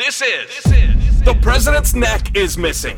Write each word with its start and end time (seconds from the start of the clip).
This 0.00 0.22
is 0.22 1.20
The 1.24 1.34
President's 1.42 1.92
Neck 1.92 2.34
is 2.34 2.56
Missing. 2.56 2.96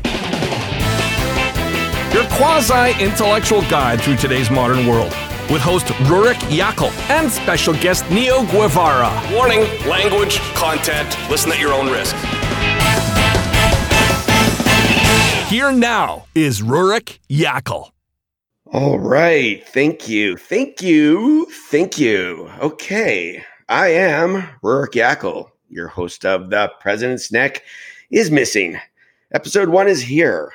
Your 2.13 2.23
quasi 2.37 2.97
intellectual 3.03 3.59
guide 3.63 3.99
through 3.99 4.15
today's 4.15 4.49
modern 4.49 4.87
world. 4.87 5.11
With 5.51 5.61
host 5.61 5.87
Rurik 6.07 6.39
Yakel 6.47 6.91
and 7.09 7.29
special 7.29 7.73
guest 7.73 8.09
Neo 8.09 8.43
Guevara. 8.45 9.11
Warning 9.33 9.67
language, 9.85 10.37
content, 10.55 11.17
listen 11.29 11.51
at 11.51 11.59
your 11.59 11.73
own 11.73 11.91
risk. 11.91 12.15
Here 15.49 15.73
now 15.73 16.23
is 16.33 16.61
Rurik 16.61 17.19
Yakel. 17.29 17.89
All 18.71 18.97
right. 18.97 19.61
Thank 19.67 20.07
you. 20.07 20.37
Thank 20.37 20.81
you. 20.81 21.47
Thank 21.69 21.99
you. 21.99 22.49
Okay. 22.61 23.43
I 23.67 23.87
am 23.87 24.43
Rurik 24.63 24.91
Yakel, 24.91 25.49
your 25.73 25.87
host 25.87 26.25
of 26.25 26.49
The 26.49 26.71
President's 26.79 27.31
Neck 27.31 27.63
is 28.11 28.31
Missing. 28.31 28.79
Episode 29.31 29.69
one 29.69 29.87
is 29.87 30.01
here. 30.01 30.53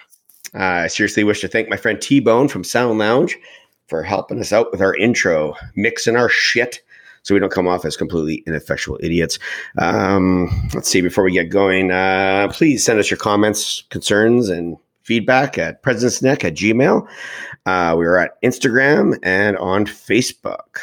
Uh, 0.55 0.85
I 0.85 0.87
seriously 0.87 1.25
wish 1.25 1.41
to 1.41 1.49
thank 1.49 1.69
my 1.69 1.77
friend 1.77 2.01
T 2.01 2.21
Bone 2.21 2.49
from 2.49 2.65
Sound 2.65 2.99
Lounge 2.99 3.37
for 3.89 4.03
helping 4.03 4.39
us 4.39 4.53
out 4.53 4.71
with 4.71 4.81
our 4.81 4.95
intro, 4.95 5.55
mixing 5.75 6.17
our 6.17 6.29
shit 6.29 6.81
so 7.23 7.35
we 7.35 7.41
don't 7.41 7.53
come 7.53 7.69
off 7.69 7.85
as 7.85 7.97
completely 7.97 8.43
ineffectual 8.47 8.99
idiots. 9.03 9.39
Um, 9.77 10.49
let's 10.75 10.89
see, 10.89 11.01
before 11.01 11.25
we 11.25 11.33
get 11.33 11.51
going, 11.51 11.91
uh, 11.91 12.49
please 12.53 12.85
send 12.85 12.99
us 12.99 13.11
your 13.11 13.19
comments, 13.19 13.83
concerns, 13.91 14.49
and 14.49 14.77
feedback 15.03 15.59
at 15.59 15.83
presidentsneck 15.83 16.45
at 16.45 16.55
gmail. 16.55 17.07
Uh, 17.67 17.97
we 17.99 18.07
are 18.07 18.19
at 18.19 18.41
Instagram 18.43 19.19
and 19.23 19.57
on 19.59 19.85
Facebook. 19.85 20.79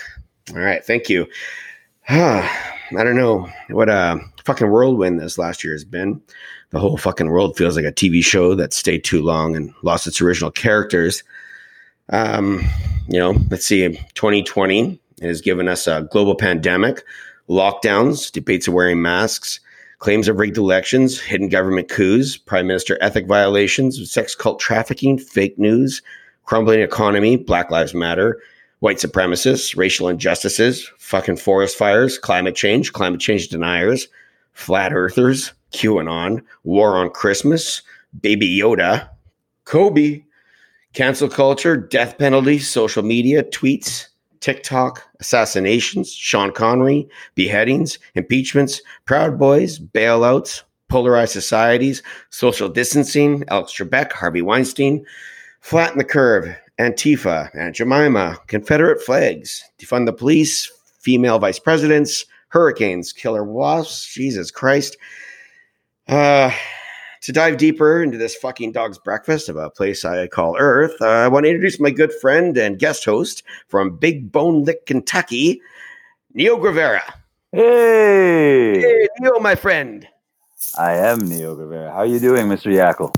All 0.52 0.58
right, 0.58 0.84
thank 0.84 1.10
you. 1.10 1.28
I 2.92 3.04
don't 3.04 3.16
know 3.16 3.50
what 3.70 3.90
a 3.90 4.20
fucking 4.44 4.70
whirlwind 4.70 5.20
this 5.20 5.38
last 5.38 5.64
year 5.64 5.74
has 5.74 5.84
been. 5.84 6.22
The 6.70 6.80
whole 6.80 6.98
fucking 6.98 7.30
world 7.30 7.58
feels 7.58 7.76
like 7.76 7.86
a 7.86 7.92
TV 7.92 8.24
show 8.24 8.54
that 8.56 8.74
stayed 8.74 9.04
too 9.04 9.22
long 9.22 9.56
and 9.56 9.74
lost 9.82 10.08
its 10.08 10.22
original 10.22 10.52
characters. 10.52 11.24
Um, 12.10 12.62
you 13.08 13.18
know, 13.20 13.36
let's 13.50 13.66
see, 13.66 13.88
2020 14.14 15.00
has 15.22 15.42
given 15.42 15.68
us 15.68 15.88
a 15.88 16.08
global 16.12 16.36
pandemic, 16.36 17.04
lockdowns, 17.50 18.32
debates 18.32 18.68
of 18.68 18.74
wearing 18.74 19.02
masks, 19.02 19.60
claims 20.00 20.28
of 20.28 20.38
rigged 20.38 20.58
elections, 20.58 21.20
hidden 21.20 21.50
government 21.50 21.90
coups, 21.90 22.38
prime 22.38 22.68
minister 22.68 22.98
ethic 23.02 23.26
violations, 23.26 24.12
sex 24.12 24.36
cult 24.36 24.60
trafficking, 24.60 25.18
fake 25.18 25.58
news, 25.58 26.02
crumbling 26.44 26.82
economy, 26.82 27.38
Black 27.38 27.72
Lives 27.72 27.94
Matter, 27.94 28.40
white 28.86 28.98
supremacists, 28.98 29.76
racial 29.76 30.08
injustices, 30.08 30.92
fucking 31.00 31.38
forest 31.38 31.76
fires, 31.76 32.20
climate 32.20 32.56
change, 32.56 32.94
climate 32.94 33.20
change 33.20 33.48
deniers, 33.48 34.08
flat 34.54 34.94
earthers, 34.94 35.54
QAnon, 35.72 36.44
war 36.66 36.96
on 36.96 37.10
Christmas, 37.10 37.82
Baby 38.22 38.60
Yoda, 38.60 39.10
Kobe, 39.64 40.24
cancel 40.94 41.28
culture, 41.28 41.76
death 41.76 42.20
penalty, 42.20 42.60
social 42.60 43.02
media, 43.02 43.42
tweets, 43.42 44.06
TikTok, 44.40 45.02
assassinations, 45.20 46.14
Sean 46.14 46.52
Connery, 46.52 47.10
beheadings, 47.34 47.98
impeachments, 48.14 48.84
Proud 49.06 49.40
Boys, 49.40 49.80
bailouts, 49.80 50.62
polarized 50.90 51.32
societies, 51.32 52.04
social 52.30 52.70
distancing, 52.70 53.46
Alex 53.48 53.74
Trebek, 53.74 54.12
Harvey 54.12 54.44
Weinstein, 54.44 55.04
flatten 55.62 55.98
the 55.98 56.04
curve, 56.04 56.56
Antifa, 56.80 57.50
Aunt 57.56 57.76
Jemima, 57.76 58.38
Confederate 58.48 59.02
flags, 59.02 59.64
defund 59.80 60.06
the 60.06 60.14
police, 60.14 60.72
female 61.00 61.40
vice 61.40 61.60
presidents, 61.60 62.26
hurricanes, 62.50 63.14
killer 63.14 63.44
wasps, 63.44 64.14
Jesus 64.14 64.52
Christ. 64.52 64.98
Uh, 66.08 66.52
to 67.22 67.32
dive 67.32 67.58
deeper 67.58 68.04
into 68.04 68.18
this 68.18 68.36
fucking 68.36 68.72
dog's 68.72 69.00
breakfast 69.00 69.50
of 69.50 69.56
a 69.56 69.70
place 69.70 70.06
I 70.06 70.28
call 70.28 70.58
Earth, 70.60 70.96
uh, 71.02 71.08
I 71.08 71.28
want 71.28 71.46
to 71.46 71.50
introduce 71.50 71.80
my 71.80 71.90
good 71.90 72.14
friend 72.14 72.58
and 72.58 72.78
guest 72.78 73.06
host 73.06 73.44
from 73.68 73.96
Big 73.96 74.32
Bone 74.32 74.64
Lick, 74.64 74.86
Kentucky, 74.86 75.62
Neo 76.34 76.58
Guevara. 76.58 77.04
Hey! 77.52 78.82
Hey, 78.82 79.08
Neo, 79.20 79.40
my 79.40 79.56
friend. 79.56 80.08
I 80.78 80.94
am 80.94 81.20
Neo 81.20 81.56
Guevara. 81.56 81.92
How 81.92 82.00
are 82.00 82.06
you 82.06 82.20
doing, 82.20 82.48
Mr. 82.48 82.72
Yakel? 82.72 83.14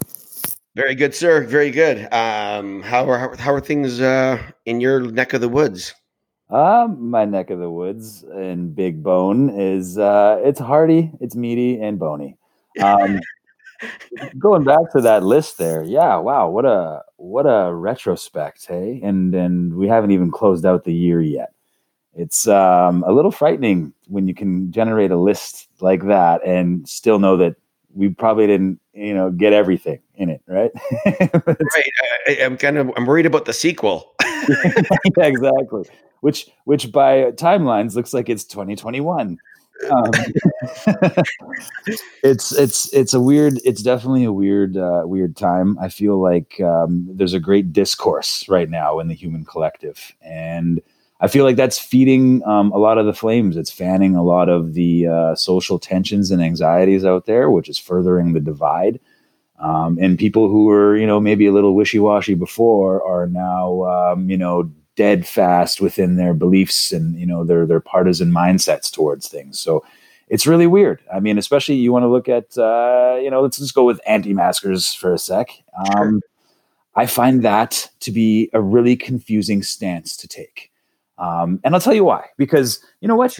Very 0.78 0.94
good, 0.94 1.16
sir. 1.16 1.44
Very 1.44 1.72
good. 1.72 2.08
Um, 2.14 2.84
how 2.84 3.10
are 3.10 3.36
how 3.38 3.52
are 3.52 3.60
things 3.60 4.00
uh, 4.00 4.38
in 4.68 4.80
your 4.80 5.00
neck 5.00 5.34
of 5.34 5.42
the 5.42 5.50
woods? 5.50 5.96
Uh, 6.52 6.88
my 7.00 7.26
neck 7.26 7.50
of 7.50 7.58
the 7.58 7.72
woods 7.72 8.24
in 8.36 8.74
Big 8.74 9.02
Bone 9.02 9.50
is 9.60 9.98
uh, 9.98 10.40
it's 10.44 10.60
hearty, 10.60 11.10
it's 11.20 11.36
meaty, 11.36 11.82
and 11.82 11.98
bony. 11.98 12.38
Um, 12.80 13.20
going 14.38 14.66
back 14.66 14.92
to 14.92 15.02
that 15.02 15.24
list 15.24 15.58
there, 15.58 15.82
yeah, 15.82 16.16
wow, 16.18 16.48
what 16.48 16.66
a 16.66 17.02
what 17.16 17.48
a 17.48 17.74
retrospect, 17.74 18.68
hey, 18.68 19.02
and 19.04 19.34
and 19.34 19.74
we 19.74 19.88
haven't 19.88 20.12
even 20.12 20.30
closed 20.30 20.64
out 20.64 20.84
the 20.84 20.94
year 20.94 21.22
yet. 21.22 21.54
It's 22.14 22.48
um, 22.48 23.04
a 23.08 23.12
little 23.12 23.32
frightening 23.32 23.96
when 24.10 24.28
you 24.28 24.36
can 24.36 24.72
generate 24.72 25.10
a 25.10 25.18
list 25.18 25.70
like 25.80 26.06
that 26.06 26.46
and 26.46 26.88
still 26.88 27.18
know 27.18 27.36
that 27.38 27.56
we 27.98 28.10
probably 28.10 28.48
didn't, 28.48 28.80
you 28.94 29.14
know, 29.14 29.32
get 29.32 29.54
everything 29.54 30.00
in 30.16 30.30
it, 30.30 30.42
right? 30.48 30.72
right. 31.06 31.92
I, 32.28 32.32
am 32.40 32.58
kind 32.58 32.78
of 32.78 32.92
I'm 32.96 33.06
worried 33.06 33.26
about 33.26 33.46
the 33.46 33.54
sequel. 33.54 34.14
yeah, 34.22 35.26
exactly. 35.26 35.86
Which 36.22 36.48
which 36.66 36.92
by 36.92 37.32
timelines 37.32 37.96
looks 37.96 38.14
like 38.14 38.30
it's 38.30 38.44
2021 38.44 39.38
um, 39.92 40.12
it's 42.24 42.52
it's 42.52 42.94
it's 42.94 43.14
a 43.14 43.22
weird 43.22 43.60
it's 43.64 43.84
definitely 43.84 44.24
a 44.24 44.34
weird 44.34 44.76
uh, 44.76 45.04
weird 45.06 45.36
time 45.36 45.78
i 45.80 45.88
feel 45.88 46.20
like 46.20 46.60
um, 46.62 47.08
there's 47.12 47.34
a 47.34 47.40
great 47.40 47.72
discourse 47.74 48.48
right 48.50 48.70
now 48.70 49.00
in 49.00 49.08
the 49.08 49.14
human 49.14 49.46
collective 49.46 50.16
and 50.22 50.82
i 51.20 51.28
feel 51.28 51.44
like 51.44 51.56
that's 51.56 51.80
feeding 51.80 52.46
um, 52.46 52.72
a 52.72 52.78
lot 52.78 52.98
of 52.98 53.06
the 53.06 53.14
flames 53.14 53.58
it's 53.58 53.72
fanning 53.72 54.16
a 54.16 54.24
lot 54.24 54.50
of 54.50 54.74
the 54.74 55.08
uh, 55.08 55.36
social 55.36 55.80
tensions 55.80 56.32
and 56.32 56.42
anxieties 56.42 57.06
out 57.06 57.26
there 57.26 57.50
which 57.50 57.70
is 57.70 57.78
furthering 57.78 58.34
the 58.34 58.40
divide 58.40 59.00
um, 59.60 59.98
and 60.00 60.20
people 60.20 60.50
who 60.50 60.66
were 60.66 60.96
you 60.96 61.08
know 61.08 61.20
maybe 61.20 61.48
a 61.48 61.52
little 61.52 61.76
wishy-washy 61.76 62.36
before 62.36 63.04
are 63.04 63.28
now 63.28 63.84
um, 63.84 64.30
you 64.30 64.38
know 64.38 64.70
dead 64.98 65.28
fast 65.28 65.80
within 65.80 66.18
their 66.18 66.34
beliefs 66.34 66.92
and 66.92 67.18
you 67.18 67.26
know 67.26 67.44
their 67.44 67.66
their 67.66 67.80
partisan 67.80 68.32
mindsets 68.32 68.92
towards 68.92 69.30
things. 69.30 69.58
So 69.60 69.86
it's 70.28 70.46
really 70.46 70.68
weird. 70.68 71.02
I 71.14 71.22
mean, 71.22 71.38
especially 71.38 71.76
you 71.76 71.94
want 71.94 72.04
to 72.04 72.10
look 72.10 72.28
at 72.28 72.58
uh, 72.58 73.18
you 73.22 73.32
know 73.32 73.42
let's 73.42 73.58
just 73.58 73.74
go 73.74 73.86
with 73.86 74.02
anti-maskers 74.06 74.94
for 74.94 75.14
a 75.14 75.18
sec. 75.18 75.50
Um, 75.96 76.22
I 76.96 77.06
find 77.06 77.44
that 77.44 77.90
to 78.02 78.12
be 78.12 78.50
a 78.54 78.62
really 78.62 78.96
confusing 78.96 79.62
stance 79.64 80.18
to 80.18 80.28
take, 80.28 80.72
um, 81.18 81.60
and 81.64 81.74
I'll 81.74 81.82
tell 81.82 81.94
you 81.94 82.06
why. 82.06 82.28
Because 82.38 82.80
you 83.02 83.08
know 83.08 83.16
what. 83.16 83.38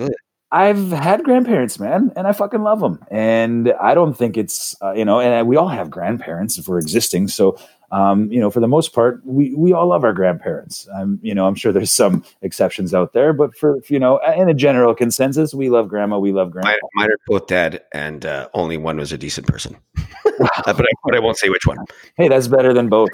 I've 0.50 0.92
had 0.92 1.26
grandparents, 1.26 1.78
man, 1.78 2.14
and 2.16 2.26
I 2.26 2.32
fucking 2.32 2.64
love 2.64 2.80
them. 2.80 3.04
And 3.12 3.74
I 3.82 3.94
don't 3.94 4.14
think 4.14 4.38
it's, 4.38 4.82
uh, 4.82 4.94
you 4.94 5.04
know, 5.04 5.20
and 5.20 5.46
we 5.46 5.58
all 5.58 5.68
have 5.68 5.90
grandparents 5.92 6.58
if 6.58 6.70
we're 6.70 6.80
existing. 6.80 7.28
So 7.28 7.58
um, 7.92 8.30
you 8.32 8.40
know, 8.40 8.50
for 8.50 8.60
the 8.60 8.68
most 8.68 8.94
part, 8.94 9.22
we 9.26 9.56
we 9.56 9.72
all 9.72 9.88
love 9.88 10.04
our 10.04 10.12
grandparents. 10.12 10.88
I'm, 10.94 11.20
you 11.22 11.34
know, 11.34 11.48
I'm 11.48 11.56
sure 11.56 11.72
there's 11.72 11.92
some 11.92 12.24
exceptions 12.42 12.94
out 12.94 13.14
there, 13.14 13.32
but 13.32 13.56
for 13.56 13.80
you 13.88 14.00
know, 14.00 14.20
in 14.36 14.50
a 14.50 14.54
general 14.54 14.94
consensus, 14.94 15.54
we 15.54 15.70
love 15.70 15.88
grandma, 15.88 16.20
we 16.20 16.34
love 16.34 16.52
grandpa. 16.52 16.74
Mine, 16.96 17.12
are 17.12 17.18
both 17.28 17.48
dead, 17.48 17.84
and 17.94 18.26
uh, 18.26 18.50
only 18.54 18.78
one 18.78 18.98
was 18.98 19.14
a 19.14 19.18
decent 19.18 19.48
person. 19.48 19.78
but, 20.24 20.68
I, 20.68 20.74
but 20.74 21.16
I 21.16 21.20
won't 21.20 21.38
say 21.38 21.50
which 21.50 21.66
one. 21.66 21.78
Hey, 22.16 22.28
that's 22.28 22.48
better 22.48 22.74
than 22.74 22.90
both. 22.90 23.10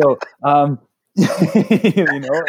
so, 0.00 0.18
um, 0.42 0.80
you 1.14 2.20
know, 2.20 2.42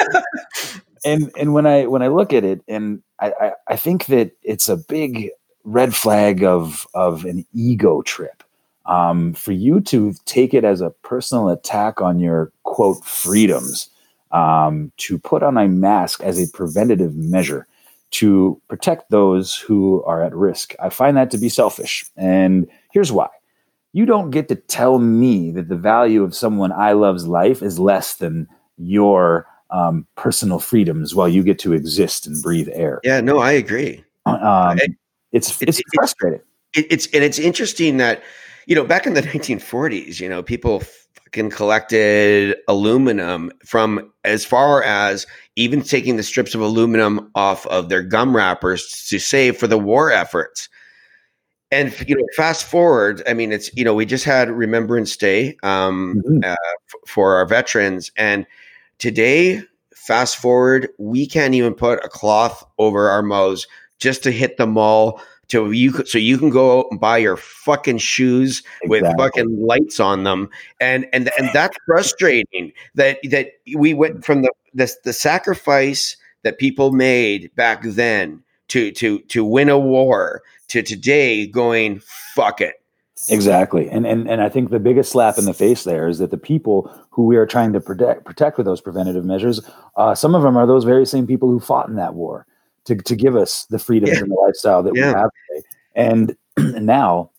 and 1.06 1.31
and 1.38 1.53
when 1.53 1.66
I 1.66 1.85
when 1.85 2.02
I 2.02 2.08
look 2.08 2.34
at 2.34 2.44
it, 2.44 2.62
and 2.68 3.02
I, 3.19 3.34
I 3.40 3.52
I 3.69 3.75
think 3.75 4.06
that 4.08 4.31
it's 4.44 4.69
a 4.69 4.78
big 4.78 5.30
red 5.63 5.96
flag 5.96 6.44
of 6.44 6.88
of 6.94 7.25
an 7.25 7.46
ego 7.53 8.02
trip 8.02 8.44
um, 8.85 9.34
for 9.34 9.52
you 9.52 9.82
to 9.82 10.14
take 10.26 10.53
it 10.53 10.64
as 10.64 10.82
a 10.82 10.90
personal 10.90 11.49
attack 11.49 12.02
on 12.02 12.20
your 12.20 12.52
quote 12.64 13.03
freedoms, 13.05 13.90
um, 14.32 14.91
to 14.97 15.17
put 15.20 15.44
on 15.44 15.58
a 15.58 15.67
mask 15.67 16.22
as 16.23 16.40
a 16.41 16.52
preventative 16.52 17.16
measure 17.16 17.67
to 18.09 18.61
protect 18.70 19.09
those 19.09 19.55
who 19.55 20.03
are 20.03 20.23
at 20.23 20.34
risk. 20.34 20.73
I 20.79 20.90
find 20.90 21.17
that 21.17 21.29
to 21.32 21.38
be 21.38 21.50
selfish. 21.50 22.05
And 22.16 22.67
here's 22.91 23.11
why. 23.11 23.28
You 23.93 24.05
don't 24.05 24.32
get 24.32 24.47
to 24.50 24.55
tell 24.55 25.00
me 25.00 25.52
that 25.52 25.67
the 25.70 25.76
value 25.76 26.23
of 26.23 26.35
someone 26.35 26.72
I 26.72 26.93
love's 26.93 27.28
life 27.28 27.61
is 27.61 27.79
less 27.79 28.16
than 28.16 28.47
your 28.78 29.46
um, 29.69 30.08
personal 30.16 30.59
freedoms 30.59 31.14
while 31.16 31.28
you 31.29 31.43
get 31.43 31.59
to 31.59 31.73
exist 31.73 32.28
and 32.28 32.41
breathe 32.41 32.69
air. 32.72 32.99
Yeah, 33.03 33.22
no, 33.22 33.40
I 33.40 33.52
agree. 33.52 34.03
Um, 34.25 34.78
it's, 35.31 35.61
it's, 35.61 35.79
it's, 35.79 35.81
frustrating. 35.93 36.41
It, 36.75 36.87
it's, 36.90 37.08
and 37.14 37.23
it's 37.23 37.40
interesting 37.40 37.97
that 37.97 38.23
you 38.67 38.75
know, 38.75 38.84
back 38.84 39.08
in 39.08 39.14
the 39.14 39.22
1940s, 39.23 40.19
you 40.19 40.28
know, 40.29 40.43
people 40.43 40.81
fucking 41.14 41.49
collected 41.49 42.55
aluminum 42.67 43.52
from 43.66 44.11
as 44.23 44.46
far 44.46 44.84
as 44.84 45.25
even 45.55 45.81
taking 45.81 46.17
the 46.17 46.23
strips 46.23 46.53
of 46.53 46.61
aluminum 46.61 47.31
off 47.35 47.66
of 47.67 47.90
their 47.90 48.03
gum 48.03 48.35
wrappers 48.35 49.05
to 49.09 49.19
save 49.19 49.58
for 49.58 49.67
the 49.67 49.78
war 49.78 50.11
efforts. 50.11 50.69
and 51.72 51.93
you 52.08 52.16
know, 52.16 52.25
fast 52.35 52.64
forward. 52.66 53.22
I 53.28 53.34
mean, 53.34 53.52
it's 53.52 53.69
you 53.75 53.84
know, 53.84 53.93
we 53.93 54.05
just 54.05 54.23
had 54.23 54.49
Remembrance 54.49 55.17
Day 55.17 55.58
um, 55.64 56.22
Mhm. 56.25 56.46
uh, 56.46 56.52
f- 56.55 57.02
for 57.05 57.35
our 57.35 57.46
veterans, 57.46 58.11
and 58.17 58.46
today, 58.99 59.61
fast 59.94 60.38
forward, 60.38 60.90
we 60.97 61.28
can't 61.28 61.53
even 61.53 61.73
put 61.73 62.03
a 62.03 62.09
cloth 62.09 62.64
over 62.78 63.09
our 63.09 63.22
mouths 63.22 63.67
just 63.99 64.23
to 64.23 64.32
hit 64.32 64.58
the 64.58 64.67
mall. 64.67 65.22
To 65.52 65.72
you, 65.72 66.05
so 66.05 66.17
you 66.17 66.38
can 66.38 66.49
go 66.49 66.79
out 66.79 66.88
and 66.91 66.99
buy 66.99 67.20
your 67.20 67.38
fucking 67.38 67.99
shoes 67.99 68.64
with 68.84 69.05
fucking 69.17 69.66
lights 69.66 69.97
on 69.97 70.26
them, 70.26 70.49
and 70.82 71.08
and 71.14 71.32
and 71.40 71.49
that's 71.53 71.78
frustrating. 71.85 72.73
That 72.96 73.20
that 73.29 73.52
we 73.73 73.94
went 73.94 74.26
from 74.26 74.41
the 74.41 74.52
the, 74.73 74.94
the 75.05 75.14
sacrifice 75.14 76.17
that 76.43 76.58
people 76.58 76.91
made 76.91 77.50
back 77.55 77.82
then 77.84 78.43
to 78.67 78.91
to 78.91 79.20
to 79.20 79.46
win 79.46 79.70
a 79.70 79.79
war 79.79 80.43
to 80.67 80.82
today 80.82 81.47
going 81.47 82.02
fuck 82.35 82.61
it. 82.61 82.76
Exactly. 83.29 83.90
And, 83.90 84.05
and 84.05 84.29
and 84.29 84.41
I 84.41 84.49
think 84.49 84.69
the 84.69 84.79
biggest 84.79 85.11
slap 85.11 85.37
in 85.37 85.46
the 85.46 85.53
face 85.53 85.84
there 85.84 86.08
is 86.08 86.19
that 86.19 86.31
the 86.31 86.37
people 86.37 86.91
who 87.09 87.25
we 87.25 87.35
are 87.37 87.46
trying 87.46 87.73
to 87.73 87.81
protect 87.81 88.25
protect 88.25 88.58
with 88.58 88.66
those 88.66 88.81
preventative 88.81 89.25
measures, 89.25 89.59
uh, 89.96 90.14
some 90.14 90.35
of 90.35 90.43
them 90.43 90.55
are 90.55 90.67
those 90.67 90.84
very 90.84 91.05
same 91.05 91.25
people 91.25 91.49
who 91.49 91.59
fought 91.59 91.90
in 91.90 91.96
that 91.96 92.14
war 92.14 92.46
to, 92.85 92.96
to 92.96 93.16
give 93.16 93.35
us 93.35 93.66
the 93.69 93.79
freedoms 93.79 94.14
Yeah. 94.14 94.19
and 94.23 94.31
the 94.31 94.35
lifestyle 94.35 94.84
that 94.84 94.96
Yeah. 94.96 95.08
we 95.08 95.14
have 95.19 95.29
today. 95.49 95.67
And 95.96 96.37
now 96.85 97.31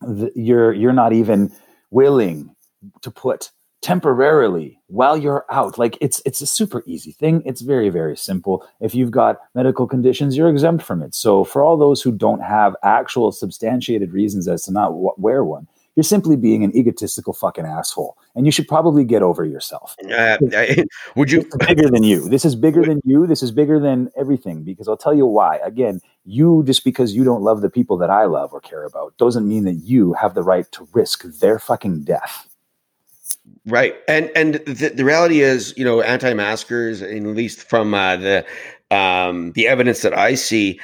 the, 0.00 0.32
you're 0.34 0.72
you're 0.72 0.92
not 0.92 1.12
even 1.12 1.52
willing 1.90 2.54
to 3.02 3.10
put 3.10 3.50
temporarily 3.82 4.78
while 4.86 5.16
you're 5.16 5.44
out 5.50 5.76
like 5.78 5.98
it's 6.00 6.22
it's 6.24 6.40
a 6.40 6.46
super 6.46 6.82
easy 6.86 7.12
thing 7.12 7.42
it's 7.44 7.60
very 7.60 7.90
very 7.90 8.16
simple 8.16 8.66
if 8.80 8.94
you've 8.94 9.10
got 9.10 9.38
medical 9.54 9.86
conditions 9.86 10.36
you're 10.36 10.48
exempt 10.48 10.82
from 10.84 11.02
it 11.02 11.14
so 11.14 11.44
for 11.44 11.62
all 11.62 11.76
those 11.76 12.00
who 12.00 12.10
don't 12.10 12.40
have 12.40 12.74
actual 12.82 13.30
substantiated 13.32 14.12
reasons 14.12 14.48
as 14.48 14.64
to 14.64 14.72
not 14.72 14.88
w- 14.88 15.12
wear 15.18 15.44
one 15.44 15.66
you're 15.94 16.04
simply 16.04 16.36
being 16.36 16.64
an 16.64 16.74
egotistical 16.74 17.32
fucking 17.34 17.66
asshole 17.66 18.16
and 18.34 18.46
you 18.46 18.52
should 18.52 18.66
probably 18.66 19.04
get 19.04 19.20
over 19.22 19.44
yourself 19.44 19.94
Uh, 20.10 20.38
I- 20.56 20.84
would 21.16 21.30
you? 21.30 21.44
bigger 21.68 21.90
than 21.90 22.02
you. 22.02 22.28
This 22.30 22.44
is 22.46 22.54
bigger 22.56 22.82
than 22.82 23.00
you. 23.04 23.26
This 23.26 23.42
is 23.42 23.50
bigger 23.52 23.78
than 23.78 24.10
everything 24.16 24.62
because 24.62 24.88
I'll 24.88 24.96
tell 24.96 25.12
you 25.12 25.26
why. 25.26 25.56
Again, 25.62 26.00
you 26.24 26.62
just 26.64 26.82
because 26.82 27.14
you 27.14 27.24
don't 27.24 27.42
love 27.42 27.60
the 27.60 27.68
people 27.68 27.98
that 27.98 28.08
I 28.08 28.24
love 28.24 28.54
or 28.54 28.60
care 28.62 28.84
about 28.84 29.14
doesn't 29.18 29.46
mean 29.46 29.64
that 29.64 29.74
you 29.84 30.14
have 30.14 30.32
the 30.34 30.42
right 30.42 30.64
to 30.72 30.88
risk 30.94 31.24
their 31.40 31.58
fucking 31.58 32.04
death. 32.04 32.48
Right, 33.66 33.94
and 34.08 34.28
and 34.34 34.54
the, 34.66 34.88
the 34.88 35.04
reality 35.04 35.40
is, 35.40 35.72
you 35.76 35.84
know, 35.84 36.00
anti-maskers, 36.00 37.00
at 37.00 37.22
least 37.22 37.62
from 37.62 37.94
uh, 37.94 38.16
the 38.16 38.44
um, 38.90 39.52
the 39.52 39.68
evidence 39.68 40.02
that 40.02 40.18
I 40.18 40.34
see, 40.34 40.80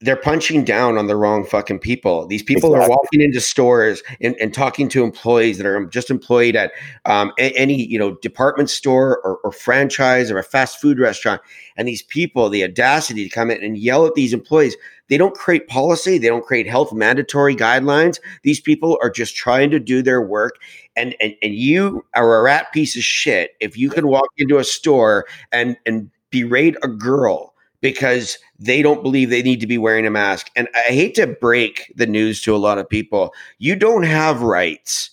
they're 0.00 0.16
punching 0.16 0.64
down 0.64 0.96
on 0.96 1.08
the 1.08 1.14
wrong 1.14 1.44
fucking 1.44 1.78
people. 1.78 2.26
These 2.26 2.42
people 2.42 2.74
are 2.74 2.88
walking 2.88 3.20
into 3.20 3.40
stores 3.40 4.02
and, 4.20 4.34
and 4.40 4.54
talking 4.54 4.88
to 4.88 5.04
employees 5.04 5.58
that 5.58 5.66
are 5.66 5.84
just 5.86 6.10
employed 6.10 6.56
at 6.56 6.72
um, 7.04 7.32
a- 7.38 7.52
any 7.52 7.84
you 7.84 7.98
know 7.98 8.16
department 8.16 8.70
store 8.70 9.20
or, 9.24 9.36
or 9.44 9.52
franchise 9.52 10.30
or 10.30 10.38
a 10.38 10.42
fast 10.42 10.80
food 10.80 10.98
restaurant, 10.98 11.42
and 11.76 11.86
these 11.86 12.02
people, 12.02 12.48
the 12.48 12.64
audacity 12.64 13.28
to 13.28 13.34
come 13.34 13.50
in 13.50 13.62
and 13.62 13.76
yell 13.76 14.06
at 14.06 14.14
these 14.14 14.32
employees. 14.32 14.74
They 15.08 15.18
don't 15.18 15.34
create 15.34 15.68
policy. 15.68 16.16
They 16.16 16.28
don't 16.28 16.46
create 16.46 16.66
health 16.66 16.94
mandatory 16.94 17.54
guidelines. 17.54 18.18
These 18.42 18.60
people 18.60 18.98
are 19.02 19.10
just 19.10 19.36
trying 19.36 19.70
to 19.72 19.78
do 19.78 20.00
their 20.00 20.22
work 20.22 20.54
and 20.96 21.14
and 21.20 21.34
and 21.42 21.54
you 21.54 22.04
are 22.14 22.38
a 22.38 22.42
rat 22.42 22.72
piece 22.72 22.96
of 22.96 23.02
shit 23.02 23.52
if 23.60 23.76
you 23.76 23.90
can 23.90 24.06
walk 24.06 24.28
into 24.38 24.58
a 24.58 24.64
store 24.64 25.26
and 25.50 25.76
and 25.86 26.10
berate 26.30 26.76
a 26.82 26.88
girl 26.88 27.54
because 27.80 28.38
they 28.58 28.80
don't 28.80 29.02
believe 29.02 29.28
they 29.28 29.42
need 29.42 29.60
to 29.60 29.66
be 29.66 29.76
wearing 29.76 30.06
a 30.06 30.10
mask. 30.10 30.50
And 30.56 30.68
I 30.74 30.92
hate 30.92 31.14
to 31.16 31.26
break 31.26 31.92
the 31.96 32.06
news 32.06 32.40
to 32.42 32.54
a 32.54 32.58
lot 32.58 32.78
of 32.78 32.88
people. 32.88 33.34
You 33.58 33.74
don't 33.76 34.04
have 34.04 34.40
rights 34.40 35.10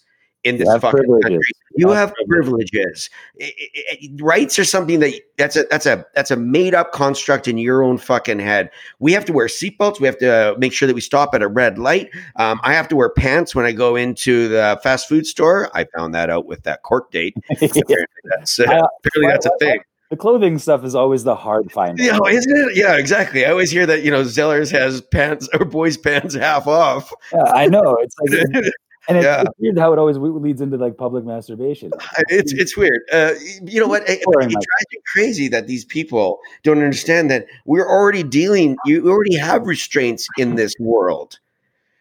in 0.49 0.55
You 0.55 0.59
this 0.65 0.69
have 0.73 0.81
fucking 0.81 0.97
privileges. 0.99 1.23
country. 1.23 1.51
You 1.75 1.87
You 1.87 1.93
have 1.93 2.09
have 2.09 2.27
privileges. 2.27 3.09
I- 3.41 3.45
I- 3.45 3.81
I- 3.93 4.09
rights 4.21 4.59
are 4.59 4.63
something 4.65 4.99
that 4.99 5.13
that's 5.37 5.55
a 5.55 5.63
that's 5.71 5.85
a 5.85 6.05
that's 6.15 6.31
a 6.31 6.35
made 6.35 6.73
up 6.75 6.91
construct 6.91 7.47
in 7.47 7.57
your 7.57 7.83
own 7.83 7.97
fucking 7.97 8.39
head. 8.39 8.69
We 8.99 9.13
have 9.13 9.23
to 9.25 9.33
wear 9.33 9.47
seatbelts. 9.47 9.99
We 10.01 10.07
have 10.07 10.17
to 10.17 10.55
make 10.57 10.73
sure 10.73 10.87
that 10.87 10.95
we 10.95 11.01
stop 11.01 11.33
at 11.35 11.41
a 11.41 11.47
red 11.47 11.77
light. 11.77 12.09
Um, 12.35 12.59
I 12.63 12.73
have 12.73 12.87
to 12.89 12.95
wear 12.95 13.09
pants 13.09 13.55
when 13.55 13.65
I 13.65 13.71
go 13.71 13.95
into 13.95 14.47
the 14.49 14.79
fast 14.83 15.07
food 15.07 15.25
store. 15.27 15.69
I 15.73 15.85
found 15.95 16.13
that 16.15 16.29
out 16.29 16.45
with 16.47 16.63
that 16.63 16.81
court 16.83 17.11
date. 17.11 17.35
Apparently 17.51 18.05
that's, 18.25 18.59
uh, 18.59 18.63
I- 18.63 18.87
apparently 19.05 19.27
that's 19.31 19.45
a 19.45 19.51
thing. 19.59 19.79
the 20.09 20.17
clothing 20.17 20.57
stuff 20.57 20.83
is 20.83 20.95
always 20.95 21.23
the 21.23 21.35
hard 21.35 21.71
find. 21.71 21.99
Yeah, 21.99 22.17
isn't 22.27 22.57
it? 22.57 22.75
Yeah, 22.75 22.97
exactly. 22.97 23.45
I 23.45 23.51
always 23.51 23.69
hear 23.71 23.85
that 23.85 24.01
you 24.03 24.09
know 24.11 24.23
Zellers 24.23 24.71
has 24.71 25.01
pants 25.01 25.47
or 25.53 25.65
boys' 25.65 25.97
pants 25.97 26.33
half 26.35 26.65
off. 26.67 27.13
Yeah, 27.31 27.43
I 27.53 27.67
know. 27.67 27.95
It's 28.01 28.15
like, 28.19 28.73
and 29.09 29.17
it's, 29.17 29.25
Yeah. 29.25 29.41
it's 29.41 29.51
weird 29.59 29.77
how 29.77 29.91
it 29.91 29.99
always 29.99 30.17
leads 30.17 30.61
into 30.61 30.77
like 30.77 30.97
public 30.97 31.25
masturbation. 31.25 31.91
It's 32.29 32.53
it's 32.53 32.77
weird. 32.77 33.01
Uh, 33.11 33.33
you 33.63 33.79
know 33.81 33.87
what? 33.87 34.03
It, 34.07 34.21
it 34.21 34.25
drives 34.25 34.85
me 34.91 34.99
crazy 35.13 35.47
that 35.49 35.67
these 35.67 35.83
people 35.83 36.39
don't 36.63 36.77
understand 36.77 37.29
that 37.31 37.47
we're 37.65 37.87
already 37.89 38.23
dealing. 38.23 38.77
You 38.85 39.09
already 39.09 39.35
have 39.35 39.65
restraints 39.67 40.27
in 40.37 40.55
this 40.55 40.73
world. 40.79 41.39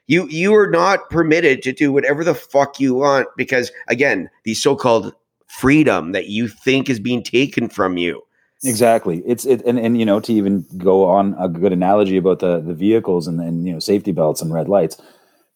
You 0.06 0.26
you 0.28 0.54
are 0.54 0.70
not 0.70 1.10
permitted 1.10 1.62
to 1.62 1.72
do 1.72 1.92
whatever 1.92 2.22
the 2.24 2.34
fuck 2.34 2.78
you 2.78 2.94
want 2.94 3.28
because 3.36 3.72
again, 3.88 4.30
the 4.44 4.54
so-called 4.54 5.12
freedom 5.48 6.12
that 6.12 6.28
you 6.28 6.46
think 6.46 6.88
is 6.88 7.00
being 7.00 7.22
taken 7.22 7.68
from 7.68 7.96
you. 7.96 8.22
Exactly. 8.64 9.22
It's 9.24 9.44
it 9.46 9.62
and, 9.64 9.78
and 9.78 9.98
you 9.98 10.04
know 10.04 10.18
to 10.20 10.32
even 10.32 10.66
go 10.78 11.04
on 11.04 11.34
a 11.38 11.48
good 11.48 11.72
analogy 11.72 12.16
about 12.16 12.40
the 12.40 12.60
the 12.60 12.74
vehicles 12.74 13.26
and 13.26 13.40
and 13.40 13.66
you 13.66 13.72
know 13.72 13.78
safety 13.78 14.12
belts 14.12 14.42
and 14.42 14.52
red 14.52 14.68
lights. 14.68 15.00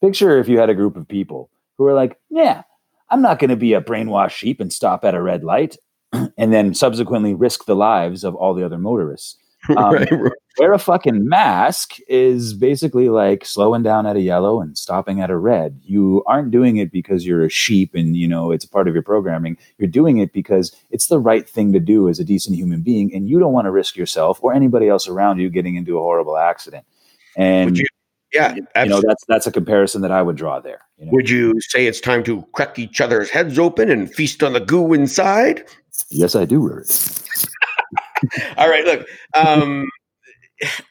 Picture 0.02 0.38
if 0.38 0.48
you 0.48 0.58
had 0.58 0.68
a 0.68 0.74
group 0.74 0.96
of 0.96 1.06
people 1.06 1.48
who 1.78 1.86
are 1.86 1.94
like, 1.94 2.18
"Yeah, 2.28 2.62
I'm 3.08 3.22
not 3.22 3.38
going 3.38 3.50
to 3.50 3.56
be 3.56 3.72
a 3.72 3.80
brainwashed 3.80 4.32
sheep 4.32 4.60
and 4.60 4.72
stop 4.72 5.04
at 5.04 5.14
a 5.14 5.22
red 5.22 5.44
light," 5.44 5.76
and 6.12 6.52
then 6.52 6.74
subsequently 6.74 7.34
risk 7.34 7.66
the 7.66 7.76
lives 7.76 8.24
of 8.24 8.34
all 8.34 8.52
the 8.52 8.64
other 8.64 8.78
motorists. 8.78 9.38
Um, 9.76 9.94
right? 9.94 10.10
Wear 10.58 10.72
a 10.72 10.78
fucking 10.78 11.28
mask 11.28 11.94
is 12.08 12.52
basically 12.52 13.08
like 13.08 13.44
slowing 13.44 13.84
down 13.84 14.06
at 14.06 14.16
a 14.16 14.20
yellow 14.20 14.60
and 14.60 14.76
stopping 14.76 15.20
at 15.20 15.30
a 15.30 15.36
red. 15.36 15.80
You 15.84 16.24
aren't 16.26 16.50
doing 16.50 16.78
it 16.78 16.90
because 16.90 17.24
you're 17.24 17.44
a 17.44 17.48
sheep 17.48 17.94
and 17.94 18.16
you 18.16 18.26
know 18.26 18.50
it's 18.50 18.64
a 18.64 18.68
part 18.68 18.88
of 18.88 18.94
your 18.94 19.04
programming. 19.04 19.56
You're 19.78 19.88
doing 19.88 20.18
it 20.18 20.32
because 20.32 20.74
it's 20.90 21.06
the 21.06 21.20
right 21.20 21.48
thing 21.48 21.72
to 21.74 21.78
do 21.78 22.08
as 22.08 22.18
a 22.18 22.24
decent 22.24 22.56
human 22.56 22.82
being, 22.82 23.14
and 23.14 23.28
you 23.28 23.38
don't 23.38 23.52
want 23.52 23.66
to 23.66 23.70
risk 23.70 23.96
yourself 23.96 24.40
or 24.42 24.52
anybody 24.52 24.88
else 24.88 25.06
around 25.06 25.38
you 25.38 25.48
getting 25.48 25.76
into 25.76 25.96
a 25.96 26.02
horrible 26.02 26.36
accident. 26.36 26.84
And 27.36 27.70
Would 27.70 27.78
you? 27.78 27.86
Yeah, 28.32 28.54
you 28.54 28.86
know 28.86 29.02
that's 29.06 29.24
that's 29.28 29.46
a 29.46 29.52
comparison 29.52 30.00
that 30.02 30.10
I 30.10 30.22
would 30.22 30.36
draw 30.36 30.60
there. 30.60 30.80
You 30.98 31.06
know? 31.06 31.12
Would 31.12 31.28
you 31.28 31.60
say 31.60 31.86
it's 31.86 32.00
time 32.00 32.24
to 32.24 32.42
crack 32.52 32.78
each 32.78 33.00
other's 33.00 33.28
heads 33.28 33.58
open 33.58 33.90
and 33.90 34.12
feast 34.12 34.42
on 34.42 34.54
the 34.54 34.60
goo 34.60 34.92
inside? 34.92 35.64
Yes, 36.10 36.34
I 36.34 36.44
do, 36.44 36.66
Rory. 36.66 36.84
All 38.56 38.68
right, 38.68 38.84
look. 38.84 39.06
Um, 39.34 39.88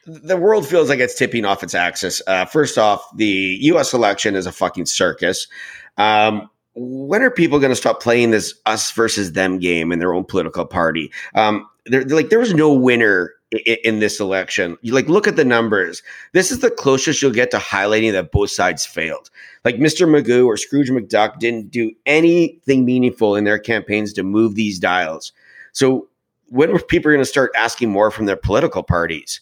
the 0.06 0.36
world 0.36 0.66
feels 0.66 0.88
like 0.88 1.00
it's 1.00 1.14
tipping 1.14 1.44
off 1.44 1.62
its 1.62 1.74
axis. 1.74 2.20
Uh, 2.26 2.44
first 2.44 2.78
off, 2.78 3.04
the 3.16 3.58
U.S. 3.62 3.92
election 3.92 4.36
is 4.36 4.46
a 4.46 4.52
fucking 4.52 4.86
circus. 4.86 5.48
Um, 5.96 6.48
when 6.74 7.22
are 7.22 7.30
people 7.30 7.58
going 7.58 7.70
to 7.72 7.76
stop 7.76 8.02
playing 8.02 8.30
this 8.30 8.54
us 8.66 8.90
versus 8.92 9.32
them 9.32 9.58
game 9.58 9.92
in 9.92 9.98
their 9.98 10.14
own 10.14 10.24
political 10.24 10.64
party? 10.64 11.10
Um, 11.34 11.68
they're, 11.86 12.04
they're 12.04 12.16
like 12.16 12.30
there 12.30 12.38
was 12.38 12.54
no 12.54 12.72
winner 12.72 13.32
in, 13.52 14.00
this 14.00 14.20
election. 14.20 14.76
You 14.82 14.94
like 14.94 15.08
look 15.08 15.28
at 15.28 15.36
the 15.36 15.44
numbers. 15.44 16.02
This 16.32 16.50
is 16.50 16.60
the 16.60 16.70
closest 16.70 17.20
you'll 17.20 17.32
get 17.32 17.50
to 17.50 17.58
highlighting 17.58 18.12
that 18.12 18.32
both 18.32 18.50
sides 18.50 18.86
failed. 18.86 19.30
Like 19.64 19.76
Mr. 19.76 20.08
Magoo 20.08 20.46
or 20.46 20.56
Scrooge 20.56 20.90
McDuck 20.90 21.38
didn't 21.38 21.70
do 21.70 21.92
anything 22.06 22.84
meaningful 22.84 23.36
in 23.36 23.44
their 23.44 23.58
campaigns 23.58 24.12
to 24.14 24.22
move 24.22 24.54
these 24.54 24.78
dials. 24.78 25.32
So 25.72 26.08
when 26.48 26.70
are 26.70 26.78
people 26.78 27.10
going 27.10 27.20
to 27.20 27.26
start 27.26 27.52
asking 27.56 27.90
more 27.90 28.10
from 28.10 28.26
their 28.26 28.36
political 28.36 28.82
parties? 28.82 29.40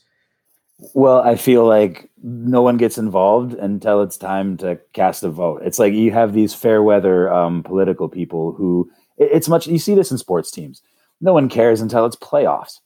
Well, 0.94 1.20
I 1.20 1.36
feel 1.36 1.66
like 1.66 2.10
no 2.22 2.62
one 2.62 2.78
gets 2.78 2.96
involved 2.96 3.54
until 3.54 4.02
it's 4.02 4.16
time 4.16 4.56
to 4.58 4.78
cast 4.92 5.22
a 5.22 5.28
vote. 5.28 5.62
It's 5.64 5.78
like 5.78 5.92
you 5.92 6.10
have 6.12 6.32
these 6.32 6.54
fair 6.54 6.82
weather 6.82 7.30
um, 7.32 7.62
political 7.62 8.08
people 8.08 8.52
who 8.52 8.90
it's 9.18 9.48
much. 9.48 9.66
You 9.66 9.78
see 9.78 9.94
this 9.94 10.10
in 10.10 10.16
sports 10.16 10.50
teams. 10.50 10.82
No 11.20 11.34
one 11.34 11.50
cares 11.50 11.82
until 11.82 12.06
it's 12.06 12.16
playoffs. 12.16 12.80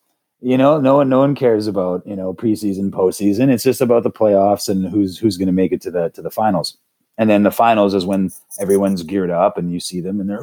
You 0.45 0.59
know, 0.59 0.79
no 0.79 0.97
one, 0.97 1.09
no 1.09 1.21
one 1.21 1.35
cares 1.35 1.67
about 1.67 2.07
you 2.07 2.15
know 2.15 2.35
preseason, 2.35 2.91
postseason. 2.91 3.51
It's 3.51 3.65
just 3.65 3.81
about 3.81 4.03
the 4.03 4.11
playoffs 4.11 4.69
and 4.69 4.87
who's 4.87 5.17
who's 5.17 5.39
going 5.39 5.47
to 5.47 5.53
make 5.53 5.73
it 5.73 5.81
to 5.83 5.91
the 5.91 6.11
to 6.11 6.21
the 6.21 6.31
finals. 6.31 6.77
And 7.17 7.31
then 7.31 7.45
the 7.45 7.51
finals 7.51 7.95
is 7.95 8.05
when 8.05 8.31
everyone's 8.61 9.03
geared 9.05 9.31
up 9.31 9.57
and 9.57 9.73
you 9.73 9.81
see 9.81 10.01
them 10.01 10.21
and 10.21 10.29
they're 10.29 10.41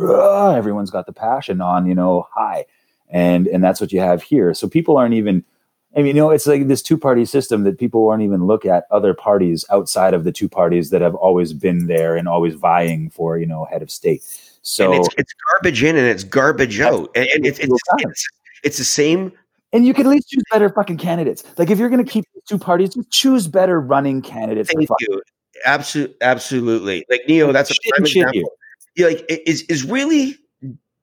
everyone's 0.55 0.89
got 0.89 1.05
the 1.05 1.13
passion 1.13 1.61
on 1.61 1.85
you 1.85 1.93
know 1.93 2.27
high, 2.33 2.65
and 3.09 3.45
and 3.45 3.63
that's 3.63 3.79
what 3.79 3.91
you 3.91 3.99
have 3.99 4.23
here. 4.23 4.55
So 4.55 4.67
people 4.67 4.97
aren't 4.97 5.13
even 5.13 5.45
I 5.95 5.99
mean, 5.99 6.07
you 6.07 6.13
know, 6.13 6.31
it's 6.31 6.47
like 6.47 6.67
this 6.67 6.81
two 6.81 6.97
party 6.97 7.25
system 7.25 7.63
that 7.65 7.77
people 7.77 8.05
won't 8.05 8.21
even 8.21 8.47
look 8.47 8.65
at 8.65 8.85
other 8.91 9.13
parties 9.13 9.65
outside 9.69 10.13
of 10.13 10.23
the 10.23 10.31
two 10.31 10.47
parties 10.47 10.89
that 10.89 11.01
have 11.01 11.15
always 11.15 11.51
been 11.51 11.87
there 11.87 12.15
and 12.15 12.27
always 12.27 12.53
vying 12.53 13.09
for, 13.09 13.37
you 13.37 13.45
know, 13.45 13.65
head 13.65 13.81
of 13.81 13.91
state. 13.91 14.23
So, 14.61 14.93
and 14.93 15.05
it's, 15.05 15.15
it's 15.17 15.33
garbage 15.51 15.83
in 15.83 15.97
and 15.97 16.07
it's 16.07 16.23
garbage 16.23 16.79
out. 16.79 17.11
And, 17.13 17.27
and 17.35 17.45
it's, 17.45 17.59
it's, 17.59 17.73
it's, 17.99 18.27
it's 18.63 18.77
the 18.77 18.85
same. 18.85 19.33
And 19.73 19.85
you 19.85 19.93
can 19.93 20.05
at 20.05 20.09
least 20.09 20.29
choose 20.29 20.43
better 20.51 20.69
fucking 20.69 20.97
candidates. 20.97 21.43
Like, 21.57 21.69
if 21.69 21.79
you're 21.79 21.89
going 21.89 22.03
to 22.03 22.09
keep 22.09 22.25
two 22.47 22.57
parties, 22.57 22.93
just 22.93 23.11
choose 23.11 23.47
better 23.47 23.79
running 23.79 24.21
candidates. 24.21 24.71
Thank 24.73 24.89
you. 24.99 25.21
absolutely, 25.65 26.15
absolutely. 26.21 27.05
Like 27.09 27.21
Neo, 27.27 27.51
that's 27.51 27.71
a 27.71 27.75
prime 27.89 28.05
example. 28.05 28.51
Yeah, 28.95 29.07
like 29.07 29.25
is 29.29 29.63
is 29.63 29.83
really 29.83 30.37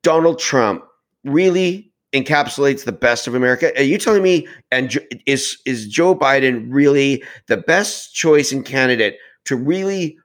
Donald 0.03 0.39
Trump 0.39 0.85
really 1.25 1.89
encapsulates 2.13 2.85
the 2.85 2.93
best 2.93 3.27
of 3.27 3.35
America? 3.35 3.77
Are 3.79 3.83
you 3.83 3.99
telling 3.99 4.23
me 4.23 4.47
and 4.71 4.99
is 5.27 5.59
is 5.65 5.87
Joe 5.87 6.15
Biden 6.15 6.67
really 6.69 7.23
the 7.47 7.57
best 7.57 8.15
choice 8.15 8.53
and 8.53 8.65
candidate 8.65 9.17
to 9.45 9.57
really 9.57 10.19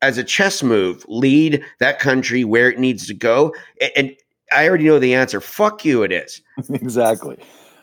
as 0.00 0.16
a 0.16 0.24
chess 0.24 0.62
move 0.62 1.04
lead 1.08 1.62
that 1.80 1.98
country 1.98 2.44
where 2.44 2.70
it 2.70 2.78
needs 2.78 3.06
to 3.06 3.14
go? 3.14 3.54
And 3.96 4.14
I 4.52 4.68
already 4.68 4.84
know 4.84 4.98
the 4.98 5.14
answer. 5.14 5.40
Fuck 5.40 5.84
you 5.84 6.02
it 6.02 6.12
is. 6.12 6.40
exactly. 6.70 7.38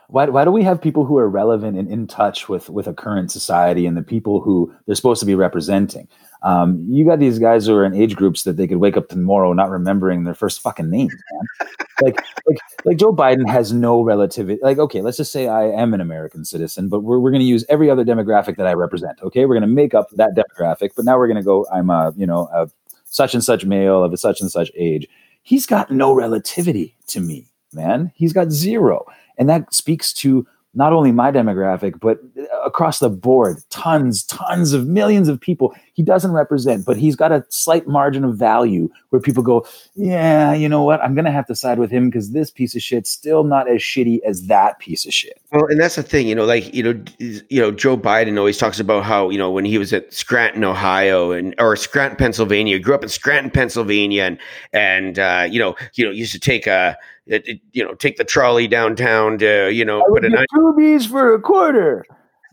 Why, 0.10 0.26
why 0.26 0.46
do 0.46 0.52
we 0.52 0.64
have 0.64 0.82
people 0.82 1.06
who 1.06 1.18
are 1.18 1.30
relevant 1.30 1.78
and 1.78 1.90
in 1.90 2.08
touch 2.08 2.48
with 2.48 2.70
with 2.70 2.88
a 2.88 2.94
current 2.94 3.32
society 3.32 3.86
and 3.86 3.98
the 3.98 4.04
people 4.04 4.42
who 4.42 4.74
they're 4.86 4.96
supposed 4.96 5.20
to 5.22 5.26
be 5.26 5.36
representing? 5.36 6.08
Um, 6.44 6.86
you 6.88 7.06
got 7.06 7.18
these 7.20 7.40
guys 7.40 7.66
who 7.66 7.74
are 7.74 7.86
in 7.86 7.96
age 7.96 8.16
groups 8.16 8.44
that 8.44 8.56
they 8.56 8.68
could 8.68 8.78
wake 8.78 8.98
up 8.98 9.10
tomorrow 9.10 9.52
not 9.54 9.72
remembering 9.72 10.24
their 10.24 10.36
first 10.36 10.62
fucking 10.62 10.92
name, 10.92 11.10
man. 11.10 11.70
like, 12.04 12.24
like, 12.46 12.58
like 12.84 12.98
Joe 12.98 13.14
Biden 13.14 13.50
has 13.50 13.74
no 13.74 14.04
relativity. 14.04 14.60
Like, 14.62 14.78
okay, 14.78 15.02
let's 15.02 15.18
just 15.18 15.32
say 15.32 15.48
I 15.48 15.64
am 15.64 15.96
an 15.96 16.02
American 16.02 16.46
citizen, 16.46 16.88
but 16.88 17.00
we're, 17.00 17.18
we're 17.18 17.32
going 17.32 17.42
to 17.42 17.48
use 17.48 17.66
every 17.68 17.90
other 17.90 18.06
demographic 18.06 18.58
that 18.58 18.68
I 18.68 18.74
represent. 18.74 19.20
Okay, 19.24 19.46
we're 19.46 19.56
going 19.56 19.68
to 19.68 19.76
make 19.76 19.96
up 19.96 20.10
that 20.12 20.36
demographic, 20.36 20.92
but 20.96 21.04
now 21.04 21.18
we're 21.18 21.28
going 21.28 21.38
to 21.38 21.44
go. 21.44 21.66
I'm 21.74 21.90
a, 21.90 22.14
you 22.16 22.28
know, 22.28 22.48
a 22.54 22.70
such 23.06 23.34
and 23.34 23.44
such 23.44 23.66
male 23.66 24.04
of 24.04 24.14
a 24.14 24.18
such 24.18 24.42
and 24.42 24.52
such 24.52 24.72
age. 24.76 25.08
He's 25.42 25.66
got 25.66 25.90
no 25.90 26.14
relativity 26.14 26.96
to 27.08 27.22
me, 27.22 27.48
man. 27.74 28.12
He's 28.14 28.34
got 28.34 28.52
zero, 28.52 29.06
and 29.38 29.50
that 29.50 29.74
speaks 29.74 30.13
to 30.13 30.46
not 30.74 30.94
only 30.94 31.12
my 31.12 31.32
demographic, 31.32 32.00
but 32.00 32.20
across 32.66 33.00
the 33.00 33.10
board, 33.10 33.58
tons, 33.70 34.24
tons 34.24 34.74
of 34.74 34.88
millions 34.88 35.30
of 35.30 35.40
people 35.40 35.74
he 35.94 36.04
doesn't 36.04 36.34
represent, 36.34 36.86
but 36.86 36.98
he's 36.98 37.16
got 37.16 37.32
a 37.32 37.46
slight 37.48 37.88
margin 37.88 38.26
of 38.26 38.36
value 38.36 38.90
where 39.12 39.22
people 39.22 39.42
go, 39.42 39.66
yeah, 39.96 40.54
you 40.54 40.68
know 40.68 40.84
what? 40.84 41.02
I'm 41.02 41.16
going 41.16 41.24
to 41.24 41.32
have 41.32 41.48
to 41.48 41.56
side 41.56 41.80
with 41.80 41.90
him 41.90 42.10
because 42.10 42.32
this 42.32 42.52
piece 42.52 42.76
of 42.76 42.82
shit's 42.82 43.10
still 43.10 43.46
not 43.46 43.70
as 43.70 43.80
shitty 43.80 44.20
as 44.28 44.48
that 44.48 44.78
piece 44.80 45.06
of 45.06 45.14
shit. 45.14 45.40
Well, 45.54 45.68
and 45.68 45.80
that's 45.80 45.96
the 45.96 46.04
thing, 46.04 46.28
you 46.28 46.36
know, 46.36 46.44
like, 46.44 46.74
you 46.74 46.84
know, 46.84 47.02
you 47.20 47.62
know, 47.62 47.72
Joe 47.72 47.98
Biden 47.98 48.38
always 48.38 48.58
talks 48.58 48.78
about 48.78 49.06
how, 49.06 49.30
you 49.30 49.38
know, 49.38 49.50
when 49.50 49.64
he 49.64 49.78
was 49.78 49.94
at 49.94 50.14
Scranton, 50.14 50.66
Ohio 50.66 51.32
and, 51.32 51.56
or 51.60 51.78
Scranton, 51.78 52.18
Pennsylvania, 52.18 52.78
grew 52.78 52.94
up 52.94 53.04
in 53.04 53.10
Scranton, 53.10 53.50
Pennsylvania 53.50 54.24
and, 54.24 54.38
and, 54.74 55.18
uh, 55.18 55.48
you 55.50 55.60
know, 55.60 55.78
you 55.94 56.04
know, 56.04 56.12
used 56.12 56.34
to 56.34 56.40
take 56.40 56.68
a, 56.68 56.98
it, 57.26 57.48
it, 57.48 57.62
you 57.72 57.84
know, 57.84 57.94
take 57.94 58.18
the 58.18 58.26
trolley 58.26 58.68
downtown 58.68 59.38
to, 59.38 59.72
you 59.72 59.86
know, 59.86 60.02
I 60.02 60.06
put 60.10 60.26
an 60.26 60.36
two 60.54 60.74
bees 60.78 61.06
for 61.06 61.34
a 61.34 61.42
quarter 61.42 62.06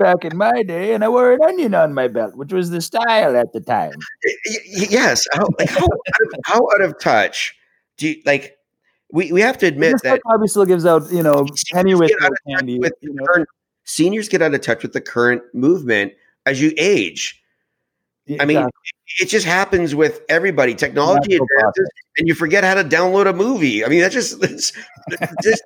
back 0.03 0.25
in 0.25 0.37
my 0.37 0.63
day, 0.63 0.95
and 0.95 1.05
I 1.05 1.09
wore 1.09 1.33
an 1.33 1.43
onion 1.43 1.75
on 1.75 1.95
my 1.95 2.09
belt, 2.09 2.35
which 2.37 2.53
was 2.53 2.71
the 2.71 2.81
style 2.81 3.37
at 3.37 3.53
the 3.53 3.61
time. 3.61 3.95
Yes, 4.67 5.25
how, 5.33 5.47
like 5.59 5.71
how, 5.71 5.85
out 5.85 5.87
of, 5.87 6.41
how 6.45 6.69
out 6.75 6.81
of 6.81 6.99
touch 6.99 7.55
do 7.97 8.09
you 8.09 8.23
like? 8.27 8.59
We, 9.13 9.31
we 9.31 9.41
have 9.43 9.59
to 9.59 9.67
admit 9.67 10.01
that 10.03 10.21
probably 10.23 10.49
still 10.49 10.65
gives 10.65 10.87
out 10.87 11.11
you 11.13 11.23
know 11.23 11.47
penny 11.73 11.95
with 11.95 12.13
candy. 12.49 12.79
With 12.79 12.95
you 13.01 13.13
know? 13.15 13.25
current, 13.25 13.49
seniors 13.85 14.29
get 14.29 14.43
out 14.43 14.55
of 14.55 14.61
touch 14.61 14.83
with 14.83 14.93
the 14.93 15.01
current 15.01 15.43
movement 15.55 16.13
as 16.47 16.61
you 16.61 16.73
age. 16.77 17.39
I 18.41 18.45
mean, 18.45 18.69
it 19.21 19.27
just 19.27 19.45
happens 19.45 19.95
with 19.95 20.23
everybody. 20.29 20.75
Technology 20.75 21.35
advances, 21.35 21.91
and 22.17 22.29
you 22.29 22.35
forget 22.35 22.65
how 22.65 22.75
to 22.75 22.85
download 22.85 23.29
a 23.29 23.33
movie. 23.33 23.85
I 23.85 23.89
mean, 23.89 24.01
that's 24.01 24.15
just 24.15 24.41
that's, 24.41 24.73
just 25.43 25.63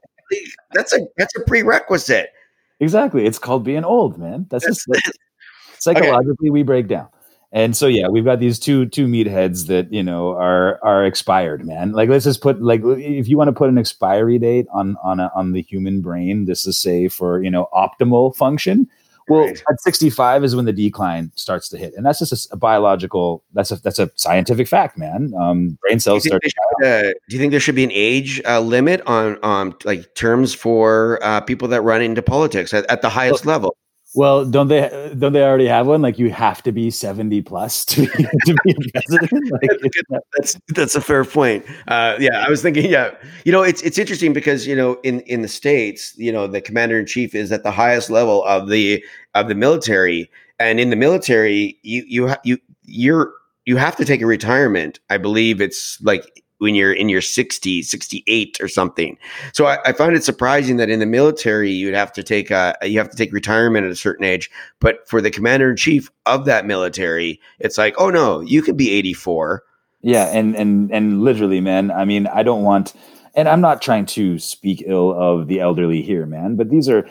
that's 0.72 0.92
a 0.92 1.00
that's 1.16 1.36
a 1.36 1.40
prerequisite. 1.40 2.30
Exactly, 2.80 3.26
it's 3.26 3.38
called 3.38 3.64
being 3.64 3.84
old, 3.84 4.18
man. 4.18 4.46
That's 4.50 4.66
just 4.66 4.82
that's, 4.86 5.10
psychologically 5.78 6.48
okay. 6.48 6.50
we 6.50 6.62
break 6.62 6.88
down. 6.88 7.08
And 7.52 7.76
so 7.76 7.86
yeah, 7.86 8.08
we've 8.08 8.24
got 8.24 8.40
these 8.40 8.58
two 8.58 8.86
two 8.86 9.06
meatheads 9.06 9.68
that 9.68 9.92
you 9.92 10.02
know 10.02 10.30
are 10.32 10.78
are 10.82 11.06
expired, 11.06 11.64
man. 11.64 11.92
Like 11.92 12.08
let's 12.08 12.24
just 12.24 12.42
put 12.42 12.60
like 12.60 12.82
if 12.84 13.28
you 13.28 13.38
want 13.38 13.48
to 13.48 13.52
put 13.52 13.70
an 13.70 13.78
expiry 13.78 14.38
date 14.38 14.66
on 14.72 14.96
on 15.02 15.20
a, 15.20 15.30
on 15.34 15.52
the 15.52 15.62
human 15.62 16.02
brain, 16.02 16.44
this 16.44 16.66
is 16.66 16.78
say 16.78 17.08
for 17.08 17.42
you 17.42 17.50
know 17.50 17.68
optimal 17.72 18.34
function 18.36 18.88
well, 19.28 19.46
right. 19.46 19.62
at 19.70 19.80
65 19.80 20.44
is 20.44 20.54
when 20.54 20.64
the 20.64 20.72
decline 20.72 21.32
starts 21.34 21.68
to 21.70 21.78
hit, 21.78 21.94
and 21.96 22.06
that's 22.06 22.18
just 22.18 22.32
a, 22.32 22.54
a 22.54 22.56
biological. 22.56 23.42
That's 23.54 23.70
a 23.70 23.76
that's 23.76 23.98
a 23.98 24.10
scientific 24.14 24.68
fact, 24.68 24.96
man. 24.96 25.32
Um, 25.38 25.78
brain 25.82 26.00
cells 26.00 26.22
do 26.22 26.28
start. 26.28 26.42
Should, 26.44 26.86
uh, 26.86 27.02
do 27.02 27.36
you 27.36 27.38
think 27.38 27.50
there 27.50 27.60
should 27.60 27.74
be 27.74 27.84
an 27.84 27.92
age 27.92 28.40
uh, 28.44 28.60
limit 28.60 29.02
on 29.06 29.38
on 29.42 29.74
like 29.84 30.14
terms 30.14 30.54
for 30.54 31.18
uh, 31.22 31.40
people 31.40 31.68
that 31.68 31.82
run 31.82 32.02
into 32.02 32.22
politics 32.22 32.72
at, 32.72 32.86
at 32.86 33.02
the 33.02 33.08
highest 33.08 33.44
well, 33.44 33.54
level? 33.54 33.76
Well, 34.16 34.46
don't 34.46 34.68
they 34.68 35.14
don't 35.18 35.34
they 35.34 35.42
already 35.42 35.66
have 35.66 35.86
one? 35.86 36.00
Like 36.00 36.18
you 36.18 36.30
have 36.30 36.62
to 36.62 36.72
be 36.72 36.90
seventy 36.90 37.42
plus 37.42 37.84
to 37.84 38.00
be, 38.00 38.06
to 38.06 38.56
be 38.64 38.90
president. 38.94 39.30
Like, 39.52 39.92
that's 40.38 40.58
that's 40.68 40.94
a 40.94 41.02
fair 41.02 41.22
point. 41.22 41.66
Uh, 41.86 42.16
yeah, 42.18 42.42
I 42.46 42.48
was 42.48 42.62
thinking. 42.62 42.90
Yeah, 42.90 43.10
you 43.44 43.52
know, 43.52 43.62
it's 43.62 43.82
it's 43.82 43.98
interesting 43.98 44.32
because 44.32 44.66
you 44.66 44.74
know 44.74 44.94
in 45.04 45.20
in 45.20 45.42
the 45.42 45.48
states, 45.48 46.14
you 46.16 46.32
know, 46.32 46.46
the 46.46 46.62
commander 46.62 46.98
in 46.98 47.04
chief 47.04 47.34
is 47.34 47.52
at 47.52 47.62
the 47.62 47.70
highest 47.70 48.08
level 48.08 48.42
of 48.44 48.68
the 48.70 49.04
of 49.34 49.48
the 49.48 49.54
military, 49.54 50.30
and 50.58 50.80
in 50.80 50.88
the 50.88 50.96
military, 50.96 51.78
you 51.82 52.02
you 52.08 52.34
you 52.42 52.58
you're 52.84 53.34
you 53.66 53.76
have 53.76 53.96
to 53.96 54.06
take 54.06 54.22
a 54.22 54.26
retirement. 54.26 54.98
I 55.10 55.18
believe 55.18 55.60
it's 55.60 56.00
like 56.00 56.42
when 56.58 56.74
you're 56.74 56.92
in 56.92 57.08
your 57.08 57.20
60s, 57.20 57.84
68 57.84 58.58
or 58.60 58.68
something. 58.68 59.18
So 59.52 59.66
I, 59.66 59.78
I 59.84 59.92
found 59.92 60.16
it 60.16 60.24
surprising 60.24 60.76
that 60.78 60.90
in 60.90 61.00
the 61.00 61.06
military 61.06 61.70
you'd 61.70 61.94
have 61.94 62.12
to 62.14 62.22
take 62.22 62.50
a 62.50 62.74
you 62.82 62.98
have 62.98 63.10
to 63.10 63.16
take 63.16 63.32
retirement 63.32 63.86
at 63.86 63.92
a 63.92 63.96
certain 63.96 64.24
age, 64.24 64.50
but 64.80 65.06
for 65.08 65.20
the 65.20 65.30
commander 65.30 65.70
in 65.70 65.76
chief 65.76 66.10
of 66.24 66.44
that 66.46 66.66
military, 66.66 67.40
it's 67.58 67.78
like, 67.78 67.94
oh 67.98 68.10
no, 68.10 68.40
you 68.40 68.62
could 68.62 68.76
be 68.76 68.90
84. 68.90 69.62
Yeah, 70.02 70.26
and 70.26 70.54
and 70.54 70.90
and 70.92 71.22
literally, 71.22 71.60
man. 71.60 71.90
I 71.90 72.04
mean, 72.04 72.26
I 72.28 72.42
don't 72.42 72.62
want, 72.62 72.94
and 73.34 73.48
I'm 73.48 73.60
not 73.60 73.82
trying 73.82 74.06
to 74.06 74.38
speak 74.38 74.84
ill 74.86 75.12
of 75.12 75.48
the 75.48 75.60
elderly 75.60 76.00
here, 76.00 76.26
man. 76.26 76.54
But 76.56 76.70
these 76.70 76.88
are 76.88 77.08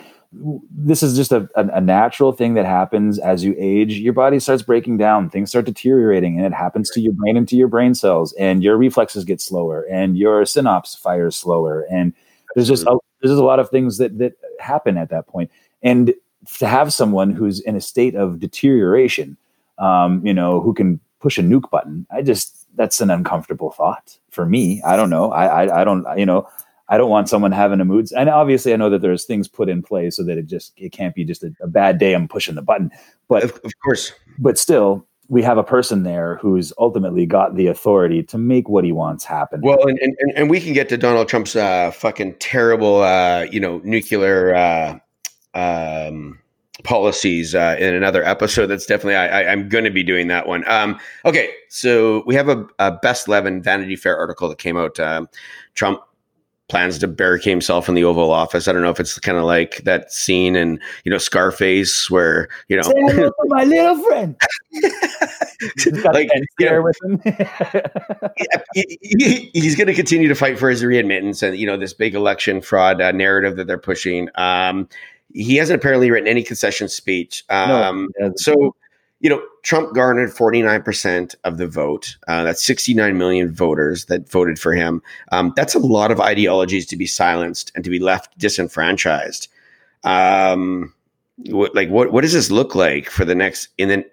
this 0.72 1.02
is 1.02 1.16
just 1.16 1.32
a, 1.32 1.50
a, 1.56 1.80
natural 1.82 2.32
thing 2.32 2.56
that 2.56 2.66
happens 2.66 3.20
as 3.20 3.44
you 3.44 3.56
age. 3.58 3.94
Your 3.94 4.14
body 4.14 4.40
starts 4.40 4.64
breaking 4.64 4.98
down, 4.98 5.30
things 5.30 5.50
start 5.50 5.66
deteriorating, 5.66 6.38
and 6.38 6.46
it 6.46 6.54
happens 6.54 6.90
to 6.92 7.02
your 7.02 7.14
brain 7.14 7.38
and 7.38 7.48
to 7.48 7.56
your 7.56 7.68
brain 7.68 7.96
cells, 7.96 8.34
and 8.34 8.64
your 8.64 8.78
reflexes 8.78 9.24
get 9.24 9.40
slower, 9.40 9.84
and 9.90 10.18
your 10.18 10.46
synapse 10.46 10.96
fires 10.96 11.36
slower, 11.36 11.86
and 11.90 12.14
there's 12.54 12.68
just 12.68 12.84
a, 12.84 12.98
there's 13.22 13.32
just 13.32 13.42
a 13.42 13.46
lot 13.46 13.60
of 13.60 13.70
things 13.70 13.98
that 13.98 14.18
that 14.18 14.34
happen 14.60 14.98
at 14.98 15.10
that 15.10 15.28
point. 15.28 15.52
And 15.82 16.14
to 16.58 16.68
have 16.68 16.94
someone 16.94 17.32
who's 17.32 17.60
in 17.60 17.76
a 17.76 17.82
state 17.82 18.16
of 18.16 18.40
deterioration, 18.40 19.38
um, 19.78 20.26
you 20.26 20.34
know, 20.34 20.60
who 20.60 20.74
can 20.74 21.00
push 21.20 21.38
a 21.38 21.42
nuke 21.42 21.70
button, 21.70 22.06
I 22.12 22.22
just 22.22 22.68
that's 22.76 23.00
an 23.00 23.10
uncomfortable 23.10 23.72
thought 23.72 24.18
for 24.32 24.46
me. 24.46 24.82
I 24.84 24.96
don't 24.96 25.10
know. 25.10 25.32
I 25.32 25.66
I, 25.66 25.82
I 25.82 25.84
don't 25.84 26.06
you 26.18 26.26
know 26.26 26.48
I 26.88 26.98
don't 26.98 27.10
want 27.10 27.30
someone 27.30 27.52
having 27.52 27.80
a 27.80 27.86
mood. 27.86 28.10
And 28.16 28.30
obviously, 28.30 28.74
I 28.74 28.76
know 28.78 28.90
that 28.90 29.02
there's 29.02 29.26
things 29.26 29.48
put 29.48 29.70
in 29.70 29.82
place 29.82 30.16
so 30.16 30.24
that 30.24 30.38
it 30.38 30.46
just 30.46 30.74
it 30.78 30.92
can't 30.92 31.16
be 31.16 31.24
just 31.24 31.44
a, 31.44 31.52
a 31.62 31.68
bad 31.68 31.98
day. 31.98 32.14
I'm 32.14 32.28
pushing 32.28 32.56
the 32.56 32.62
button, 32.62 32.92
but 33.28 33.44
of, 33.44 33.52
of, 33.64 33.72
course, 33.84 34.12
but 34.38 34.58
still, 34.58 35.08
we 35.28 35.42
have 35.42 35.58
a 35.58 35.64
person 35.64 36.04
there 36.04 36.38
who's 36.38 36.72
ultimately 36.78 37.26
got 37.26 37.56
the 37.56 37.68
authority 37.68 38.22
to 38.24 38.38
make 38.38 38.70
what 38.70 38.84
he 38.84 38.92
wants 38.92 39.24
happen. 39.24 39.62
Well, 39.62 39.88
and 39.88 39.98
and, 40.00 40.34
and 40.36 40.50
we 40.50 40.62
can 40.62 40.74
get 40.74 40.90
to 40.90 40.98
Donald 40.98 41.28
Trump's 41.28 41.56
uh, 41.56 41.92
fucking 41.92 42.36
terrible, 42.36 43.02
uh, 43.02 43.48
you 43.52 43.60
know, 43.60 43.82
nuclear. 43.84 44.54
Uh, 44.56 45.00
um, 45.56 46.40
policies 46.84 47.56
uh, 47.56 47.78
in 47.80 47.94
another 47.94 48.24
episode. 48.24 48.68
That's 48.68 48.86
definitely 48.86 49.16
I, 49.16 49.44
am 49.44 49.70
going 49.70 49.86
to 49.86 49.90
be 49.90 50.04
doing 50.04 50.28
that 50.28 50.48
one. 50.48 50.68
Um, 50.70 51.00
okay, 51.24 51.50
so 51.70 52.24
we 52.26 52.36
have 52.36 52.50
a, 52.50 52.68
a 52.80 52.92
Bess 52.92 53.28
Levin 53.28 53.62
Vanity 53.62 53.96
Fair 53.96 54.18
article 54.18 54.50
that 54.50 54.58
came 54.58 54.78
out. 54.78 55.00
Um, 55.00 55.30
Trump 55.74 56.02
plans 56.68 56.98
to 57.00 57.08
barricade 57.08 57.52
himself 57.52 57.88
in 57.88 57.96
the 57.96 58.04
Oval 58.04 58.32
Office. 58.32 58.68
I 58.68 58.74
don't 58.74 58.82
know 58.82 58.90
if 58.90 59.00
it's 59.00 59.20
kind 59.20 59.38
of 59.38 59.44
like 59.44 59.84
that 59.84 60.12
scene 60.12 60.56
in 60.56 60.80
you 61.04 61.12
know 61.12 61.18
Scarface 61.18 62.10
where 62.10 62.48
you 62.68 62.78
know 62.78 62.92
my 63.46 63.64
little 63.64 63.98
friend. 64.04 64.36
like 66.06 66.30
you 66.60 66.70
know, 66.70 66.82
with 66.82 66.98
him. 67.04 67.22
he, 68.74 68.98
he, 69.02 69.52
he's 69.54 69.76
going 69.76 69.88
to 69.88 69.94
continue 69.94 70.28
to 70.28 70.36
fight 70.36 70.58
for 70.58 70.70
his 70.70 70.84
readmittance 70.84 71.44
and 71.44 71.58
you 71.58 71.68
know 71.68 71.78
this 71.78 71.94
big 71.94 72.16
election 72.16 72.62
fraud 72.62 73.02
uh, 73.02 73.12
narrative 73.12 73.56
that 73.58 73.68
they're 73.68 73.78
pushing. 73.78 74.30
Um, 74.36 74.90
he 75.34 75.58
hasn't 75.58 75.80
apparently 75.80 76.10
written 76.12 76.28
any 76.28 76.44
concession 76.44 76.88
speech. 76.88 77.44
Um, 77.50 78.10
no, 78.20 78.32
so 78.38 78.76
you 79.26 79.30
know, 79.30 79.42
Trump 79.64 79.96
garnered 79.96 80.30
49% 80.30 81.34
of 81.46 81.58
the 81.58 81.68
vote. 81.68 82.16
Uh, 82.28 82.44
that's 82.44 82.64
69 82.64 83.18
million 83.18 83.52
voters 83.52 84.06
that 84.06 84.30
voted 84.30 84.60
for 84.60 84.76
him. 84.76 85.02
Um, 85.32 85.52
that's 85.56 85.74
a 85.74 85.80
lot 85.80 86.12
of 86.12 86.22
ideologies 86.22 86.86
to 86.86 86.96
be 86.96 87.08
silenced 87.08 87.72
and 87.74 87.84
to 87.84 87.90
be 87.90 87.98
left 87.98 88.38
disenfranchised. 88.38 89.48
Um, 90.04 90.94
what, 91.48 91.74
like, 91.74 91.90
what, 91.90 92.12
what 92.12 92.22
does 92.22 92.34
this 92.34 92.52
look 92.52 92.76
like 92.76 93.10
for 93.10 93.26
the 93.26 93.34
next, 93.34 93.70
in 93.80 93.90
the, 93.90 94.06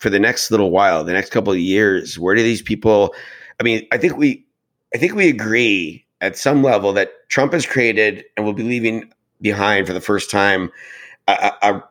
for 0.00 0.10
the 0.10 0.18
next 0.18 0.50
little 0.50 0.72
while, 0.72 1.04
the 1.04 1.12
next 1.12 1.30
couple 1.30 1.52
of 1.52 1.60
years? 1.60 2.18
Where 2.18 2.34
do 2.34 2.42
these 2.42 2.60
people, 2.60 3.14
I 3.60 3.62
mean, 3.62 3.86
I 3.92 3.96
think 3.96 4.16
we, 4.16 4.44
I 4.92 4.98
think 4.98 5.14
we 5.14 5.28
agree 5.28 6.04
at 6.20 6.36
some 6.36 6.64
level 6.64 6.92
that 6.94 7.12
Trump 7.28 7.52
has 7.52 7.64
created 7.64 8.24
and 8.36 8.44
will 8.44 8.54
be 8.54 8.64
leaving 8.64 9.12
behind 9.40 9.86
for 9.86 9.92
the 9.92 10.00
first 10.00 10.32
time 10.32 10.72
a, 11.28 11.52
a 11.62 11.84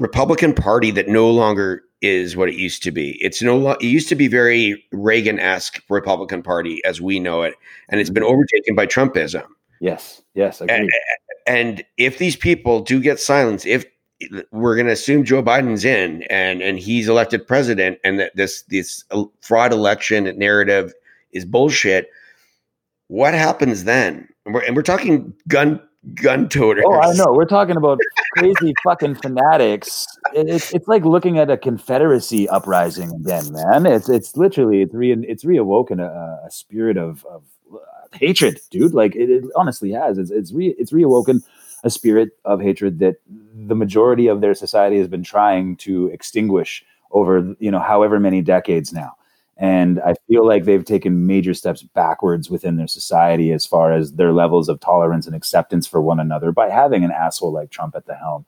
Republican 0.00 0.52
Party 0.52 0.90
that 0.90 1.06
no 1.06 1.30
longer 1.30 1.84
is 2.00 2.36
what 2.36 2.48
it 2.48 2.54
used 2.54 2.82
to 2.84 2.90
be. 2.92 3.22
It's 3.22 3.42
no 3.42 3.56
lo- 3.56 3.72
it 3.80 3.84
used 3.84 4.08
to 4.08 4.14
be 4.14 4.28
very 4.28 4.84
Reagan-esque 4.92 5.82
Republican 5.88 6.42
Party 6.42 6.84
as 6.84 7.00
we 7.00 7.18
know 7.18 7.42
it, 7.42 7.54
and 7.88 8.00
it's 8.00 8.10
been 8.10 8.22
Mm-hmm. 8.22 8.32
overtaken 8.32 8.74
by 8.74 8.86
Trumpism. 8.86 9.46
Yes, 9.80 10.22
yes. 10.34 10.60
And, 10.60 10.90
and 11.46 11.84
if 11.96 12.18
these 12.18 12.36
people 12.36 12.80
do 12.80 13.00
get 13.00 13.20
silenced, 13.20 13.66
if 13.66 13.84
we're 14.50 14.74
going 14.74 14.86
to 14.86 14.92
assume 14.92 15.24
Joe 15.24 15.42
Biden's 15.42 15.84
in 15.84 16.24
and 16.24 16.60
and 16.60 16.78
he's 16.78 17.08
elected 17.08 17.46
president, 17.46 17.98
and 18.04 18.18
that 18.18 18.34
this 18.34 18.62
this 18.62 19.04
fraud 19.40 19.72
election 19.72 20.24
narrative 20.36 20.92
is 21.32 21.44
bullshit, 21.44 22.08
what 23.06 23.34
happens 23.34 23.84
then? 23.84 24.28
And 24.44 24.54
we're, 24.54 24.62
and 24.62 24.74
we're 24.74 24.82
talking 24.82 25.32
gun 25.46 25.80
gun 26.14 26.48
toters. 26.48 26.84
Oh, 26.86 27.00
I 27.00 27.12
know. 27.14 27.32
We're 27.32 27.44
talking 27.44 27.76
about 27.76 27.98
crazy 28.36 28.72
fucking 28.84 29.16
fanatics. 29.16 30.06
It, 30.34 30.48
it's 30.48 30.72
it's 30.72 30.88
like 30.88 31.04
looking 31.04 31.38
at 31.38 31.50
a 31.50 31.56
Confederacy 31.56 32.48
uprising 32.48 33.12
again, 33.12 33.52
man. 33.52 33.86
It's 33.86 34.08
it's 34.08 34.36
literally 34.36 34.82
it's 34.82 34.94
re 34.94 35.12
it's 35.12 35.44
reawoken 35.44 36.00
a, 36.00 36.46
a 36.46 36.50
spirit 36.50 36.96
of 36.96 37.24
of 37.26 37.42
uh, 37.72 37.78
hatred, 38.12 38.60
dude. 38.70 38.94
Like 38.94 39.14
it, 39.16 39.30
it 39.30 39.44
honestly 39.56 39.92
has. 39.92 40.18
It's 40.18 40.30
it's 40.30 40.52
re 40.52 40.74
it's 40.78 40.92
reawoken 40.92 41.42
a 41.84 41.90
spirit 41.90 42.30
of 42.44 42.60
hatred 42.60 42.98
that 42.98 43.16
the 43.66 43.74
majority 43.74 44.26
of 44.26 44.40
their 44.40 44.54
society 44.54 44.98
has 44.98 45.08
been 45.08 45.22
trying 45.22 45.76
to 45.76 46.08
extinguish 46.08 46.84
over 47.10 47.54
you 47.58 47.70
know 47.70 47.80
however 47.80 48.20
many 48.20 48.42
decades 48.42 48.92
now. 48.92 49.14
And 49.58 50.00
I 50.00 50.14
feel 50.28 50.46
like 50.46 50.64
they've 50.64 50.84
taken 50.84 51.26
major 51.26 51.52
steps 51.52 51.82
backwards 51.82 52.48
within 52.48 52.76
their 52.76 52.86
society 52.86 53.52
as 53.52 53.66
far 53.66 53.92
as 53.92 54.12
their 54.12 54.32
levels 54.32 54.68
of 54.68 54.78
tolerance 54.78 55.26
and 55.26 55.34
acceptance 55.34 55.84
for 55.86 56.00
one 56.00 56.20
another 56.20 56.52
by 56.52 56.70
having 56.70 57.02
an 57.02 57.10
asshole 57.10 57.52
like 57.52 57.70
Trump 57.70 57.96
at 57.96 58.06
the 58.06 58.14
helm. 58.14 58.44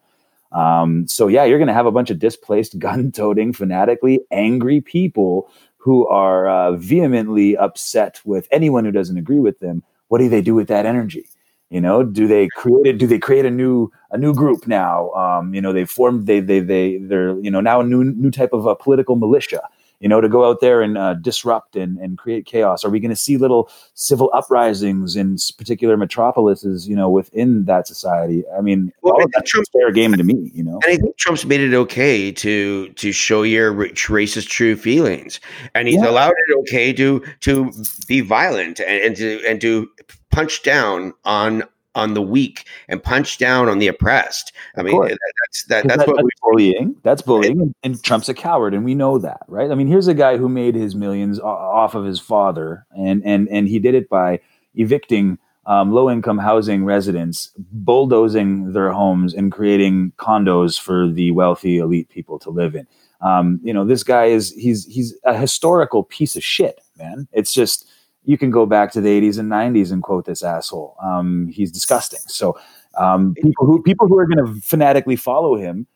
Um, 0.52 1.08
so, 1.08 1.26
yeah, 1.26 1.44
you're 1.44 1.58
going 1.58 1.68
to 1.68 1.74
have 1.74 1.86
a 1.86 1.92
bunch 1.92 2.10
of 2.10 2.20
displaced, 2.20 2.78
gun 2.78 3.10
toting, 3.10 3.52
fanatically 3.52 4.20
angry 4.30 4.80
people 4.80 5.50
who 5.78 6.06
are 6.06 6.48
uh, 6.48 6.72
vehemently 6.76 7.56
upset 7.56 8.20
with 8.24 8.46
anyone 8.52 8.84
who 8.84 8.92
doesn't 8.92 9.18
agree 9.18 9.40
with 9.40 9.58
them. 9.58 9.82
What 10.08 10.18
do 10.18 10.28
they 10.28 10.42
do 10.42 10.54
with 10.54 10.68
that 10.68 10.86
energy? 10.86 11.26
You 11.70 11.80
know, 11.80 12.02
do 12.02 12.26
they 12.26 12.48
create? 12.56 12.98
Do 12.98 13.06
they 13.06 13.20
create 13.20 13.46
a 13.46 13.50
new 13.50 13.92
a 14.10 14.18
new 14.18 14.34
group 14.34 14.66
now? 14.66 15.10
Um, 15.12 15.54
you 15.54 15.60
know, 15.60 15.72
they 15.72 15.84
formed 15.84 16.26
they 16.26 16.40
they 16.40 16.58
they 16.58 16.98
they're 16.98 17.38
you 17.38 17.50
know 17.50 17.60
now 17.60 17.80
a 17.80 17.84
new 17.84 18.02
new 18.02 18.32
type 18.32 18.52
of 18.52 18.66
a 18.66 18.74
political 18.74 19.14
militia 19.14 19.62
you 20.00 20.08
know, 20.08 20.20
to 20.20 20.28
go 20.28 20.48
out 20.48 20.60
there 20.60 20.80
and 20.82 20.98
uh, 20.98 21.14
disrupt 21.14 21.76
and, 21.76 21.98
and 21.98 22.18
create 22.18 22.46
chaos? 22.46 22.84
Are 22.84 22.90
we 22.90 22.98
going 23.00 23.10
to 23.10 23.16
see 23.16 23.36
little 23.36 23.70
civil 23.94 24.30
uprisings 24.34 25.14
in 25.14 25.36
particular 25.58 25.96
metropolises, 25.96 26.88
you 26.88 26.96
know, 26.96 27.08
within 27.10 27.66
that 27.66 27.86
society? 27.86 28.42
I 28.56 28.60
mean, 28.62 28.92
Well, 29.02 29.14
all 29.14 29.24
of 29.24 29.30
that's 29.32 29.50
Trump- 29.50 29.66
fair 29.72 29.92
game 29.92 30.14
to 30.14 30.24
me, 30.24 30.50
you 30.54 30.64
know. 30.64 30.80
And 30.84 30.94
I 30.94 30.96
think 30.96 31.16
Trump's 31.18 31.44
made 31.44 31.60
it 31.60 31.74
okay 31.74 32.32
to 32.32 32.88
to 32.88 33.12
show 33.12 33.42
your 33.42 33.72
racist 33.72 34.48
true 34.48 34.74
feelings, 34.76 35.38
and 35.74 35.86
he's 35.86 36.00
Yeah. 36.02 36.08
allowed 36.10 36.32
it 36.48 36.58
okay 36.60 36.92
to 36.94 37.22
to 37.40 37.70
be 38.08 38.20
violent 38.22 38.80
and, 38.80 39.04
and 39.04 39.16
to 39.16 39.40
and 39.46 39.60
to 39.60 39.88
punch 40.30 40.62
down 40.62 41.12
on 41.24 41.62
on 41.94 42.14
the 42.14 42.22
weak 42.22 42.66
and 42.88 43.02
punch 43.02 43.38
down 43.38 43.68
on 43.68 43.78
the 43.78 43.88
oppressed. 43.88 44.52
I 44.76 44.82
mean, 44.82 45.00
that, 45.00 45.18
that's 45.42 45.64
that, 45.64 45.88
that's 45.88 45.98
that- 45.98 46.08
what 46.08 46.16
that's 46.16 46.40
bullying. 46.42 46.96
That's 47.02 47.22
bullying, 47.22 47.60
and, 47.60 47.74
and 47.82 48.02
Trump's 48.02 48.28
a 48.28 48.34
coward, 48.34 48.74
and 48.74 48.84
we 48.84 48.94
know 48.94 49.18
that, 49.18 49.40
right? 49.48 49.70
I 49.70 49.74
mean, 49.74 49.86
here's 49.88 50.08
a 50.08 50.14
guy 50.14 50.36
who 50.36 50.48
made 50.48 50.74
his 50.74 50.94
millions 50.94 51.40
off 51.40 51.94
of 51.94 52.04
his 52.04 52.20
father, 52.20 52.86
and 52.96 53.22
and 53.24 53.48
and 53.48 53.68
he 53.68 53.78
did 53.78 53.94
it 53.94 54.08
by 54.08 54.40
evicting 54.74 55.38
um, 55.66 55.92
low-income 55.92 56.38
housing 56.38 56.84
residents, 56.84 57.50
bulldozing 57.58 58.72
their 58.72 58.92
homes, 58.92 59.34
and 59.34 59.52
creating 59.52 60.12
condos 60.16 60.80
for 60.80 61.08
the 61.08 61.30
wealthy 61.32 61.78
elite 61.78 62.08
people 62.08 62.38
to 62.38 62.50
live 62.50 62.74
in. 62.74 62.86
Um, 63.20 63.60
you 63.62 63.74
know, 63.74 63.84
this 63.84 64.02
guy 64.02 64.26
is 64.26 64.52
he's 64.52 64.86
he's 64.86 65.14
a 65.24 65.36
historical 65.36 66.04
piece 66.04 66.36
of 66.36 66.44
shit, 66.44 66.80
man. 66.96 67.28
It's 67.32 67.52
just 67.52 67.86
you 68.24 68.38
can 68.38 68.50
go 68.50 68.66
back 68.66 68.92
to 68.92 69.00
the 69.00 69.08
80s 69.08 69.38
and 69.38 69.50
90s 69.50 69.92
and 69.92 70.02
quote 70.02 70.26
this 70.26 70.42
asshole. 70.42 70.96
Um, 71.02 71.48
he's 71.48 71.72
disgusting. 71.72 72.20
So 72.26 72.58
um, 72.98 73.34
people 73.34 73.66
who 73.66 73.82
people 73.82 74.06
who 74.06 74.18
are 74.18 74.26
going 74.26 74.44
to 74.44 74.60
fanatically 74.60 75.16
follow 75.16 75.56
him, 75.56 75.86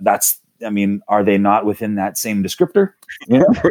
that's 0.00 0.38
I 0.64 0.70
mean, 0.70 1.02
are 1.08 1.24
they 1.24 1.38
not 1.38 1.64
within 1.66 1.96
that 1.96 2.16
same 2.16 2.42
descriptor? 2.42 2.92
You 3.26 3.40
know? 3.40 3.48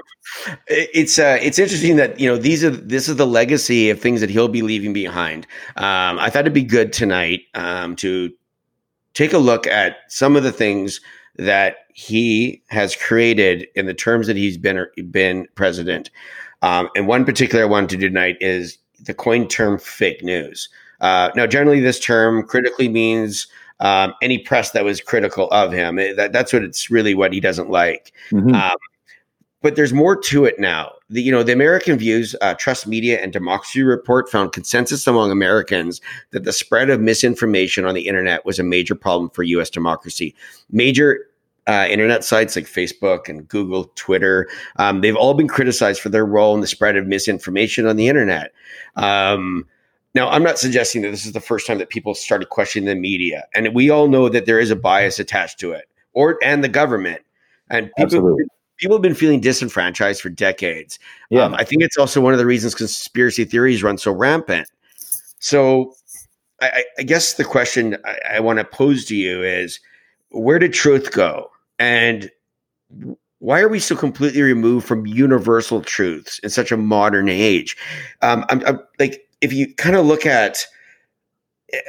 It's 0.68 1.20
uh, 1.20 1.38
it's 1.42 1.60
interesting 1.60 1.98
that 1.98 2.20
you 2.20 2.30
know 2.30 2.38
these 2.38 2.64
are 2.64 2.70
this 2.70 3.10
is 3.10 3.18
the 3.18 3.28
legacy 3.28 3.90
of 3.90 4.00
things 4.00 4.22
that 4.22 4.30
he'll 4.30 4.48
be 4.48 4.62
leaving 4.62 4.94
behind. 4.94 5.46
Um, 5.76 6.20
I 6.20 6.30
thought 6.30 6.42
it'd 6.42 6.54
be 6.54 6.64
good 6.64 6.94
tonight 6.94 7.42
um, 7.54 7.96
to 7.98 8.32
take 9.14 9.34
a 9.34 9.38
look 9.38 9.68
at 9.68 9.98
some 10.08 10.38
of 10.38 10.44
the 10.44 10.52
things 10.52 11.02
that 11.38 11.88
he 11.94 12.62
has 12.70 12.96
created 12.96 13.68
in 13.76 13.88
the 13.88 13.94
terms 13.94 14.28
that 14.28 14.38
he's 14.38 14.58
been 14.58 14.86
been 15.10 15.48
president. 15.56 16.12
Um, 16.62 16.90
and 16.96 17.08
one 17.08 17.26
particular 17.26 17.64
I 17.64 17.68
wanted 17.68 17.90
to 17.92 17.98
do 17.98 18.08
tonight 18.08 18.38
is 18.40 18.78
the 19.04 19.14
coin 19.14 19.48
term 19.48 19.80
fake 19.80 20.24
news. 20.24 20.70
Uh, 21.00 21.32
now, 21.36 21.48
generally, 21.48 21.80
this 21.80 22.00
term 22.00 22.44
critically 22.44 22.88
means 22.88 23.48
um, 23.80 24.14
any 24.22 24.38
press 24.38 24.72
that 24.72 24.84
was 24.86 25.02
critical 25.02 25.50
of 25.50 25.72
him. 25.72 25.98
It- 25.98 26.16
that, 26.18 26.32
that's 26.34 26.54
what 26.54 26.64
it's 26.64 26.92
really 26.92 27.16
what 27.16 27.34
he 27.34 27.40
doesn't 27.40 27.70
like. 27.72 28.12
Mhm. 28.30 28.54
Um, 28.54 28.78
but 29.64 29.76
there's 29.76 29.94
more 29.94 30.16
to 30.16 30.46
it 30.46 30.60
now. 30.60 30.92
The, 31.12 31.22
you 31.22 31.32
know, 31.32 31.44
the 31.44 31.54
American 31.54 31.98
Views 31.98 32.36
uh, 32.42 32.56
Trust 32.56 32.88
Media 32.88 33.20
and 33.22 33.32
Democracy 33.32 33.84
Report 33.84 34.28
found 34.30 34.54
consensus 34.54 35.06
among 35.06 35.32
Americans 35.32 36.02
that 36.32 36.44
the 36.46 36.54
spread 36.54 36.90
of 36.90 37.00
misinformation 37.00 37.86
on 37.86 37.94
the 37.94 38.08
internet 38.08 38.44
was 38.46 38.58
a 38.58 38.64
major 38.64 38.96
problem 38.96 39.30
for 39.30 39.44
U.S. 39.44 39.70
democracy. 39.70 40.34
Major 40.72 41.20
uh, 41.72 41.88
internet 41.90 42.24
sites 42.24 42.56
like 42.56 42.66
Facebook 42.66 43.30
and 43.30 43.48
Google, 43.48 43.92
Twitter, 43.96 44.50
um, 44.76 45.02
they've 45.02 45.16
all 45.16 45.34
been 45.34 45.48
criticized 45.48 46.02
for 46.02 46.10
their 46.10 46.26
role 46.26 46.54
in 46.56 46.62
the 46.62 46.68
spread 46.68 46.98
of 46.98 47.08
misinformation 47.08 47.88
on 47.88 47.96
the 47.96 48.08
internet. 48.10 48.52
Um, 48.96 49.66
now, 50.14 50.30
I'm 50.30 50.44
not 50.44 50.60
suggesting 50.60 51.02
that 51.04 51.12
this 51.12 51.26
is 51.26 51.32
the 51.32 51.40
first 51.40 51.66
time 51.66 51.78
that 51.78 51.90
people 51.90 52.14
started 52.14 52.50
questioning 52.50 52.88
the 52.88 52.96
media, 52.96 53.46
and 53.56 53.74
we 53.74 53.90
all 53.90 54.10
know 54.10 54.28
that 54.28 54.46
there 54.46 54.60
is 54.60 54.70
a 54.70 54.76
bias 54.76 55.20
attached 55.20 55.58
to 55.62 55.72
it, 55.72 55.86
or 56.14 56.38
and 56.44 56.62
the 56.64 56.70
government, 56.70 57.22
and 57.70 57.86
people 57.96 58.04
Absolutely. 58.04 58.44
people 58.78 58.98
have 58.98 59.02
been 59.02 59.16
feeling 59.16 59.40
disenfranchised 59.40 60.22
for 60.22 60.30
decades. 60.30 61.00
Yeah. 61.30 61.44
Um, 61.44 61.54
I 61.54 61.64
think 61.64 61.82
it's 61.82 61.98
also 61.98 62.20
one 62.20 62.34
of 62.34 62.40
the 62.40 62.46
reasons 62.46 62.76
conspiracy 62.76 63.46
theories 63.46 63.84
run 63.84 63.98
so 63.98 64.12
rampant. 64.12 64.68
So, 65.40 65.94
I, 66.62 66.84
I- 67.00 67.04
guess 67.04 67.36
the 67.36 67.46
question 67.46 67.96
I, 68.04 68.36
I 68.36 68.40
want 68.42 68.60
to 68.60 68.66
pose 68.66 69.06
to 69.06 69.16
you 69.16 69.42
is, 69.44 69.80
where 70.32 70.60
did 70.60 70.74
truth 70.74 71.14
go, 71.14 71.50
and 71.82 72.30
why 73.40 73.60
are 73.60 73.70
we 73.70 73.80
so 73.80 73.96
completely 73.96 74.42
removed 74.44 74.88
from 74.88 75.08
universal 75.08 75.82
truths 75.82 76.40
in 76.40 76.50
such 76.50 76.72
a 76.72 76.78
modern 76.78 77.28
age? 77.28 77.76
Um, 78.22 78.46
I'm, 78.50 78.64
I'm 78.66 78.80
like, 79.00 79.28
if 79.42 79.52
you 79.52 79.74
kind 79.76 79.96
of 79.96 80.06
look 80.06 80.26
at 80.26 80.66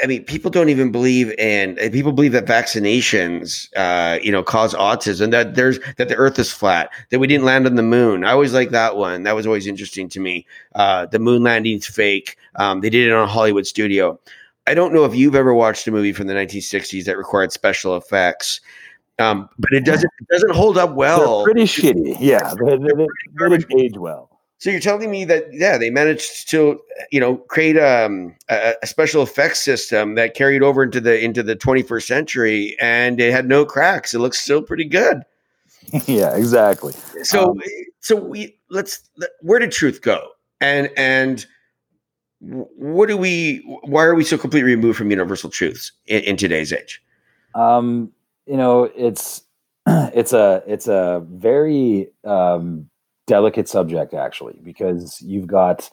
I 0.02 0.06
mean, 0.06 0.24
people 0.24 0.50
don't 0.50 0.68
even 0.68 0.92
believe 0.92 1.32
in. 1.38 1.76
uh, 1.80 1.90
People 1.90 2.12
believe 2.12 2.32
that 2.32 2.44
vaccinations, 2.46 3.68
uh, 3.76 4.18
you 4.22 4.30
know, 4.30 4.42
cause 4.42 4.74
autism. 4.74 5.32
That 5.32 5.56
there's 5.56 5.80
that 5.96 6.08
the 6.08 6.14
Earth 6.14 6.38
is 6.38 6.52
flat. 6.52 6.90
That 7.10 7.18
we 7.18 7.26
didn't 7.26 7.44
land 7.44 7.66
on 7.66 7.74
the 7.74 7.82
moon. 7.82 8.24
I 8.24 8.30
always 8.30 8.54
like 8.54 8.70
that 8.70 8.96
one. 8.96 9.24
That 9.24 9.34
was 9.34 9.46
always 9.46 9.66
interesting 9.66 10.08
to 10.10 10.20
me. 10.20 10.46
Uh, 10.76 11.06
the 11.06 11.18
moon 11.18 11.42
landing's 11.42 11.86
fake. 11.86 12.36
Um, 12.56 12.80
they 12.80 12.90
did 12.90 13.08
it 13.08 13.12
on 13.12 13.24
a 13.24 13.26
Hollywood 13.26 13.66
studio. 13.66 14.20
I 14.68 14.74
don't 14.74 14.94
know 14.94 15.04
if 15.04 15.16
you've 15.16 15.34
ever 15.34 15.52
watched 15.52 15.88
a 15.88 15.90
movie 15.90 16.12
from 16.12 16.28
the 16.28 16.34
1960s 16.34 17.04
that 17.06 17.18
required 17.18 17.50
special 17.50 17.96
effects, 17.96 18.60
um, 19.18 19.48
but 19.58 19.72
it 19.72 19.84
doesn't 19.84 20.10
it 20.20 20.28
doesn't 20.30 20.54
hold 20.54 20.78
up 20.78 20.94
well. 20.94 21.44
They're 21.44 21.54
pretty 21.54 21.66
shitty. 21.66 22.16
Yeah, 22.18 22.54
they, 22.64 22.76
they, 22.76 23.58
they, 23.58 23.84
age 23.84 23.96
well. 23.96 24.40
So 24.58 24.70
you're 24.70 24.80
telling 24.80 25.10
me 25.10 25.24
that 25.24 25.52
yeah, 25.52 25.76
they 25.76 25.90
managed 25.90 26.48
to 26.50 26.80
you 27.10 27.20
know 27.20 27.36
create 27.36 27.78
um, 27.78 28.34
a, 28.48 28.74
a 28.82 28.86
special 28.86 29.22
effects 29.22 29.60
system 29.60 30.14
that 30.14 30.34
carried 30.34 30.62
over 30.62 30.82
into 30.82 31.00
the 31.00 31.22
into 31.22 31.42
the 31.42 31.56
21st 31.56 32.06
century, 32.06 32.76
and 32.80 33.20
it 33.20 33.32
had 33.32 33.46
no 33.46 33.64
cracks. 33.64 34.14
It 34.14 34.20
looks 34.20 34.40
still 34.40 34.62
pretty 34.62 34.84
good. 34.84 35.22
yeah, 36.06 36.34
exactly. 36.36 36.94
So 37.24 37.50
Um, 37.50 37.60
so 38.00 38.16
we 38.16 38.56
let's 38.70 39.08
where 39.40 39.58
did 39.58 39.72
truth 39.72 40.00
go? 40.00 40.28
And 40.60 40.90
and 40.96 41.44
what 42.40 43.08
do 43.08 43.16
we? 43.16 43.58
Why 43.82 44.04
are 44.04 44.14
we 44.14 44.24
so 44.24 44.38
completely 44.38 44.74
removed 44.74 44.98
from 44.98 45.10
universal 45.10 45.50
truths 45.50 45.92
in, 46.06 46.22
in 46.22 46.36
today's 46.36 46.72
age? 46.72 47.02
Um, 47.54 48.12
you 48.52 48.58
know, 48.58 48.90
it's 48.94 49.42
it's 49.86 50.34
a 50.34 50.62
it's 50.66 50.86
a 50.86 51.24
very 51.30 52.08
um, 52.22 52.90
delicate 53.26 53.66
subject 53.66 54.12
actually 54.12 54.60
because 54.62 55.22
you've 55.22 55.46
got 55.46 55.88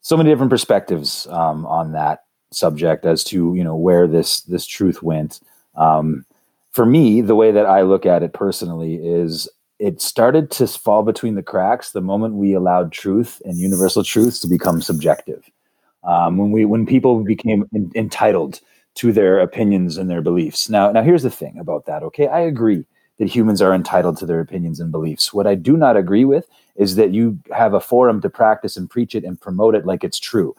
so 0.00 0.16
many 0.16 0.30
different 0.30 0.48
perspectives 0.48 1.26
um, 1.26 1.66
on 1.66 1.92
that 1.92 2.20
subject 2.50 3.04
as 3.04 3.22
to 3.24 3.54
you 3.54 3.62
know 3.62 3.76
where 3.76 4.08
this 4.08 4.40
this 4.42 4.64
truth 4.66 5.02
went. 5.02 5.40
Um, 5.74 6.24
for 6.70 6.86
me, 6.86 7.20
the 7.20 7.34
way 7.34 7.50
that 7.50 7.66
I 7.66 7.82
look 7.82 8.06
at 8.06 8.22
it 8.22 8.32
personally 8.32 8.94
is 8.94 9.46
it 9.78 10.00
started 10.00 10.50
to 10.52 10.66
fall 10.66 11.02
between 11.02 11.34
the 11.34 11.42
cracks 11.42 11.92
the 11.92 12.00
moment 12.00 12.36
we 12.36 12.54
allowed 12.54 12.90
truth 12.90 13.42
and 13.44 13.58
universal 13.58 14.02
truths 14.02 14.40
to 14.40 14.48
become 14.48 14.80
subjective. 14.80 15.44
Um, 16.04 16.38
when 16.38 16.52
we 16.52 16.64
when 16.64 16.86
people 16.86 17.22
became 17.22 17.68
en- 17.74 17.92
entitled 17.94 18.62
to 18.98 19.12
their 19.12 19.38
opinions 19.38 19.96
and 19.96 20.10
their 20.10 20.20
beliefs. 20.20 20.68
Now, 20.68 20.90
now 20.90 21.02
here's 21.02 21.22
the 21.22 21.30
thing 21.30 21.56
about 21.58 21.86
that. 21.86 22.02
Okay, 22.02 22.26
I 22.26 22.40
agree 22.40 22.84
that 23.18 23.28
humans 23.28 23.62
are 23.62 23.72
entitled 23.72 24.16
to 24.18 24.26
their 24.26 24.40
opinions 24.40 24.80
and 24.80 24.90
beliefs. 24.90 25.32
What 25.32 25.46
I 25.46 25.54
do 25.54 25.76
not 25.76 25.96
agree 25.96 26.24
with 26.24 26.48
is 26.74 26.96
that 26.96 27.12
you 27.12 27.38
have 27.52 27.74
a 27.74 27.80
forum 27.80 28.20
to 28.22 28.28
practice 28.28 28.76
and 28.76 28.90
preach 28.90 29.14
it 29.14 29.22
and 29.22 29.40
promote 29.40 29.76
it 29.76 29.86
like 29.86 30.02
it's 30.02 30.18
true. 30.18 30.54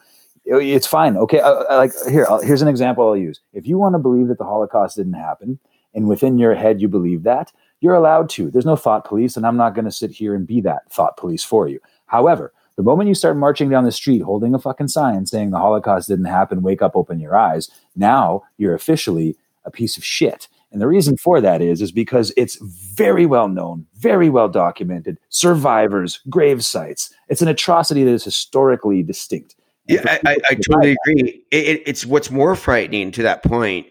It's 0.45 0.88
fine. 0.88 1.17
Okay, 1.17 1.41
uh, 1.41 1.63
uh 1.69 1.75
like 1.75 1.91
here, 2.10 2.28
I'll, 2.30 2.41
here's 2.41 2.62
an 2.62 2.69
example 2.69 3.06
I'll 3.06 3.17
use. 3.17 3.41
If 3.52 3.67
you 3.67 3.78
want 3.78 3.95
to 3.95 3.99
believe 3.99 4.30
that 4.30 4.38
the 4.38 4.45
Holocaust 4.45 4.95
didn't 4.95 5.13
happen, 5.13 5.60
and 5.93 6.08
within 6.08 6.38
your 6.38 6.56
head 6.56 6.80
you 6.80 6.88
believe 6.88 7.23
that, 7.23 7.52
you're 7.82 7.93
allowed 7.93 8.30
to. 8.30 8.49
There's 8.49 8.65
no 8.65 8.78
thought 8.78 9.04
police, 9.04 9.36
and 9.36 9.45
I'm 9.45 9.58
not 9.58 9.75
going 9.75 9.86
to 9.86 9.91
sit 9.91 10.12
here 10.12 10.34
and 10.34 10.47
be 10.47 10.62
that 10.62 10.89
thought 10.89 11.17
police 11.17 11.43
for 11.43 11.67
you. 11.67 11.80
However, 12.06 12.54
the 12.80 12.84
moment 12.84 13.10
you 13.10 13.13
start 13.13 13.36
marching 13.36 13.68
down 13.68 13.84
the 13.84 13.92
street 13.92 14.20
holding 14.20 14.56
a 14.56 14.58
fucking 14.58 14.88
sign 14.88 15.26
saying 15.26 15.50
the 15.50 15.58
Holocaust 15.58 16.08
didn't 16.08 16.28
happen, 16.28 16.62
wake 16.62 16.82
up, 16.82 16.96
open 16.96 17.20
your 17.20 17.36
eyes, 17.36 17.70
now 17.98 18.44
you're 18.58 18.74
officially 18.74 19.36
a 19.65 19.70
piece 19.70 19.98
of 19.98 20.06
shit. 20.06 20.48
And 20.72 20.82
the 20.82 20.88
reason 20.88 21.18
for 21.18 21.42
that 21.42 21.62
is 21.62 21.82
is 21.82 21.92
because 21.92 22.32
it's 22.38 22.56
very 22.56 23.26
well 23.26 23.50
known, 23.50 23.86
very 23.96 24.30
well 24.30 24.48
documented, 24.48 25.18
survivors, 25.28 26.22
grave 26.30 26.63
sites. 26.63 27.13
It's 27.28 27.42
an 27.42 27.50
atrocity 27.50 28.06
that 28.06 28.12
is 28.12 28.24
historically 28.24 29.04
distinct. 29.04 29.58
Yeah, 29.89 30.04
I, 30.06 30.22
I, 30.26 30.38
I 30.50 30.56
totally 30.56 30.96
agree. 31.04 31.44
It, 31.52 31.58
it, 31.58 31.84
it's 31.86 32.06
what's 32.06 32.32
more 32.32 32.56
frightening 32.56 33.12
to 33.12 33.24
that 33.24 33.44
point 33.44 33.88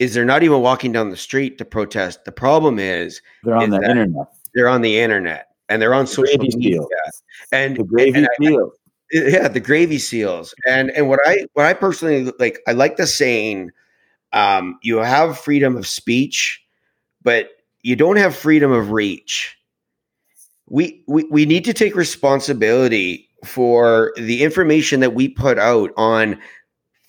is 0.00 0.14
they're 0.14 0.24
not 0.24 0.42
even 0.42 0.62
walking 0.62 0.90
down 0.90 1.10
the 1.10 1.16
street 1.16 1.58
to 1.58 1.64
protest. 1.64 2.24
The 2.24 2.32
problem 2.32 2.80
is 2.80 3.22
they're 3.44 3.54
on 3.54 3.72
is 3.72 3.78
the 3.78 3.88
internet. 3.88 4.26
They're 4.52 4.68
on 4.68 4.82
the 4.82 4.98
internet 4.98 5.51
and 5.68 5.80
they're 5.80 5.94
on 5.94 6.04
The 6.04 6.10
social 6.10 6.38
media. 6.38 6.76
seal. 6.76 6.88
And, 7.52 7.76
The 7.76 7.84
gravy 7.84 8.18
and 8.18 8.26
I- 8.26 8.44
seal. 8.44 8.72
yeah, 9.12 9.48
the 9.48 9.60
gravy 9.60 9.98
seals. 9.98 10.54
And 10.66 10.90
and 10.92 11.08
what 11.08 11.20
I 11.26 11.46
what 11.54 11.66
I 11.66 11.74
personally 11.74 12.32
like, 12.38 12.60
I 12.66 12.72
like 12.72 12.96
the 12.96 13.06
saying, 13.06 13.70
um, 14.32 14.78
you 14.82 14.96
have 14.98 15.38
freedom 15.38 15.76
of 15.76 15.86
speech, 15.86 16.62
but 17.22 17.50
you 17.82 17.96
don't 17.96 18.16
have 18.16 18.34
freedom 18.34 18.72
of 18.72 18.90
reach. 18.92 19.56
We 20.68 21.02
we 21.06 21.24
we 21.24 21.44
need 21.46 21.64
to 21.66 21.74
take 21.74 21.94
responsibility 21.94 23.28
for 23.44 24.12
the 24.16 24.42
information 24.42 25.00
that 25.00 25.14
we 25.14 25.28
put 25.28 25.58
out 25.58 25.90
on 25.96 26.38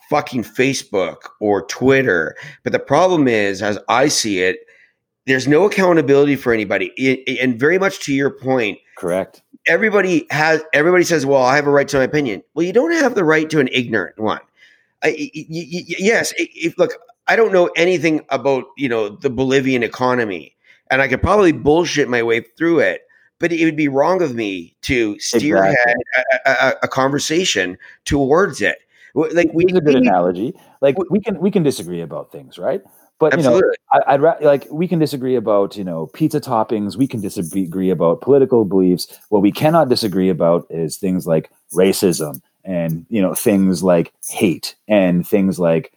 fucking 0.10 0.44
Facebook 0.44 1.30
or 1.40 1.62
Twitter. 1.68 2.36
But 2.64 2.74
the 2.74 2.80
problem 2.80 3.28
is, 3.28 3.62
as 3.62 3.78
I 3.88 4.08
see 4.10 4.42
it, 4.42 4.58
there's 5.26 5.48
no 5.48 5.66
accountability 5.66 6.36
for 6.36 6.54
anybody. 6.54 6.92
And 7.42 7.60
very 7.60 7.80
much 7.80 8.00
to 8.06 8.14
your 8.14 8.30
point, 8.30 8.80
Correct. 8.98 9.42
everybody 9.68 10.28
has 10.30 10.62
everybody 10.74 11.04
says 11.06 11.26
well 11.26 11.42
i 11.44 11.56
have 11.56 11.68
a 11.68 11.72
right 11.72 11.88
to 11.88 11.98
my 11.98 12.04
opinion 12.04 12.44
well 12.54 12.66
you 12.66 12.74
don't 12.74 12.92
have 12.92 13.16
the 13.16 13.24
right 13.24 13.50
to 13.50 13.60
an 13.60 13.70
ignorant 13.72 14.18
one 14.20 14.40
I, 15.04 15.10
y- 15.18 15.32
y- 15.34 15.46
y- 15.50 15.86
yes 16.00 16.34
if 16.38 16.78
look 16.78 16.92
i 17.28 17.36
don't 17.38 17.54
know 17.54 17.70
anything 17.78 18.22
about 18.30 18.66
you 18.78 18.90
know 18.90 19.08
the 19.10 19.30
bolivian 19.30 19.82
economy 19.82 20.56
and 20.92 21.02
i 21.02 21.08
could 21.08 21.22
probably 21.22 21.54
bullshit 21.54 22.10
my 22.10 22.22
way 22.22 22.42
through 22.42 22.80
it 22.80 23.02
but 23.40 23.52
it 23.54 23.64
would 23.64 23.78
be 23.78 23.88
wrong 23.88 24.22
of 24.22 24.36
me 24.36 24.76
to 24.82 25.18
steerhead 25.20 25.76
a, 26.46 26.50
a, 26.50 26.74
a 26.84 26.88
conversation 26.90 27.78
towards 28.04 28.62
it 28.62 28.80
like 29.16 29.50
we, 29.54 29.66
Here's 29.68 29.78
a 29.78 29.82
good 29.82 29.96
analogy. 29.96 30.56
Like 30.82 30.98
we 31.10 31.20
can 31.20 31.40
we 31.40 31.52
can 31.52 31.62
disagree 31.64 32.02
about 32.02 32.32
things, 32.32 32.58
right? 32.58 32.82
But 33.20 33.38
you 33.38 33.44
know, 33.44 33.62
I, 33.92 34.00
I'd 34.08 34.22
ra- 34.22 34.38
like 34.42 34.68
we 34.70 34.88
can 34.88 35.00
disagree 35.00 35.36
about 35.36 35.78
you 35.78 35.84
know 35.84 36.08
pizza 36.08 36.42
toppings. 36.42 36.98
We 36.98 37.08
can 37.08 37.22
disagree 37.22 37.90
about 37.90 38.22
political 38.22 38.66
beliefs. 38.66 39.08
What 39.30 39.42
we 39.42 39.52
cannot 39.52 39.90
disagree 39.90 40.30
about 40.30 40.68
is 40.70 40.98
things 40.98 41.26
like 41.26 41.52
racism 41.74 42.42
and 42.66 43.06
you 43.10 43.22
know 43.22 43.34
things 43.34 43.84
like 43.84 44.14
hate 44.28 44.76
and 44.88 45.28
things 45.28 45.60
like 45.60 45.94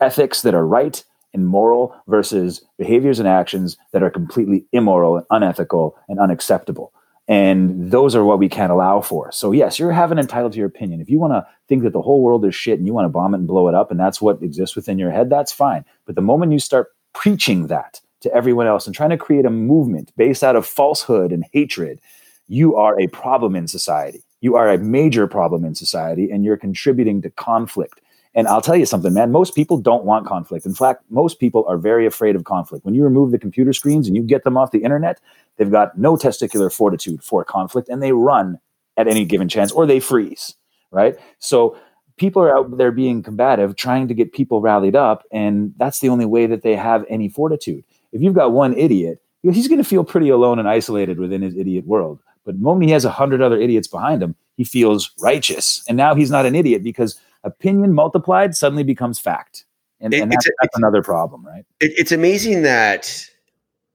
ethics 0.00 0.42
that 0.42 0.54
are 0.54 0.66
right 0.66 1.02
and 1.32 1.46
moral 1.46 1.94
versus 2.06 2.62
behaviors 2.78 3.18
and 3.18 3.28
actions 3.28 3.76
that 3.92 4.02
are 4.02 4.10
completely 4.10 4.64
immoral 4.72 5.16
and 5.16 5.26
unethical 5.30 5.96
and 6.08 6.18
unacceptable. 6.18 6.92
And 7.28 7.90
those 7.90 8.14
are 8.14 8.24
what 8.24 8.38
we 8.38 8.48
can't 8.48 8.70
allow 8.70 9.00
for. 9.00 9.32
So 9.32 9.50
yes, 9.50 9.78
you're 9.78 9.90
having 9.90 10.18
entitled 10.18 10.52
to 10.52 10.58
your 10.58 10.68
opinion. 10.68 11.00
If 11.00 11.10
you 11.10 11.18
want 11.18 11.32
to 11.32 11.46
think 11.68 11.82
that 11.82 11.92
the 11.92 12.02
whole 12.02 12.22
world 12.22 12.44
is 12.44 12.54
shit 12.54 12.78
and 12.78 12.86
you 12.86 12.94
want 12.94 13.06
to 13.06 13.10
bomb 13.10 13.34
it 13.34 13.38
and 13.38 13.48
blow 13.48 13.68
it 13.68 13.74
up 13.74 13.90
and 13.90 13.98
that's 13.98 14.20
what 14.20 14.42
exists 14.42 14.76
within 14.76 14.98
your 14.98 15.10
head, 15.10 15.28
that's 15.28 15.52
fine. 15.52 15.84
But 16.04 16.14
the 16.14 16.20
moment 16.22 16.52
you 16.52 16.60
start 16.60 16.94
preaching 17.14 17.66
that 17.66 18.00
to 18.20 18.32
everyone 18.32 18.66
else 18.66 18.86
and 18.86 18.94
trying 18.94 19.10
to 19.10 19.16
create 19.16 19.44
a 19.44 19.50
movement 19.50 20.12
based 20.16 20.44
out 20.44 20.54
of 20.54 20.66
falsehood 20.66 21.32
and 21.32 21.44
hatred, 21.52 22.00
you 22.46 22.76
are 22.76 22.98
a 23.00 23.08
problem 23.08 23.56
in 23.56 23.66
society. 23.66 24.22
You 24.40 24.54
are 24.54 24.70
a 24.70 24.78
major 24.78 25.26
problem 25.26 25.64
in 25.64 25.74
society 25.74 26.30
and 26.30 26.44
you're 26.44 26.56
contributing 26.56 27.22
to 27.22 27.30
conflict. 27.30 28.00
And 28.36 28.46
I'll 28.46 28.60
tell 28.60 28.76
you 28.76 28.84
something, 28.84 29.14
man, 29.14 29.32
most 29.32 29.54
people 29.54 29.78
don't 29.78 30.04
want 30.04 30.26
conflict. 30.26 30.66
In 30.66 30.74
fact, 30.74 31.02
most 31.08 31.40
people 31.40 31.64
are 31.66 31.78
very 31.78 32.04
afraid 32.04 32.36
of 32.36 32.44
conflict. 32.44 32.84
When 32.84 32.94
you 32.94 33.02
remove 33.02 33.30
the 33.30 33.38
computer 33.38 33.72
screens 33.72 34.06
and 34.06 34.14
you 34.14 34.22
get 34.22 34.44
them 34.44 34.58
off 34.58 34.72
the 34.72 34.84
internet, 34.84 35.20
they've 35.56 35.70
got 35.70 35.98
no 35.98 36.16
testicular 36.16 36.72
fortitude 36.72 37.22
for 37.22 37.44
conflict 37.44 37.88
and 37.88 38.02
they 38.02 38.12
run 38.12 38.58
at 38.96 39.08
any 39.08 39.24
given 39.24 39.48
chance 39.48 39.72
or 39.72 39.86
they 39.86 40.00
freeze, 40.00 40.54
right? 40.90 41.16
So 41.38 41.76
people 42.16 42.42
are 42.42 42.56
out 42.56 42.76
there 42.78 42.90
being 42.92 43.22
combative, 43.22 43.76
trying 43.76 44.08
to 44.08 44.14
get 44.14 44.32
people 44.32 44.60
rallied 44.60 44.96
up, 44.96 45.24
and 45.30 45.74
that's 45.76 46.00
the 46.00 46.08
only 46.08 46.24
way 46.24 46.46
that 46.46 46.62
they 46.62 46.74
have 46.76 47.04
any 47.08 47.28
fortitude. 47.28 47.84
If 48.12 48.22
you've 48.22 48.34
got 48.34 48.52
one 48.52 48.74
idiot, 48.76 49.20
he's 49.42 49.68
going 49.68 49.78
to 49.82 49.84
feel 49.88 50.02
pretty 50.04 50.28
alone 50.30 50.58
and 50.58 50.66
isolated 50.68 51.18
within 51.18 51.42
his 51.42 51.54
idiot 51.56 51.86
world. 51.86 52.18
But 52.44 52.56
the 52.56 52.62
moment 52.62 52.86
he 52.86 52.92
has 52.92 53.04
a 53.04 53.10
hundred 53.10 53.42
other 53.42 53.60
idiots 53.60 53.86
behind 53.88 54.22
him, 54.22 54.34
he 54.56 54.64
feels 54.64 55.10
righteous. 55.20 55.84
And 55.88 55.96
now 55.96 56.14
he's 56.14 56.30
not 56.30 56.46
an 56.46 56.54
idiot 56.54 56.82
because 56.82 57.20
opinion 57.44 57.92
multiplied 57.92 58.54
suddenly 58.54 58.82
becomes 58.84 59.18
fact. 59.18 59.64
And, 60.00 60.14
It- 60.14 60.22
and 60.22 60.32
it's 60.32 60.44
that's, 60.44 60.48
a- 60.48 60.56
that's 60.62 60.76
another 60.78 61.02
problem, 61.02 61.44
right? 61.44 61.64
it, 61.80 61.92
it's 61.98 62.12
amazing 62.12 62.62
that 62.62 63.28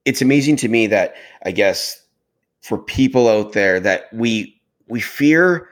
it's 0.04 0.22
amazing 0.22 0.56
to 0.56 0.68
me 0.68 0.86
that 0.88 1.14
I 1.44 1.50
guess 1.52 2.02
for 2.60 2.78
people 2.78 3.28
out 3.28 3.52
there 3.52 3.80
that 3.80 4.12
we 4.12 4.60
we 4.88 5.00
fear 5.00 5.68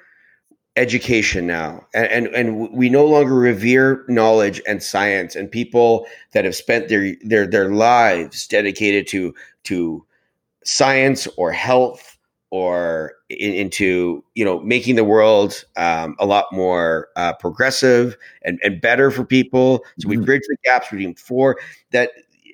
education 0.76 1.46
now 1.46 1.84
and, 1.94 2.06
and 2.06 2.26
and 2.28 2.70
we 2.72 2.88
no 2.88 3.04
longer 3.04 3.34
revere 3.34 4.04
knowledge 4.08 4.62
and 4.68 4.82
science 4.82 5.34
and 5.36 5.50
people 5.50 6.06
that 6.32 6.44
have 6.44 6.54
spent 6.54 6.88
their 6.88 7.14
their 7.24 7.46
their 7.46 7.70
lives 7.74 8.46
dedicated 8.46 9.06
to 9.08 9.34
to 9.64 10.04
science 10.64 11.26
or 11.36 11.52
health 11.52 12.18
or 12.50 13.14
in, 13.30 13.54
into 13.54 14.24
you 14.34 14.44
know 14.44 14.60
making 14.60 14.96
the 14.96 15.04
world 15.04 15.64
um, 15.76 16.16
a 16.18 16.26
lot 16.26 16.46
more 16.52 17.08
uh, 17.16 17.32
progressive 17.34 18.16
and, 18.42 18.58
and 18.62 18.80
better 18.80 19.10
for 19.10 19.24
people 19.24 19.84
so 19.98 20.08
we 20.08 20.16
Mhm. 20.16 20.24
bridge 20.26 20.42
the 20.48 20.56
gaps 20.64 20.88
between 20.90 21.14
four 21.14 21.58
that 21.92 22.10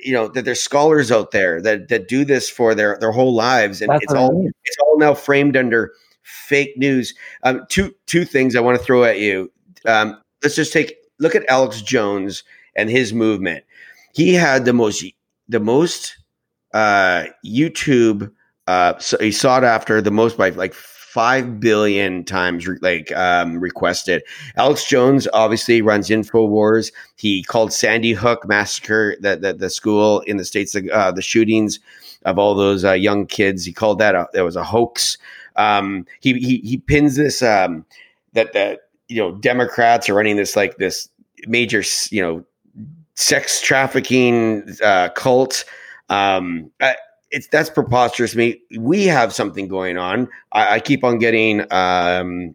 you 0.06 0.12
know 0.12 0.28
that 0.28 0.44
there's 0.44 0.60
scholars 0.60 1.10
out 1.10 1.32
there 1.32 1.60
that 1.60 1.88
that 1.88 2.06
do 2.08 2.24
this 2.24 2.48
for 2.48 2.74
their 2.74 2.96
their 3.00 3.12
whole 3.12 3.34
lives 3.34 3.82
and 3.82 3.90
That's 3.90 4.04
it's 4.04 4.12
what 4.12 4.20
I 4.20 4.22
all 4.22 4.32
mean. 4.42 4.52
it's 4.64 4.76
all 4.78 4.98
now 4.98 5.14
framed 5.14 5.56
under 5.56 5.92
fake 6.22 6.74
news. 6.76 7.14
Um, 7.42 7.66
two 7.68 7.94
two 8.06 8.24
things 8.24 8.54
i 8.56 8.60
want 8.60 8.78
to 8.78 8.84
throw 8.84 9.04
at 9.04 9.18
you. 9.18 9.50
Um, 9.84 10.20
let's 10.42 10.54
just 10.56 10.72
take 10.72 10.94
look 11.18 11.34
at 11.34 11.44
alex 11.48 11.82
jones 11.82 12.44
and 12.76 12.88
his 12.88 13.12
movement. 13.12 13.64
He 14.14 14.32
had 14.34 14.64
the 14.64 14.72
most 14.72 15.04
the 15.48 15.60
most 15.60 16.16
uh, 16.72 17.24
youtube 17.44 18.30
uh, 18.68 18.98
so 18.98 19.16
he 19.18 19.30
sought 19.32 19.64
after 19.64 20.00
the 20.02 20.10
most 20.10 20.36
by 20.36 20.50
like 20.50 20.74
five 21.16 21.58
billion 21.58 22.22
times 22.24 22.68
re- 22.68 22.76
like 22.82 23.10
um, 23.16 23.58
requested. 23.58 24.22
Alex 24.56 24.86
Jones 24.86 25.26
obviously 25.32 25.80
runs 25.80 26.10
Infowars. 26.10 26.92
He 27.16 27.42
called 27.42 27.72
Sandy 27.72 28.12
Hook 28.12 28.46
massacre 28.46 29.16
the 29.18 29.36
the, 29.36 29.54
the 29.54 29.70
school 29.70 30.20
in 30.26 30.36
the 30.36 30.44
states 30.44 30.76
uh, 30.76 31.10
the 31.12 31.22
shootings 31.22 31.80
of 32.26 32.38
all 32.38 32.54
those 32.54 32.84
uh, 32.84 32.92
young 32.92 33.26
kids. 33.26 33.64
He 33.64 33.72
called 33.72 33.98
that 33.98 34.14
a, 34.14 34.28
that 34.34 34.44
was 34.44 34.56
a 34.56 34.62
hoax. 34.62 35.16
Um, 35.56 36.04
he, 36.20 36.34
he 36.34 36.58
he 36.58 36.76
pins 36.76 37.16
this 37.16 37.42
um, 37.42 37.86
that 38.34 38.52
that 38.52 38.80
you 39.08 39.16
know 39.16 39.32
Democrats 39.36 40.10
are 40.10 40.14
running 40.14 40.36
this 40.36 40.54
like 40.54 40.76
this 40.76 41.08
major 41.46 41.82
you 42.10 42.20
know 42.20 42.44
sex 43.14 43.62
trafficking 43.62 44.68
uh, 44.84 45.08
cult. 45.16 45.64
Um, 46.10 46.70
I, 46.82 46.96
it's 47.36 47.46
that's 47.48 47.68
preposterous 47.68 48.32
to 48.32 48.38
me. 48.38 48.62
We 48.78 49.04
have 49.04 49.32
something 49.34 49.68
going 49.68 49.98
on. 49.98 50.26
I, 50.52 50.76
I 50.76 50.80
keep 50.80 51.04
on 51.04 51.18
getting 51.18 51.70
um, 51.70 52.54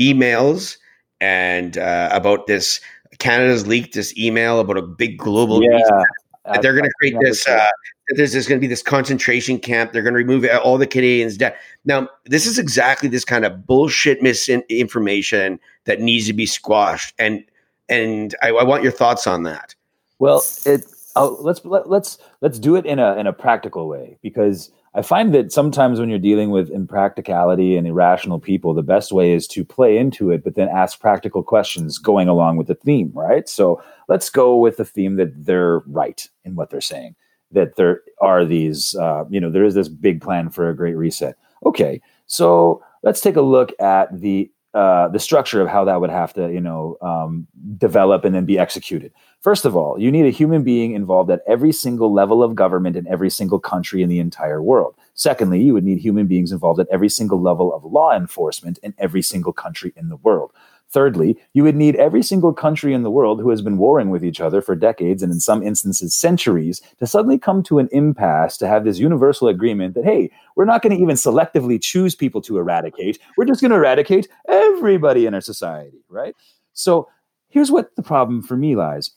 emails 0.00 0.76
and 1.20 1.78
uh, 1.78 2.08
about 2.10 2.48
this. 2.48 2.80
Canada's 3.20 3.68
leaked 3.68 3.94
this 3.94 4.16
email 4.18 4.58
about 4.58 4.76
a 4.76 4.82
big 4.82 5.16
global 5.16 5.62
Yeah. 5.62 5.76
reset 5.76 6.04
that 6.46 6.62
they're 6.62 6.72
going 6.72 6.84
to 6.84 6.94
create 6.98 7.16
this. 7.20 7.46
Uh, 7.46 7.68
there's 8.16 8.32
going 8.48 8.58
to 8.58 8.60
be 8.60 8.66
this 8.66 8.82
concentration 8.82 9.60
camp. 9.60 9.92
They're 9.92 10.02
going 10.02 10.14
to 10.14 10.18
remove 10.18 10.44
all 10.64 10.76
the 10.76 10.86
Canadians' 10.86 11.36
debt. 11.36 11.56
Now, 11.84 12.08
this 12.24 12.46
is 12.46 12.58
exactly 12.58 13.08
this 13.08 13.24
kind 13.24 13.44
of 13.44 13.64
bullshit 13.64 14.22
misinformation 14.22 15.60
that 15.84 16.00
needs 16.00 16.26
to 16.26 16.32
be 16.32 16.46
squashed. 16.46 17.14
And 17.18 17.44
and 17.88 18.34
I, 18.42 18.48
I 18.48 18.64
want 18.64 18.82
your 18.82 18.92
thoughts 18.92 19.26
on 19.28 19.44
that. 19.44 19.74
Well, 20.18 20.42
it 20.66 20.84
oh, 21.16 21.36
let's 21.40 21.64
let, 21.64 21.88
let's 21.88 22.18
let's 22.40 22.58
do 22.58 22.76
it 22.76 22.86
in 22.86 22.98
a 22.98 23.16
in 23.16 23.26
a 23.26 23.32
practical 23.32 23.88
way 23.88 24.18
because 24.22 24.70
I 24.94 25.02
find 25.02 25.34
that 25.34 25.52
sometimes 25.52 26.00
when 26.00 26.08
you're 26.08 26.18
dealing 26.18 26.50
with 26.50 26.70
impracticality 26.70 27.76
and 27.76 27.86
irrational 27.86 28.40
people, 28.40 28.74
the 28.74 28.82
best 28.82 29.12
way 29.12 29.32
is 29.32 29.46
to 29.48 29.64
play 29.64 29.98
into 29.98 30.30
it, 30.30 30.42
but 30.42 30.54
then 30.54 30.68
ask 30.68 30.98
practical 30.98 31.42
questions 31.42 31.98
going 31.98 32.26
along 32.28 32.56
with 32.56 32.66
the 32.66 32.74
theme, 32.74 33.12
right? 33.14 33.48
So 33.48 33.82
let's 34.08 34.30
go 34.30 34.56
with 34.56 34.76
the 34.78 34.84
theme 34.84 35.16
that 35.16 35.44
they're 35.44 35.80
right 35.80 36.26
in 36.44 36.56
what 36.56 36.70
they're 36.70 36.80
saying. 36.80 37.14
that 37.52 37.76
there 37.76 38.02
are 38.20 38.44
these, 38.44 38.94
uh, 38.96 39.24
you 39.30 39.40
know, 39.40 39.50
there 39.50 39.64
is 39.64 39.74
this 39.74 39.88
big 39.88 40.20
plan 40.20 40.50
for 40.50 40.68
a 40.68 40.76
great 40.76 40.96
reset. 40.96 41.36
Okay, 41.64 42.00
so 42.26 42.82
let's 43.02 43.20
take 43.20 43.36
a 43.36 43.42
look 43.42 43.72
at 43.80 44.20
the 44.20 44.50
uh, 44.74 45.08
the 45.08 45.18
structure 45.18 45.62
of 45.62 45.68
how 45.68 45.84
that 45.84 46.00
would 46.00 46.10
have 46.10 46.32
to, 46.34 46.52
you 46.52 46.60
know, 46.60 46.96
um, 47.00 47.46
develop 47.78 48.24
and 48.24 48.34
then 48.34 48.44
be 48.44 48.58
executed. 48.58 49.12
First 49.40 49.64
of 49.64 49.76
all, 49.76 49.98
you 49.98 50.10
need 50.10 50.26
a 50.26 50.30
human 50.30 50.62
being 50.62 50.92
involved 50.92 51.30
at 51.30 51.40
every 51.46 51.72
single 51.72 52.12
level 52.12 52.42
of 52.42 52.54
government 52.54 52.96
in 52.96 53.06
every 53.08 53.30
single 53.30 53.58
country 53.58 54.02
in 54.02 54.08
the 54.08 54.18
entire 54.18 54.62
world. 54.62 54.94
Secondly, 55.14 55.62
you 55.62 55.72
would 55.72 55.84
need 55.84 55.98
human 55.98 56.26
beings 56.26 56.52
involved 56.52 56.80
at 56.80 56.88
every 56.90 57.08
single 57.08 57.40
level 57.40 57.72
of 57.72 57.84
law 57.84 58.14
enforcement 58.14 58.78
in 58.82 58.94
every 58.98 59.22
single 59.22 59.52
country 59.52 59.92
in 59.96 60.08
the 60.08 60.16
world. 60.16 60.52
Thirdly, 60.90 61.38
you 61.52 61.64
would 61.64 61.76
need 61.76 61.96
every 61.96 62.22
single 62.22 62.54
country 62.54 62.94
in 62.94 63.02
the 63.02 63.10
world 63.10 63.40
who 63.40 63.50
has 63.50 63.60
been 63.60 63.76
warring 63.76 64.08
with 64.08 64.24
each 64.24 64.40
other 64.40 64.62
for 64.62 64.74
decades 64.74 65.22
and 65.22 65.30
in 65.30 65.40
some 65.40 65.62
instances 65.62 66.14
centuries 66.14 66.80
to 66.98 67.06
suddenly 67.06 67.38
come 67.38 67.62
to 67.64 67.78
an 67.78 67.88
impasse 67.92 68.56
to 68.58 68.66
have 68.66 68.84
this 68.84 68.98
universal 68.98 69.48
agreement 69.48 69.94
that, 69.94 70.04
hey, 70.04 70.30
we're 70.56 70.64
not 70.64 70.80
going 70.80 70.96
to 70.96 71.02
even 71.02 71.16
selectively 71.16 71.80
choose 71.80 72.14
people 72.14 72.40
to 72.40 72.56
eradicate. 72.56 73.18
We're 73.36 73.44
just 73.44 73.60
going 73.60 73.70
to 73.70 73.76
eradicate 73.76 74.28
everybody 74.48 75.26
in 75.26 75.34
our 75.34 75.42
society, 75.42 75.98
right? 76.08 76.34
So 76.72 77.08
here's 77.48 77.70
what 77.70 77.94
the 77.96 78.02
problem 78.02 78.42
for 78.42 78.56
me 78.56 78.74
lies. 78.74 79.10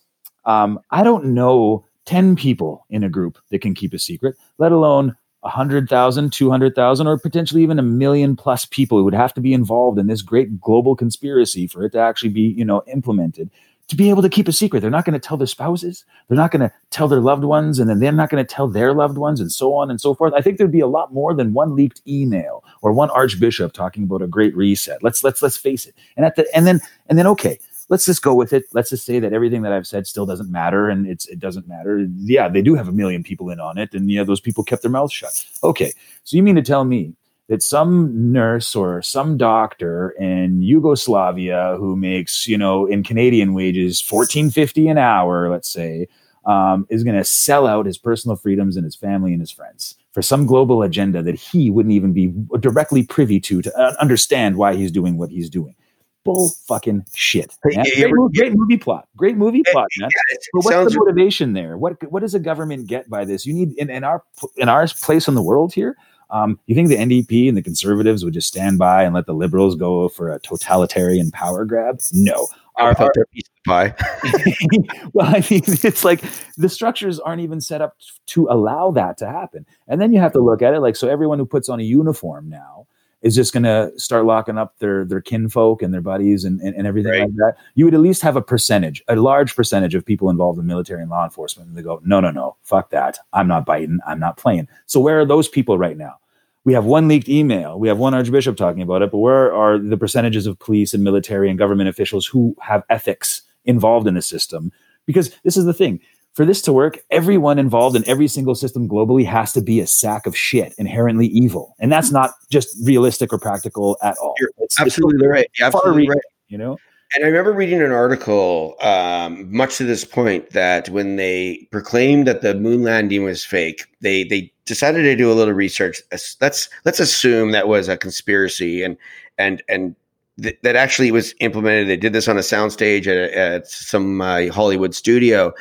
Um, 0.46 0.80
I 0.90 1.04
don't 1.04 1.26
know 1.26 1.86
10 2.06 2.36
people 2.36 2.86
in 2.90 3.04
a 3.04 3.10
group 3.10 3.38
that 3.50 3.62
can 3.62 3.74
keep 3.74 3.94
a 3.94 4.00
secret, 4.00 4.36
let 4.58 4.72
alone 4.72 5.16
100,000, 5.42 6.32
200,000, 6.32 7.08
or 7.08 7.18
potentially 7.18 7.64
even 7.64 7.80
a 7.80 7.84
million 7.84 8.36
plus 8.36 8.66
people 8.66 8.98
who 8.98 9.04
would 9.04 9.14
have 9.14 9.34
to 9.34 9.42
be 9.42 9.54
involved 9.54 10.00
in 10.00 10.08
this 10.08 10.22
great 10.22 10.60
global 10.60 10.96
conspiracy 10.96 11.68
for 11.68 11.84
it 11.84 11.92
to 11.92 12.00
actually 12.00 12.30
be, 12.30 12.42
you 12.42 12.66
know, 12.66 12.84
implemented 12.88 13.50
to 13.92 13.98
be 13.98 14.10
able 14.10 14.22
to 14.22 14.30
keep 14.30 14.48
a 14.48 14.54
secret. 14.54 14.80
They're 14.80 14.90
not 14.90 15.04
going 15.04 15.20
to 15.20 15.28
tell 15.28 15.36
their 15.36 15.46
spouses. 15.46 16.06
They're 16.30 16.38
not 16.38 16.52
going 16.52 16.62
to 16.62 16.72
tell 16.92 17.10
their 17.10 17.20
loved 17.20 17.44
ones, 17.44 17.78
and 17.78 17.90
then 17.90 18.00
they're 18.00 18.14
not 18.14 18.30
going 18.30 18.42
to 18.42 18.50
tell 18.50 18.70
their 18.70 18.94
loved 18.94 19.18
ones, 19.18 19.42
and 19.42 19.52
so 19.52 19.74
on 19.74 19.92
and 19.92 20.00
so 20.00 20.14
forth. 20.14 20.34
I 20.34 20.40
think 20.40 20.58
there'd 20.58 20.72
be 20.72 20.80
a 20.80 20.88
lot 20.88 21.14
more 21.14 21.34
than 21.34 21.54
one 21.54 21.76
leaked 21.76 22.02
email 22.08 22.64
or 22.82 22.94
one 22.94 23.10
archbishop 23.10 23.74
talking 23.74 24.04
about 24.04 24.22
a 24.22 24.28
great 24.28 24.56
reset. 24.56 25.04
Let's 25.04 25.26
let's 25.26 25.42
let's 25.42 25.58
face 25.58 25.86
it. 25.86 25.94
And 26.16 26.26
at 26.26 26.38
the 26.38 26.48
and 26.56 26.66
then 26.66 26.80
and 27.10 27.20
then 27.20 27.28
okay, 27.28 27.60
let's 27.92 28.06
just 28.06 28.24
go 28.24 28.34
with 28.34 28.54
it. 28.54 28.64
Let's 28.72 28.90
just 28.90 29.06
say 29.06 29.20
that 29.20 29.34
everything 29.34 29.62
that 29.64 29.74
I've 29.74 29.86
said 29.86 30.08
still 30.08 30.26
doesn't 30.26 30.50
matter, 30.50 30.90
and 30.90 31.06
it's 31.06 31.28
it 31.28 31.40
doesn't 31.40 31.68
matter. 31.68 32.08
Yeah, 32.18 32.48
they 32.48 32.64
do 32.64 32.74
have 32.74 32.88
a 32.88 32.94
million 32.94 33.22
people 33.22 33.52
in 33.52 33.60
on 33.60 33.78
it, 33.78 33.94
and 33.94 34.10
yeah, 34.10 34.24
those 34.24 34.40
people 34.40 34.64
kept 34.64 34.82
their 34.82 34.90
mouths 34.90 35.14
shut. 35.14 35.46
Okay, 35.64 35.92
so 36.24 36.38
you 36.38 36.42
mean 36.42 36.56
to 36.56 36.64
tell 36.64 36.86
me 36.86 37.14
that 37.50 37.62
some 37.62 38.32
nurse 38.32 38.76
or 38.76 39.02
some 39.02 39.38
doctor 39.38 40.12
in 40.12 40.62
Yugoslavia 40.62 41.76
who 41.78 41.96
makes 41.96 42.48
you 42.48 42.58
know 42.58 42.86
in 42.88 43.04
Canadian 43.04 43.54
wages 43.54 44.02
fourteen 44.02 44.50
fifty 44.50 44.88
an 44.88 44.98
hour, 44.98 45.50
let's 45.50 45.70
say, 45.70 46.08
um, 46.46 46.88
is 46.90 47.04
going 47.04 47.18
to 47.18 47.26
sell 47.26 47.68
out 47.68 47.86
his 47.86 47.98
personal 47.98 48.38
freedoms 48.38 48.78
and 48.78 48.86
his 48.86 48.96
family 48.96 49.34
and 49.34 49.42
his 49.42 49.52
friends 49.52 49.98
for 50.14 50.22
some 50.22 50.46
global 50.46 50.82
agenda 50.82 51.22
that 51.22 51.36
he 51.36 51.70
wouldn't 51.70 51.94
even 51.94 52.14
be 52.14 52.34
directly 52.62 53.04
privy 53.04 53.40
to 53.42 53.62
to 53.62 53.78
uh, 53.78 53.94
understand 54.00 54.56
why 54.56 54.76
he's 54.76 54.94
doing 54.94 55.18
what 55.18 55.30
he's 55.30 55.50
doing 55.50 55.76
bull 56.24 56.50
fucking 56.68 57.06
shit. 57.14 57.56
Great, 57.62 57.78
movie, 58.12 58.38
great, 58.38 58.54
movie 58.54 58.78
plot. 58.78 59.08
Great 59.16 59.38
movie 59.38 59.64
plot, 59.72 59.88
man. 59.98 60.10
Yeah, 60.12 60.38
but 60.54 60.66
what's 60.66 60.94
the 60.94 61.00
motivation 61.00 61.54
there? 61.54 61.78
What 61.78 62.02
what 62.12 62.22
does 62.22 62.36
a 62.36 62.40
government 62.40 62.88
get 62.88 63.10
by 63.10 63.26
this? 63.26 63.46
You 63.46 63.54
need 63.54 63.74
in, 63.78 63.90
in 63.90 64.04
our 64.04 64.24
in 64.58 64.70
our 64.70 64.88
place 64.88 65.28
in 65.28 65.36
the 65.36 65.44
world 65.44 65.74
here. 65.74 65.98
Um, 66.32 66.60
you 66.66 66.76
think 66.76 66.88
the 66.88 66.96
NDP 66.96 67.50
and 67.50 67.58
the 67.58 67.62
conservatives 67.62 68.24
would 68.24 68.34
just 68.34 68.48
stand 68.48 68.80
by 68.80 69.04
and 69.04 69.14
let 69.14 69.26
the 69.26 69.34
liberals 69.34 69.76
go 69.76 70.08
for 70.08 70.32
a 70.32 70.40
totalitarian 70.40 71.30
power 71.32 71.66
grab? 71.66 72.00
No. 72.14 72.48
Our, 72.78 72.98
our 72.98 73.12
piece 73.34 73.50
of 73.50 73.64
pie. 73.66 73.94
well, 75.14 75.28
I 75.28 75.46
mean, 75.52 75.62
it's 75.66 76.06
like 76.06 76.24
the 76.56 76.70
structures 76.70 77.20
aren't 77.20 77.42
even 77.42 77.60
set 77.60 77.82
up 77.82 77.98
to 78.28 78.48
allow 78.50 78.92
that 78.92 79.18
to 79.18 79.28
happen. 79.28 79.66
And 79.90 80.00
then 80.00 80.14
you 80.14 80.22
have 80.22 80.32
to 80.32 80.40
look 80.40 80.62
at 80.62 80.74
it 80.74 80.80
like 80.80 80.96
so. 80.96 81.10
Everyone 81.10 81.38
who 81.38 81.46
puts 81.46 81.68
on 81.68 81.82
a 81.82 81.84
uniform 81.84 82.50
now 82.50 82.88
is 83.22 83.36
just 83.36 83.54
going 83.54 83.64
to 83.64 83.92
start 83.98 84.26
locking 84.26 84.58
up 84.58 84.78
their 84.80 85.06
their 85.06 85.22
kinfolk 85.22 85.82
and 85.82 85.94
their 85.94 86.02
buddies 86.02 86.44
and, 86.44 86.60
and, 86.62 86.76
and 86.76 86.88
everything 86.88 87.12
right. 87.12 87.22
like 87.22 87.36
that, 87.36 87.56
you 87.76 87.86
would 87.86 87.94
at 87.94 88.00
least 88.00 88.22
have 88.22 88.36
a 88.36 88.42
percentage, 88.42 89.04
a 89.08 89.16
large 89.16 89.56
percentage 89.56 89.96
of 89.96 90.06
people 90.06 90.30
involved 90.30 90.60
in 90.60 90.66
military 90.66 91.02
and 91.02 91.12
law 91.12 91.24
enforcement. 91.24 91.70
And 91.70 91.78
they 91.78 91.84
go, 91.84 92.02
no, 92.04 92.20
no, 92.20 92.32
no, 92.32 92.56
fuck 92.64 92.90
that. 92.90 93.20
I'm 93.34 93.48
not 93.48 93.66
biting. 93.66 94.00
I'm 94.08 94.20
not 94.20 94.38
playing. 94.38 94.68
So 94.86 95.00
where 95.00 95.20
are 95.20 95.26
those 95.26 95.48
people 95.48 95.78
right 95.78 95.98
now? 95.98 96.16
We 96.64 96.74
have 96.74 96.86
one 96.86 97.08
leaked 97.08 97.30
email. 97.30 97.80
We 97.80 97.88
have 97.88 97.98
one 97.98 98.14
archbishop 98.14 98.56
talking 98.56 98.84
about 98.84 99.02
it. 99.02 99.12
But 99.12 99.18
where 99.18 99.54
are 99.54 99.80
the 99.80 99.98
percentages 99.98 100.46
of 100.46 100.60
police 100.60 100.94
and 100.94 101.04
military 101.04 101.50
and 101.50 101.58
government 101.58 101.90
officials 101.90 102.26
who 102.26 102.56
have 102.62 102.84
ethics 102.90 103.42
involved 103.66 104.08
in 104.08 104.14
the 104.14 104.22
system? 104.22 104.72
Because 105.08 105.32
this 105.44 105.58
is 105.58 105.66
the 105.66 105.74
thing 105.74 106.00
for 106.34 106.46
this 106.46 106.62
to 106.64 106.74
work, 106.74 107.00
everyone 107.10 107.60
involved 107.60 107.96
in 107.96 108.08
every 108.08 108.28
single 108.28 108.56
system 108.56 108.88
globally 108.88 109.26
has 109.26 109.52
to 109.54 109.62
be 109.62 109.80
a 109.80 109.88
sack 109.88 110.26
of 110.26 110.36
shit, 110.36 110.74
inherently 110.78 111.28
evil. 111.28 111.76
And 111.80 111.92
that's 111.92 112.12
not 112.12 112.32
just 112.50 112.76
realistic 112.86 113.34
or 113.34 113.40
practical 113.40 113.98
at 114.02 114.18
all. 114.18 114.36
You're 114.40 114.52
it's, 114.60 114.80
absolutely 114.80 115.26
it's 115.26 115.32
right. 115.32 115.52
You're 115.58 115.68
absolutely 115.68 116.08
right. 116.08 116.18
You 116.48 116.58
know? 116.58 116.78
And 117.14 117.26
I 117.26 117.28
remember 117.28 117.52
reading 117.52 117.82
an 117.82 117.92
article, 117.92 118.76
um, 118.82 119.54
much 119.54 119.78
to 119.78 119.84
this 119.84 120.06
point, 120.06 120.52
that 120.52 120.88
when 120.90 121.18
they 121.18 121.68
proclaimed 121.70 122.26
that 122.28 122.42
the 122.42 122.56
moon 122.56 122.84
landing 122.84 123.26
was 123.26 123.44
fake, 123.44 123.84
they 124.00 124.24
they 124.24 124.52
decided 124.66 125.04
to 125.04 125.16
do 125.18 125.30
a 125.30 125.36
little 125.36 125.54
research. 125.54 126.02
Let's 126.40 126.70
let's 126.86 127.02
assume 127.02 127.52
that 127.52 127.68
was 127.68 127.90
a 127.90 127.98
conspiracy, 127.98 128.82
and 128.82 128.96
and 129.38 129.62
and 129.68 129.94
th- 130.42 130.58
that 130.64 130.76
actually 130.76 131.12
was 131.12 131.34
implemented. 131.40 131.88
They 131.88 131.98
did 131.98 132.14
this 132.14 132.28
on 132.28 132.38
a 132.38 132.42
soundstage 132.42 133.08
at, 133.08 133.32
at 133.32 133.68
some 133.68 134.22
uh, 134.22 134.48
Hollywood 134.52 134.96
studio. 134.96 135.54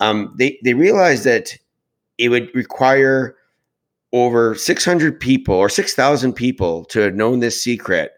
Um, 0.00 0.34
they 0.38 0.58
they 0.64 0.74
realized 0.74 1.24
that 1.24 1.56
it 2.18 2.28
would 2.28 2.54
require 2.54 3.36
over 4.12 4.54
600 4.54 5.18
people 5.18 5.56
or 5.56 5.68
6,000 5.68 6.32
people 6.32 6.84
to 6.84 7.00
have 7.00 7.14
known 7.16 7.40
this 7.40 7.60
secret. 7.60 8.12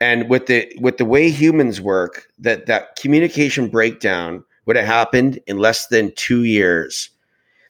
And 0.00 0.30
with 0.30 0.46
the 0.46 0.72
with 0.80 0.96
the 0.96 1.04
way 1.04 1.28
humans 1.30 1.78
work, 1.78 2.26
that 2.38 2.64
that 2.66 2.96
communication 2.96 3.68
breakdown 3.68 4.42
would 4.64 4.76
have 4.76 4.86
happened 4.86 5.38
in 5.46 5.58
less 5.58 5.88
than 5.88 6.12
two 6.16 6.44
years. 6.44 7.10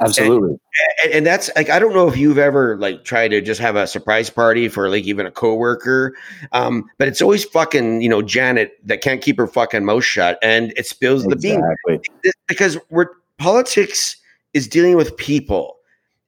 Absolutely. 0.01 0.59
And, 1.05 1.13
and, 1.13 1.27
that's 1.27 1.51
like 1.57 1.69
I 1.69 1.79
don't 1.79 1.93
know 1.93 2.09
if 2.09 2.17
you've 2.17 2.39
ever 2.39 2.77
like 2.79 3.05
tried 3.05 3.29
to 3.29 3.41
just 3.43 3.61
have 3.61 3.77
a 3.77 3.87
surprise 3.87 4.31
party 4.31 4.69
for 4.69 4.89
like 4.89 5.05
even 5.05 5.27
a 5.27 5.31
coworker, 5.31 6.15
um, 6.53 6.89
but 6.97 7.07
it's 7.07 7.21
always 7.21 7.45
fucking 7.45 8.01
you 8.01 8.09
know 8.09 8.23
Janet 8.23 8.79
that 8.85 9.03
can't 9.03 9.21
keep 9.21 9.37
her 9.37 9.47
fucking 9.47 9.85
mouth 9.85 10.05
shut 10.05 10.39
and 10.43 10.73
it 10.77 10.87
spills 10.87 11.25
exactly. 11.27 11.97
the 11.99 12.01
bean 12.23 12.33
because 12.49 12.79
we're 12.89 13.09
politics 13.37 14.17
is 14.55 14.67
dealing 14.67 14.97
with 14.97 15.17
people 15.19 15.77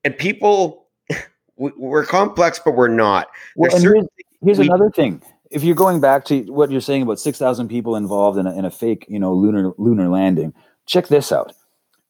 and 0.04 0.16
people 0.16 0.86
we're 1.56 2.04
complex 2.04 2.60
but 2.62 2.72
we're 2.72 2.88
not. 2.88 3.28
Well, 3.56 3.70
here's, 3.70 4.04
here's 4.44 4.58
we, 4.58 4.66
another 4.66 4.90
thing. 4.90 5.22
If 5.50 5.64
you're 5.64 5.76
going 5.76 6.00
back 6.00 6.26
to 6.26 6.42
what 6.52 6.70
you're 6.70 6.80
saying 6.82 7.02
about 7.02 7.18
six 7.20 7.38
thousand 7.38 7.68
people 7.68 7.96
involved 7.96 8.38
in 8.38 8.46
a, 8.46 8.54
in 8.54 8.66
a 8.66 8.70
fake 8.70 9.06
you 9.08 9.18
know 9.18 9.32
lunar 9.32 9.72
lunar 9.78 10.10
landing, 10.10 10.52
check 10.84 11.08
this 11.08 11.32
out 11.32 11.54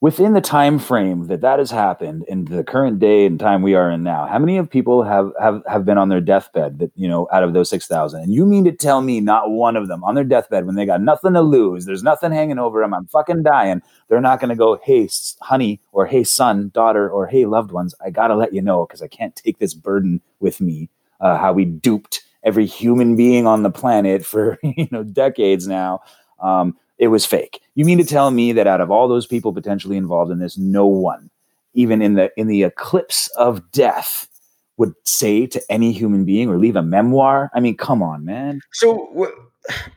within 0.02 0.32
the 0.32 0.40
time 0.40 0.80
frame 0.80 1.28
that 1.28 1.40
that 1.40 1.60
has 1.60 1.70
happened 1.70 2.24
in 2.26 2.44
the 2.46 2.64
current 2.64 2.98
day 2.98 3.24
and 3.24 3.38
time 3.38 3.62
we 3.62 3.74
are 3.74 3.88
in 3.88 4.02
now 4.02 4.26
how 4.26 4.38
many 4.38 4.58
of 4.58 4.68
people 4.68 5.02
have 5.04 5.32
have 5.40 5.62
have 5.66 5.84
been 5.84 5.96
on 5.96 6.08
their 6.08 6.20
deathbed 6.20 6.80
that 6.80 6.90
you 6.96 7.08
know 7.08 7.28
out 7.32 7.44
of 7.44 7.54
those 7.54 7.70
6000 7.70 8.20
and 8.20 8.34
you 8.34 8.44
mean 8.44 8.64
to 8.64 8.72
tell 8.72 9.00
me 9.00 9.20
not 9.20 9.50
one 9.50 9.76
of 9.76 9.86
them 9.88 10.02
on 10.02 10.14
their 10.14 10.24
deathbed 10.24 10.66
when 10.66 10.74
they 10.74 10.84
got 10.84 11.00
nothing 11.00 11.32
to 11.32 11.40
lose 11.40 11.86
there's 11.86 12.02
nothing 12.02 12.32
hanging 12.32 12.58
over 12.58 12.80
them 12.80 12.92
i'm 12.92 13.06
fucking 13.06 13.42
dying 13.42 13.80
they're 14.08 14.20
not 14.20 14.40
going 14.40 14.50
to 14.50 14.56
go 14.56 14.78
hey 14.84 15.08
honey 15.40 15.80
or 15.92 16.04
hey 16.04 16.24
son 16.24 16.70
daughter 16.74 17.08
or 17.08 17.26
hey 17.28 17.46
loved 17.46 17.70
ones 17.70 17.94
i 18.04 18.10
gotta 18.10 18.34
let 18.34 18.52
you 18.52 18.60
know 18.60 18.84
because 18.84 19.02
i 19.02 19.08
can't 19.08 19.36
take 19.36 19.58
this 19.58 19.72
burden 19.72 20.20
with 20.40 20.60
me 20.60 20.90
uh, 21.22 21.38
how 21.38 21.52
we 21.52 21.64
duped 21.64 22.22
every 22.44 22.66
human 22.66 23.16
being 23.16 23.46
on 23.46 23.62
the 23.62 23.70
planet 23.70 24.24
for 24.24 24.58
you 24.62 24.88
know 24.90 25.02
decades 25.02 25.66
now. 25.66 26.00
Um, 26.40 26.76
it 27.02 27.08
was 27.08 27.26
fake. 27.26 27.60
You 27.74 27.84
mean 27.84 27.98
to 27.98 28.04
tell 28.04 28.30
me 28.30 28.52
that 28.52 28.68
out 28.68 28.80
of 28.80 28.92
all 28.92 29.08
those 29.08 29.26
people 29.26 29.52
potentially 29.52 29.96
involved 29.96 30.30
in 30.30 30.38
this, 30.38 30.56
no 30.56 30.86
one, 30.86 31.30
even 31.74 32.00
in 32.00 32.14
the 32.14 32.30
in 32.36 32.46
the 32.46 32.62
eclipse 32.62 33.26
of 33.36 33.72
death, 33.72 34.28
would 34.76 34.94
say 35.02 35.48
to 35.48 35.60
any 35.68 35.90
human 35.90 36.24
being 36.24 36.48
or 36.48 36.58
leave 36.58 36.76
a 36.76 36.82
memoir? 36.82 37.50
I 37.54 37.58
mean, 37.60 37.76
come 37.76 38.04
on, 38.04 38.24
man. 38.24 38.60
So, 38.70 39.32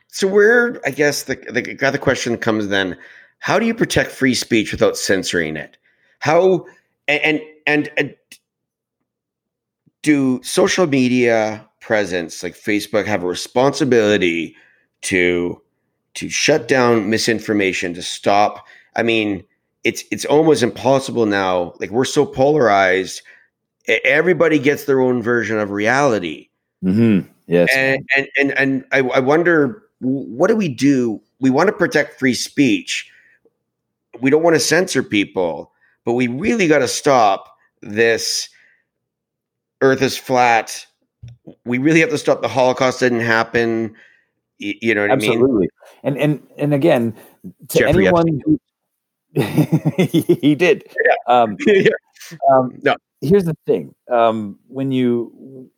so 0.07 0.27
where 0.27 0.81
I 0.83 0.89
guess 0.89 1.23
the 1.23 1.35
the, 1.35 1.91
the 1.91 1.99
question 1.99 2.35
comes 2.39 2.69
then: 2.69 2.97
How 3.37 3.59
do 3.59 3.67
you 3.67 3.75
protect 3.75 4.09
free 4.09 4.33
speech 4.33 4.71
without 4.71 4.97
censoring 4.97 5.57
it? 5.57 5.77
How 6.17 6.65
and 7.07 7.39
and, 7.67 7.87
and 7.97 8.15
do 10.01 10.41
social 10.41 10.87
media 10.87 11.69
presence 11.81 12.41
like 12.41 12.55
Facebook 12.55 13.05
have 13.05 13.21
a 13.21 13.27
responsibility 13.27 14.55
to 15.03 15.61
to 16.15 16.29
shut 16.29 16.67
down 16.67 17.09
misinformation, 17.09 17.93
to 17.93 18.01
stop. 18.01 18.65
I 18.95 19.03
mean, 19.03 19.43
it's 19.83 20.03
it's 20.11 20.25
almost 20.25 20.63
impossible 20.63 21.25
now. 21.25 21.73
Like 21.79 21.91
we're 21.91 22.05
so 22.05 22.25
polarized. 22.25 23.21
Everybody 23.87 24.57
gets 24.57 24.85
their 24.85 24.99
own 24.99 25.21
version 25.21 25.59
of 25.59 25.69
reality. 25.69 26.49
Mm-hmm. 26.83 27.27
Yes, 27.47 27.69
and 27.75 28.03
and 28.15 28.27
and, 28.37 28.51
and 28.57 28.85
I, 28.91 28.99
I 28.99 29.19
wonder 29.19 29.83
what 29.99 30.47
do 30.47 30.55
we 30.55 30.67
do? 30.67 31.21
We 31.39 31.49
want 31.49 31.67
to 31.67 31.73
protect 31.73 32.19
free 32.19 32.33
speech. 32.33 33.11
We 34.19 34.29
don't 34.29 34.43
want 34.43 34.55
to 34.55 34.59
censor 34.59 35.03
people, 35.03 35.71
but 36.05 36.13
we 36.13 36.27
really 36.27 36.67
got 36.67 36.79
to 36.79 36.87
stop 36.87 37.55
this 37.81 38.49
earth 39.81 40.01
is 40.01 40.17
flat. 40.17 40.85
We 41.65 41.77
really 41.77 41.99
have 41.99 42.09
to 42.09 42.17
stop 42.17 42.41
the 42.41 42.47
Holocaust 42.47 42.99
didn't 42.99 43.21
happen. 43.21 43.95
You 44.57 44.95
know 44.95 45.01
what 45.01 45.11
I 45.11 45.15
mean? 45.15 45.31
Absolutely. 45.31 45.69
And 46.03 46.17
and 46.17 46.47
and 46.57 46.73
again, 46.73 47.13
to 47.69 47.79
Jeffrey 47.79 48.07
anyone 48.07 48.41
who 48.45 48.59
he 50.37 50.55
did. 50.55 50.85
Um, 51.27 51.57
Yeah. 51.67 51.89
um, 52.51 52.79
No. 52.83 52.95
Here's 53.21 53.45
the 53.45 53.55
thing: 53.65 53.93
um, 54.09 54.57
when 54.67 54.91
you 54.91 55.69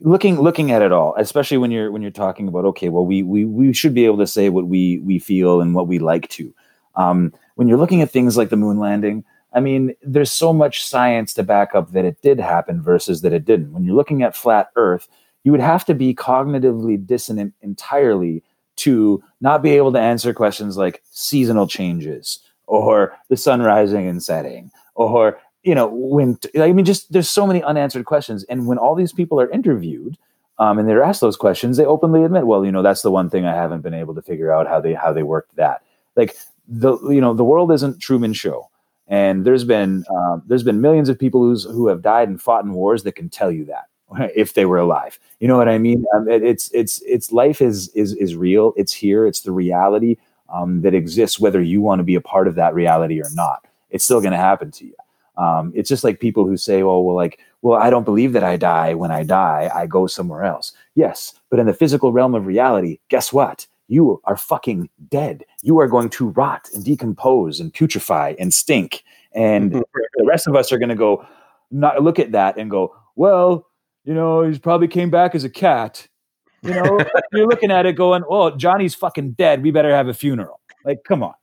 looking 0.00 0.40
looking 0.40 0.70
at 0.70 0.82
it 0.82 0.92
all, 0.92 1.14
especially 1.18 1.58
when 1.58 1.70
you're 1.70 1.90
when 1.90 2.02
you're 2.02 2.10
talking 2.10 2.48
about 2.48 2.64
okay, 2.66 2.88
well, 2.88 3.04
we 3.04 3.22
we 3.22 3.44
we 3.44 3.72
should 3.72 3.94
be 3.94 4.04
able 4.04 4.18
to 4.18 4.26
say 4.26 4.48
what 4.48 4.66
we 4.66 4.98
we 4.98 5.18
feel 5.18 5.60
and 5.60 5.74
what 5.74 5.86
we 5.86 5.98
like 5.98 6.28
to. 6.30 6.52
Um, 6.96 7.32
when 7.56 7.68
you're 7.68 7.78
looking 7.78 8.02
at 8.02 8.10
things 8.10 8.36
like 8.36 8.50
the 8.50 8.56
moon 8.56 8.78
landing, 8.78 9.24
I 9.52 9.60
mean, 9.60 9.94
there's 10.02 10.30
so 10.30 10.52
much 10.52 10.84
science 10.84 11.34
to 11.34 11.42
back 11.42 11.74
up 11.74 11.92
that 11.92 12.04
it 12.04 12.20
did 12.22 12.38
happen 12.40 12.82
versus 12.82 13.22
that 13.22 13.32
it 13.32 13.44
didn't. 13.44 13.72
When 13.72 13.84
you're 13.84 13.96
looking 13.96 14.22
at 14.22 14.36
flat 14.36 14.70
Earth, 14.76 15.08
you 15.44 15.52
would 15.52 15.60
have 15.60 15.84
to 15.86 15.94
be 15.94 16.14
cognitively 16.14 17.04
dissonant 17.04 17.54
entirely 17.62 18.42
to 18.76 19.22
not 19.40 19.62
be 19.62 19.70
able 19.70 19.92
to 19.92 20.00
answer 20.00 20.32
questions 20.32 20.76
like 20.76 21.02
seasonal 21.10 21.66
changes 21.66 22.40
or 22.66 23.16
the 23.28 23.36
sun 23.36 23.60
rising 23.60 24.08
and 24.08 24.22
setting 24.22 24.70
or 24.94 25.38
you 25.62 25.74
know 25.74 25.88
when 25.92 26.38
i 26.58 26.72
mean 26.72 26.84
just 26.84 27.12
there's 27.12 27.28
so 27.28 27.46
many 27.46 27.62
unanswered 27.62 28.06
questions. 28.06 28.44
And 28.44 28.66
when 28.66 28.78
all 28.78 28.94
these 28.94 29.12
people 29.12 29.40
are 29.40 29.50
interviewed 29.50 30.16
um, 30.58 30.78
and 30.78 30.88
they're 30.88 31.02
asked 31.02 31.20
those 31.20 31.36
questions 31.36 31.76
they 31.76 31.84
openly 31.84 32.24
admit 32.24 32.46
well 32.46 32.64
you 32.64 32.72
know 32.72 32.82
that's 32.82 33.02
the 33.02 33.10
one 33.10 33.28
thing 33.28 33.44
i 33.44 33.54
haven't 33.54 33.82
been 33.82 33.94
able 33.94 34.14
to 34.14 34.22
figure 34.22 34.52
out 34.52 34.66
how 34.66 34.80
they 34.80 34.94
how 34.94 35.12
they 35.12 35.22
worked 35.22 35.56
that. 35.56 35.82
Like 36.16 36.36
the 36.70 36.96
you 37.08 37.20
know 37.20 37.34
the 37.34 37.44
world 37.44 37.72
isn't 37.72 38.00
truman 38.00 38.32
show. 38.32 38.68
And 39.08 39.44
there's 39.44 39.64
been 39.64 40.04
um, 40.08 40.42
there's 40.46 40.62
been 40.62 40.80
millions 40.80 41.08
of 41.08 41.18
people 41.18 41.42
who's 41.42 41.64
who 41.64 41.88
have 41.88 42.00
died 42.00 42.28
and 42.28 42.40
fought 42.40 42.64
in 42.64 42.72
wars 42.72 43.02
that 43.02 43.16
can 43.16 43.28
tell 43.28 43.50
you 43.50 43.64
that 43.64 43.89
if 44.34 44.54
they 44.54 44.66
were 44.66 44.78
alive. 44.78 45.18
You 45.38 45.48
know 45.48 45.56
what 45.56 45.68
i 45.68 45.78
mean? 45.78 46.04
Um, 46.14 46.28
it, 46.28 46.42
it's 46.42 46.70
it's 46.72 47.02
it's 47.02 47.32
life 47.32 47.60
is 47.60 47.88
is 47.88 48.14
is 48.14 48.36
real. 48.36 48.72
It's 48.76 48.92
here. 48.92 49.26
It's 49.26 49.40
the 49.40 49.52
reality 49.52 50.16
um, 50.48 50.82
that 50.82 50.94
exists 50.94 51.38
whether 51.38 51.62
you 51.62 51.80
want 51.80 52.00
to 52.00 52.04
be 52.04 52.14
a 52.14 52.20
part 52.20 52.48
of 52.48 52.54
that 52.56 52.74
reality 52.74 53.20
or 53.20 53.28
not. 53.34 53.66
It's 53.90 54.04
still 54.04 54.20
going 54.20 54.32
to 54.32 54.38
happen 54.38 54.70
to 54.72 54.86
you. 54.86 54.94
Um, 55.36 55.72
it's 55.74 55.88
just 55.88 56.04
like 56.04 56.20
people 56.20 56.46
who 56.46 56.56
say 56.56 56.82
well 56.82 57.02
well 57.02 57.16
like 57.16 57.38
well 57.62 57.80
i 57.80 57.88
don't 57.88 58.04
believe 58.04 58.32
that 58.32 58.44
i 58.44 58.56
die 58.56 58.94
when 58.94 59.10
i 59.10 59.22
die. 59.22 59.70
I 59.74 59.86
go 59.86 60.06
somewhere 60.06 60.44
else. 60.44 60.72
Yes 60.94 61.34
but 61.50 61.58
in 61.58 61.66
the 61.66 61.74
physical 61.74 62.12
realm 62.12 62.34
of 62.34 62.46
reality 62.46 62.98
guess 63.08 63.32
what? 63.32 63.66
You 63.88 64.20
are 64.24 64.36
fucking 64.36 64.88
dead. 65.08 65.44
You 65.62 65.80
are 65.80 65.88
going 65.88 66.10
to 66.10 66.28
rot 66.28 66.68
and 66.72 66.84
decompose 66.84 67.58
and 67.58 67.74
putrefy 67.74 68.36
and 68.38 68.54
stink. 68.54 69.02
And 69.32 69.72
the 69.72 69.84
rest 70.24 70.46
of 70.46 70.54
us 70.54 70.70
are 70.70 70.78
going 70.78 70.90
to 70.90 70.94
go 70.94 71.26
not 71.72 72.02
look 72.02 72.18
at 72.20 72.32
that 72.32 72.56
and 72.56 72.70
go 72.70 72.94
well 73.16 73.66
you 74.04 74.14
know 74.14 74.42
he's 74.42 74.58
probably 74.58 74.88
came 74.88 75.10
back 75.10 75.34
as 75.34 75.44
a 75.44 75.50
cat 75.50 76.06
you 76.62 76.70
know 76.72 77.04
you're 77.32 77.46
looking 77.46 77.70
at 77.70 77.86
it 77.86 77.94
going 77.94 78.22
oh 78.28 78.50
johnny's 78.56 78.94
fucking 78.94 79.32
dead 79.32 79.62
we 79.62 79.70
better 79.70 79.94
have 79.94 80.08
a 80.08 80.14
funeral 80.14 80.60
like 80.84 81.02
come 81.04 81.22
on 81.22 81.34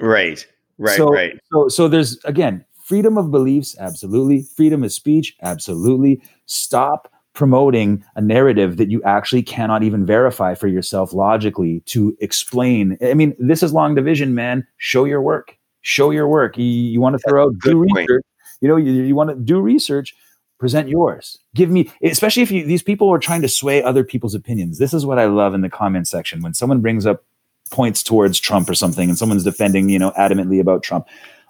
Right. 0.00 0.46
Right. 0.78 0.96
so, 0.96 1.08
right. 1.08 1.38
So, 1.52 1.68
so 1.68 1.88
there's 1.88 2.22
again 2.24 2.64
freedom 2.84 3.18
of 3.18 3.30
beliefs, 3.30 3.76
absolutely. 3.78 4.42
Freedom 4.42 4.84
of 4.84 4.92
speech, 4.92 5.36
absolutely. 5.42 6.22
Stop 6.46 7.12
promoting 7.34 8.04
a 8.16 8.20
narrative 8.20 8.78
that 8.78 8.90
you 8.90 9.02
actually 9.02 9.42
cannot 9.42 9.82
even 9.82 10.04
verify 10.04 10.54
for 10.54 10.66
yourself 10.66 11.12
logically 11.12 11.80
to 11.86 12.16
explain. 12.20 12.96
I 13.02 13.14
mean, 13.14 13.34
this 13.38 13.62
is 13.62 13.72
long 13.72 13.94
division, 13.94 14.34
man. 14.34 14.66
Show 14.78 15.04
your 15.04 15.22
work. 15.22 15.56
Show 15.82 16.10
your 16.10 16.28
work. 16.28 16.56
You, 16.58 16.64
you 16.64 17.00
want 17.00 17.14
to 17.16 17.28
throw 17.28 17.46
out 17.46 17.58
do 17.62 17.84
point. 17.86 18.08
research. 18.08 18.24
You 18.60 18.68
know, 18.68 18.76
you, 18.76 18.92
you 18.92 19.14
want 19.14 19.30
to 19.30 19.36
do 19.36 19.60
research. 19.60 20.14
Present 20.58 20.88
yours. 20.88 21.38
Give 21.54 21.70
me, 21.70 21.90
especially 22.02 22.42
if 22.42 22.50
you, 22.50 22.64
these 22.66 22.82
people 22.82 23.08
are 23.10 23.18
trying 23.18 23.42
to 23.42 23.48
sway 23.48 23.82
other 23.82 24.02
people's 24.02 24.34
opinions. 24.34 24.78
This 24.78 24.92
is 24.92 25.06
what 25.06 25.18
I 25.18 25.26
love 25.26 25.54
in 25.54 25.60
the 25.60 25.70
comment 25.70 26.08
section 26.08 26.42
when 26.42 26.52
someone 26.54 26.80
brings 26.80 27.06
up 27.06 27.24
points 27.70 28.02
towards 28.02 28.40
Trump 28.40 28.68
or 28.68 28.74
something, 28.74 29.08
and 29.08 29.16
someone's 29.16 29.44
defending, 29.44 29.88
you 29.88 29.98
know, 29.98 30.10
adamantly 30.18 30.60
about 30.60 30.82
Trump. 30.82 31.06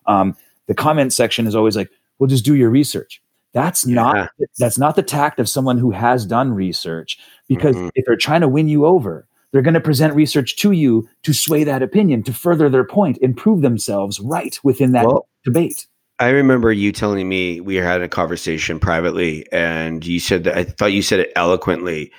Um, 0.07 0.37
the 0.67 0.75
comment 0.75 1.13
section 1.13 1.47
is 1.47 1.55
always 1.55 1.75
like, 1.77 1.91
"Well, 2.19 2.27
just 2.27 2.45
do 2.45 2.55
your 2.55 2.71
research." 2.71 3.23
That's 3.55 3.87
not 3.87 4.31
that's 4.59 4.79
not 4.79 4.95
the 4.95 5.03
tact 5.03 5.41
of 5.41 5.49
someone 5.49 5.79
who 5.79 5.91
has 5.91 6.27
done 6.27 6.53
research. 6.53 7.19
Because 7.49 7.77
Mhm. 7.77 7.91
if 7.95 8.05
they're 8.05 8.17
trying 8.17 8.43
to 8.43 8.49
win 8.49 8.69
you 8.69 8.85
over, 8.85 9.27
they're 9.53 9.63
going 9.63 9.73
to 9.73 9.81
present 9.81 10.15
research 10.15 10.57
to 10.57 10.73
you 10.73 11.09
to 11.23 11.33
sway 11.33 11.65
that 11.65 11.83
opinion, 11.83 12.23
to 12.25 12.33
further 12.35 12.69
their 12.69 12.85
point, 12.85 13.19
and 13.23 13.35
prove 13.35 13.63
themselves 13.63 14.21
right 14.21 14.59
within 14.63 14.93
that 14.93 15.07
Well, 15.07 15.27
debate. 15.45 15.87
I 16.21 16.31
remember 16.31 16.73
you 16.73 16.91
telling 16.91 17.29
me 17.29 17.61
we 17.61 17.77
had 17.77 18.03
a 18.03 18.09
conversation 18.09 18.81
privately, 18.81 19.47
and 19.53 20.05
you 20.05 20.19
said 20.19 20.45
that 20.45 20.57
I 20.57 20.65
thought 20.65 20.93
you 20.93 21.03
said 21.03 21.21
it 21.21 21.33
eloquently. 21.37 22.11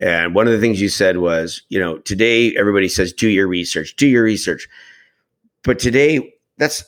And 0.00 0.34
one 0.34 0.46
of 0.46 0.52
the 0.52 0.60
things 0.60 0.80
you 0.80 0.88
said 0.88 1.18
was, 1.18 1.62
you 1.68 1.78
know, 1.78 1.98
today 1.98 2.54
everybody 2.56 2.88
says, 2.88 3.12
do 3.12 3.28
your 3.28 3.46
research, 3.46 3.94
do 3.96 4.06
your 4.06 4.24
research. 4.24 4.68
But 5.62 5.78
today, 5.78 6.34
that's, 6.58 6.84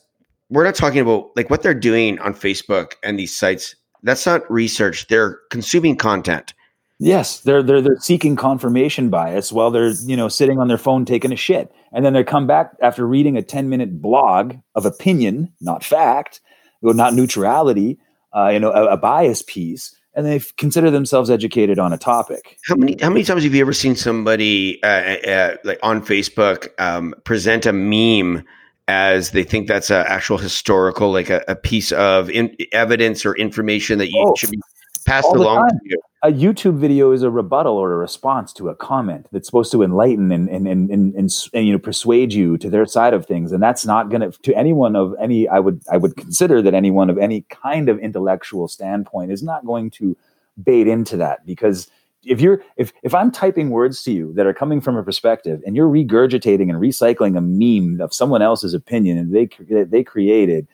we're 0.50 0.64
not 0.64 0.74
talking 0.74 1.00
about 1.00 1.30
like 1.36 1.48
what 1.48 1.62
they're 1.62 1.74
doing 1.74 2.18
on 2.18 2.34
Facebook 2.34 2.94
and 3.02 3.18
these 3.18 3.36
sites. 3.36 3.76
That's 4.02 4.26
not 4.26 4.50
research. 4.50 5.06
They're 5.06 5.38
consuming 5.50 5.96
content. 5.96 6.54
Yes, 7.00 7.40
they're 7.40 7.62
they're 7.62 7.80
they're 7.80 8.00
seeking 8.00 8.34
confirmation 8.34 9.08
bias 9.08 9.52
while 9.52 9.70
they're 9.70 9.90
you 9.90 10.16
know 10.16 10.26
sitting 10.28 10.58
on 10.58 10.66
their 10.66 10.78
phone 10.78 11.04
taking 11.04 11.32
a 11.32 11.36
shit, 11.36 11.72
and 11.92 12.04
then 12.04 12.12
they 12.12 12.24
come 12.24 12.48
back 12.48 12.72
after 12.82 13.06
reading 13.06 13.36
a 13.36 13.42
ten 13.42 13.68
minute 13.68 14.02
blog 14.02 14.56
of 14.74 14.84
opinion, 14.84 15.52
not 15.60 15.84
fact, 15.84 16.40
or 16.82 16.94
not 16.94 17.14
neutrality, 17.14 17.98
uh, 18.34 18.48
you 18.48 18.60
know, 18.60 18.70
a, 18.70 18.92
a 18.92 18.96
bias 18.96 19.42
piece, 19.42 19.94
and 20.14 20.26
they 20.26 20.40
consider 20.56 20.90
themselves 20.90 21.30
educated 21.30 21.78
on 21.78 21.92
a 21.92 21.98
topic. 21.98 22.58
How 22.66 22.74
many 22.74 22.96
how 23.00 23.10
many 23.10 23.24
times 23.24 23.44
have 23.44 23.54
you 23.54 23.60
ever 23.60 23.72
seen 23.72 23.96
somebody 23.96 24.82
uh, 24.82 24.86
uh, 24.86 25.56
like 25.64 25.78
on 25.82 26.04
Facebook 26.04 26.68
um, 26.80 27.14
present 27.24 27.66
a 27.66 27.72
meme 27.72 28.44
as 28.88 29.32
they 29.32 29.44
think 29.44 29.68
that's 29.68 29.90
an 29.90 30.04
actual 30.08 30.38
historical 30.38 31.12
like 31.12 31.28
a, 31.30 31.44
a 31.46 31.54
piece 31.54 31.92
of 31.92 32.30
in, 32.30 32.56
evidence 32.72 33.24
or 33.26 33.36
information 33.36 33.98
that 33.98 34.10
you 34.10 34.24
Oh, 34.26 34.34
should 34.36 34.50
be 34.50 34.60
passed 35.08 35.26
all 35.26 35.40
along 35.40 35.68
to 35.68 35.78
you? 35.84 36.00
A 36.22 36.32
YouTube 36.32 36.78
video 36.78 37.12
is 37.12 37.22
a 37.22 37.30
rebuttal 37.30 37.76
or 37.76 37.92
a 37.92 37.96
response 37.96 38.52
to 38.54 38.68
a 38.68 38.74
comment 38.74 39.26
that's 39.30 39.46
supposed 39.46 39.70
to 39.72 39.82
enlighten 39.82 40.32
and 40.32 40.48
and 40.48 40.66
and, 40.66 40.90
and, 40.90 41.14
and, 41.14 41.50
and, 41.52 41.66
you 41.66 41.72
know 41.72 41.78
persuade 41.78 42.32
you 42.32 42.58
to 42.58 42.68
their 42.68 42.86
side 42.86 43.14
of 43.14 43.26
things, 43.26 43.52
and 43.52 43.62
that's 43.62 43.86
not 43.86 44.10
going 44.10 44.20
to 44.20 44.30
to 44.42 44.54
anyone 44.56 44.96
of 44.96 45.14
any. 45.20 45.48
I 45.48 45.60
would 45.60 45.80
I 45.90 45.96
would 45.96 46.16
consider 46.16 46.60
that 46.62 46.74
anyone 46.74 47.08
of 47.08 47.18
any 47.18 47.42
kind 47.50 47.88
of 47.88 47.98
intellectual 47.98 48.68
standpoint 48.68 49.30
is 49.30 49.42
not 49.42 49.64
going 49.64 49.90
to 49.92 50.16
bait 50.64 50.88
into 50.88 51.16
that 51.16 51.46
because 51.46 51.88
if 52.24 52.40
you're 52.40 52.62
if 52.76 52.92
if 53.02 53.14
I'm 53.14 53.30
typing 53.30 53.70
words 53.70 54.02
to 54.02 54.12
you 54.12 54.32
that 54.34 54.46
are 54.46 54.54
coming 54.54 54.80
from 54.80 54.96
a 54.96 55.02
perspective 55.02 55.62
and 55.64 55.76
you're 55.76 55.88
regurgitating 55.88 56.68
and 56.68 56.74
recycling 56.74 57.36
a 57.36 57.40
meme 57.40 58.00
of 58.00 58.12
someone 58.12 58.42
else's 58.42 58.74
opinion 58.74 59.18
and 59.18 59.34
they 59.34 59.46
that 59.70 59.90
they 59.90 60.02
created 60.02 60.66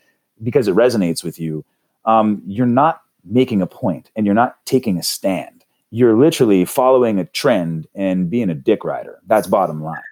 because 0.42 0.66
it 0.68 0.74
resonates 0.74 1.22
with 1.22 1.38
you, 1.38 1.64
um, 2.06 2.42
you're 2.46 2.66
not 2.66 3.02
making 3.24 3.62
a 3.62 3.66
point 3.66 4.10
and 4.16 4.26
you're 4.26 4.34
not 4.34 4.64
taking 4.66 4.98
a 4.98 5.02
stand. 5.02 5.64
You're 5.90 6.16
literally 6.16 6.64
following 6.64 7.20
a 7.20 7.24
trend 7.24 7.86
and 7.94 8.28
being 8.28 8.50
a 8.50 8.54
dick 8.54 8.84
rider. 8.84 9.20
That's 9.26 9.46
bottom 9.46 9.82
line. 9.82 10.02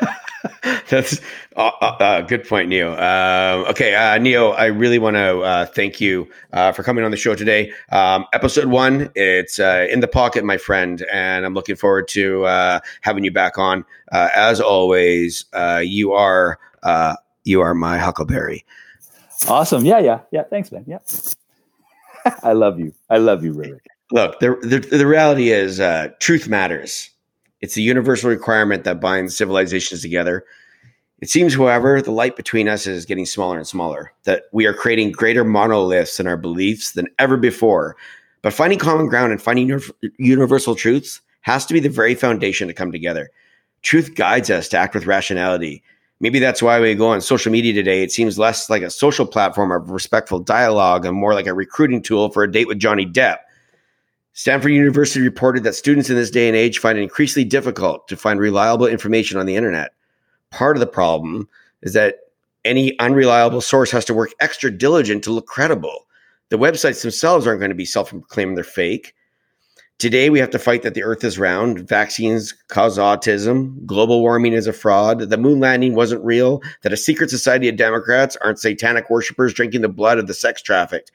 That's 0.88 1.20
a 1.56 1.60
uh, 1.60 1.96
uh, 2.00 2.20
good 2.22 2.46
point, 2.46 2.68
Neo. 2.68 2.92
Um, 2.92 3.66
okay, 3.70 3.94
uh, 3.94 4.18
Neo, 4.18 4.50
I 4.50 4.66
really 4.66 4.98
want 4.98 5.16
to 5.16 5.40
uh, 5.40 5.66
thank 5.66 6.00
you 6.00 6.28
uh, 6.52 6.72
for 6.72 6.82
coming 6.82 7.04
on 7.04 7.10
the 7.10 7.16
show 7.16 7.34
today. 7.34 7.72
Um, 7.90 8.26
episode 8.32 8.66
one, 8.66 9.10
it's 9.14 9.58
uh, 9.58 9.86
in 9.90 10.00
the 10.00 10.08
pocket, 10.08 10.44
my 10.44 10.58
friend, 10.58 11.04
and 11.12 11.44
I'm 11.44 11.54
looking 11.54 11.76
forward 11.76 12.08
to 12.08 12.44
uh, 12.44 12.80
having 13.00 13.24
you 13.24 13.32
back 13.32 13.58
on. 13.58 13.84
Uh, 14.12 14.28
as 14.34 14.60
always, 14.60 15.44
uh, 15.52 15.82
you 15.84 16.12
are 16.12 16.58
uh, 16.82 17.16
you 17.44 17.60
are 17.60 17.74
my 17.74 17.98
Huckleberry. 17.98 18.64
Awesome. 19.48 19.84
Yeah, 19.84 19.98
yeah, 19.98 20.20
yeah. 20.30 20.44
Thanks, 20.44 20.70
man. 20.70 20.84
Yeah. 20.86 20.98
I 22.42 22.52
love 22.52 22.78
you. 22.78 22.92
I 23.10 23.18
love 23.18 23.44
you, 23.44 23.52
Rick. 23.52 23.86
Look, 24.10 24.40
the, 24.40 24.56
the, 24.62 24.78
the 24.98 25.06
reality 25.06 25.50
is 25.50 25.80
uh, 25.80 26.08
truth 26.20 26.48
matters. 26.48 27.10
It's 27.60 27.76
a 27.76 27.80
universal 27.80 28.28
requirement 28.28 28.84
that 28.84 29.00
binds 29.00 29.36
civilizations 29.36 30.02
together. 30.02 30.44
It 31.20 31.30
seems, 31.30 31.54
however, 31.54 32.02
the 32.02 32.10
light 32.10 32.34
between 32.36 32.68
us 32.68 32.86
is 32.86 33.06
getting 33.06 33.26
smaller 33.26 33.56
and 33.56 33.66
smaller, 33.66 34.12
that 34.24 34.44
we 34.52 34.66
are 34.66 34.74
creating 34.74 35.12
greater 35.12 35.44
monoliths 35.44 36.18
in 36.18 36.26
our 36.26 36.36
beliefs 36.36 36.92
than 36.92 37.06
ever 37.20 37.36
before. 37.36 37.96
But 38.42 38.52
finding 38.52 38.80
common 38.80 39.06
ground 39.06 39.30
and 39.30 39.40
finding 39.40 39.80
universal 40.18 40.74
truths 40.74 41.20
has 41.42 41.64
to 41.66 41.74
be 41.74 41.80
the 41.80 41.88
very 41.88 42.16
foundation 42.16 42.66
to 42.66 42.74
come 42.74 42.90
together. 42.90 43.30
Truth 43.82 44.16
guides 44.16 44.50
us 44.50 44.68
to 44.70 44.78
act 44.78 44.94
with 44.94 45.06
rationality. 45.06 45.84
Maybe 46.22 46.38
that's 46.38 46.62
why 46.62 46.80
we 46.80 46.94
go 46.94 47.08
on 47.08 47.20
social 47.20 47.52
media 47.52 47.74
today. 47.74 48.02
It 48.02 48.12
seems 48.12 48.38
less 48.38 48.70
like 48.70 48.82
a 48.82 48.90
social 48.90 49.26
platform 49.26 49.72
of 49.72 49.90
respectful 49.90 50.38
dialogue 50.38 51.04
and 51.04 51.16
more 51.16 51.34
like 51.34 51.48
a 51.48 51.52
recruiting 51.52 52.00
tool 52.00 52.30
for 52.30 52.44
a 52.44 52.50
date 52.50 52.68
with 52.68 52.78
Johnny 52.78 53.04
Depp. 53.04 53.38
Stanford 54.32 54.72
University 54.72 55.20
reported 55.20 55.64
that 55.64 55.74
students 55.74 56.08
in 56.08 56.16
this 56.16 56.30
day 56.30 56.48
and 56.48 56.56
age 56.56 56.78
find 56.78 56.96
it 56.96 57.02
increasingly 57.02 57.46
difficult 57.46 58.08
to 58.08 58.16
find 58.16 58.40
reliable 58.40 58.86
information 58.86 59.38
on 59.38 59.46
the 59.46 59.56
internet. 59.56 59.92
Part 60.50 60.76
of 60.76 60.80
the 60.80 60.86
problem 60.86 61.48
is 61.82 61.92
that 61.92 62.20
Any 62.64 62.96
unreliable 63.00 63.60
source 63.60 63.90
has 63.90 64.04
to 64.04 64.14
work 64.14 64.30
extra 64.38 64.70
diligent 64.70 65.24
to 65.24 65.32
look 65.32 65.46
credible. 65.46 66.06
The 66.50 66.58
websites 66.58 67.02
themselves 67.02 67.46
aren't 67.46 67.58
going 67.58 67.70
to 67.70 67.74
be 67.74 67.84
self 67.84 68.10
proclaiming 68.10 68.54
they're 68.54 68.64
fake. 68.64 69.14
Today, 70.02 70.30
we 70.30 70.40
have 70.40 70.50
to 70.50 70.58
fight 70.58 70.82
that 70.82 70.94
the 70.94 71.04
earth 71.04 71.22
is 71.22 71.38
round, 71.38 71.88
vaccines 71.88 72.54
cause 72.66 72.98
autism, 72.98 73.86
global 73.86 74.20
warming 74.20 74.52
is 74.52 74.66
a 74.66 74.72
fraud, 74.72 75.20
the 75.20 75.38
moon 75.38 75.60
landing 75.60 75.94
wasn't 75.94 76.24
real, 76.24 76.60
that 76.80 76.92
a 76.92 76.96
secret 76.96 77.30
society 77.30 77.68
of 77.68 77.76
Democrats 77.76 78.36
aren't 78.42 78.58
satanic 78.58 79.08
worshippers 79.08 79.54
drinking 79.54 79.82
the 79.82 79.88
blood 79.88 80.18
of 80.18 80.26
the 80.26 80.34
sex 80.34 80.60
trafficked. 80.60 81.12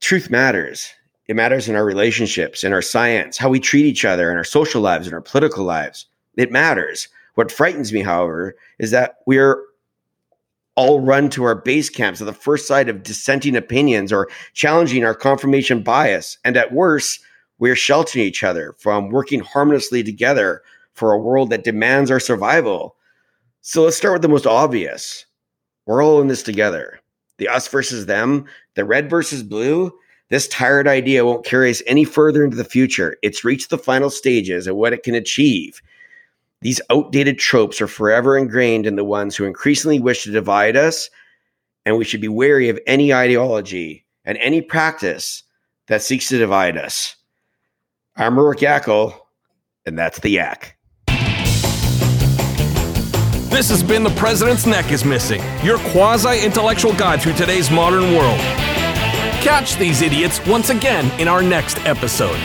Truth 0.00 0.30
matters. 0.30 0.92
It 1.28 1.36
matters 1.36 1.68
in 1.68 1.76
our 1.76 1.84
relationships, 1.84 2.64
in 2.64 2.72
our 2.72 2.82
science, 2.82 3.38
how 3.38 3.50
we 3.50 3.60
treat 3.60 3.84
each 3.84 4.04
other, 4.04 4.32
in 4.32 4.36
our 4.36 4.42
social 4.42 4.82
lives, 4.82 5.06
in 5.06 5.14
our 5.14 5.20
political 5.20 5.64
lives. 5.64 6.06
It 6.36 6.50
matters. 6.50 7.06
What 7.36 7.52
frightens 7.52 7.92
me, 7.92 8.02
however, 8.02 8.56
is 8.80 8.90
that 8.90 9.18
we're 9.26 9.62
all 10.74 10.98
run 10.98 11.30
to 11.30 11.44
our 11.44 11.54
base 11.54 11.88
camps 11.88 12.20
at 12.20 12.26
the 12.26 12.32
first 12.32 12.66
sight 12.66 12.88
of 12.88 13.04
dissenting 13.04 13.54
opinions 13.54 14.12
or 14.12 14.28
challenging 14.54 15.04
our 15.04 15.14
confirmation 15.14 15.84
bias. 15.84 16.36
And 16.44 16.56
at 16.56 16.72
worst, 16.72 17.20
we're 17.58 17.76
sheltering 17.76 18.24
each 18.24 18.42
other 18.42 18.74
from 18.78 19.10
working 19.10 19.40
harmoniously 19.40 20.02
together 20.02 20.62
for 20.94 21.12
a 21.12 21.18
world 21.18 21.50
that 21.50 21.64
demands 21.64 22.10
our 22.10 22.20
survival. 22.20 22.96
So 23.60 23.82
let's 23.82 23.96
start 23.96 24.14
with 24.14 24.22
the 24.22 24.28
most 24.28 24.46
obvious. 24.46 25.26
We're 25.86 26.02
all 26.02 26.20
in 26.20 26.28
this 26.28 26.42
together. 26.42 27.00
The 27.38 27.48
us 27.48 27.68
versus 27.68 28.06
them, 28.06 28.46
the 28.74 28.84
red 28.84 29.10
versus 29.10 29.42
blue. 29.42 29.92
This 30.30 30.48
tired 30.48 30.88
idea 30.88 31.24
won't 31.24 31.44
carry 31.44 31.70
us 31.70 31.82
any 31.86 32.04
further 32.04 32.44
into 32.44 32.56
the 32.56 32.64
future. 32.64 33.16
It's 33.22 33.44
reached 33.44 33.70
the 33.70 33.78
final 33.78 34.10
stages 34.10 34.66
of 34.66 34.76
what 34.76 34.92
it 34.92 35.02
can 35.02 35.14
achieve. 35.14 35.80
These 36.62 36.80
outdated 36.90 37.38
tropes 37.38 37.80
are 37.80 37.86
forever 37.86 38.38
ingrained 38.38 38.86
in 38.86 38.96
the 38.96 39.04
ones 39.04 39.36
who 39.36 39.44
increasingly 39.44 40.00
wish 40.00 40.24
to 40.24 40.30
divide 40.30 40.76
us, 40.76 41.10
and 41.84 41.98
we 41.98 42.04
should 42.04 42.22
be 42.22 42.28
wary 42.28 42.70
of 42.70 42.80
any 42.86 43.12
ideology 43.12 44.06
and 44.24 44.38
any 44.38 44.62
practice 44.62 45.42
that 45.88 46.02
seeks 46.02 46.28
to 46.28 46.38
divide 46.38 46.78
us. 46.78 47.16
I'm 48.16 48.36
Rurik 48.36 48.58
Yackel, 48.58 49.12
and 49.86 49.98
that's 49.98 50.20
the 50.20 50.28
Yak. 50.30 50.76
This 53.50 53.68
has 53.70 53.82
been 53.82 54.04
The 54.04 54.14
President's 54.16 54.66
Neck 54.66 54.92
is 54.92 55.04
Missing, 55.04 55.42
your 55.64 55.78
quasi 55.78 56.44
intellectual 56.44 56.92
guide 56.94 57.20
through 57.20 57.32
today's 57.32 57.72
modern 57.72 58.14
world. 58.14 58.38
Catch 59.42 59.76
these 59.76 60.00
idiots 60.00 60.44
once 60.46 60.70
again 60.70 61.10
in 61.20 61.26
our 61.26 61.42
next 61.42 61.78
episode. 61.86 62.38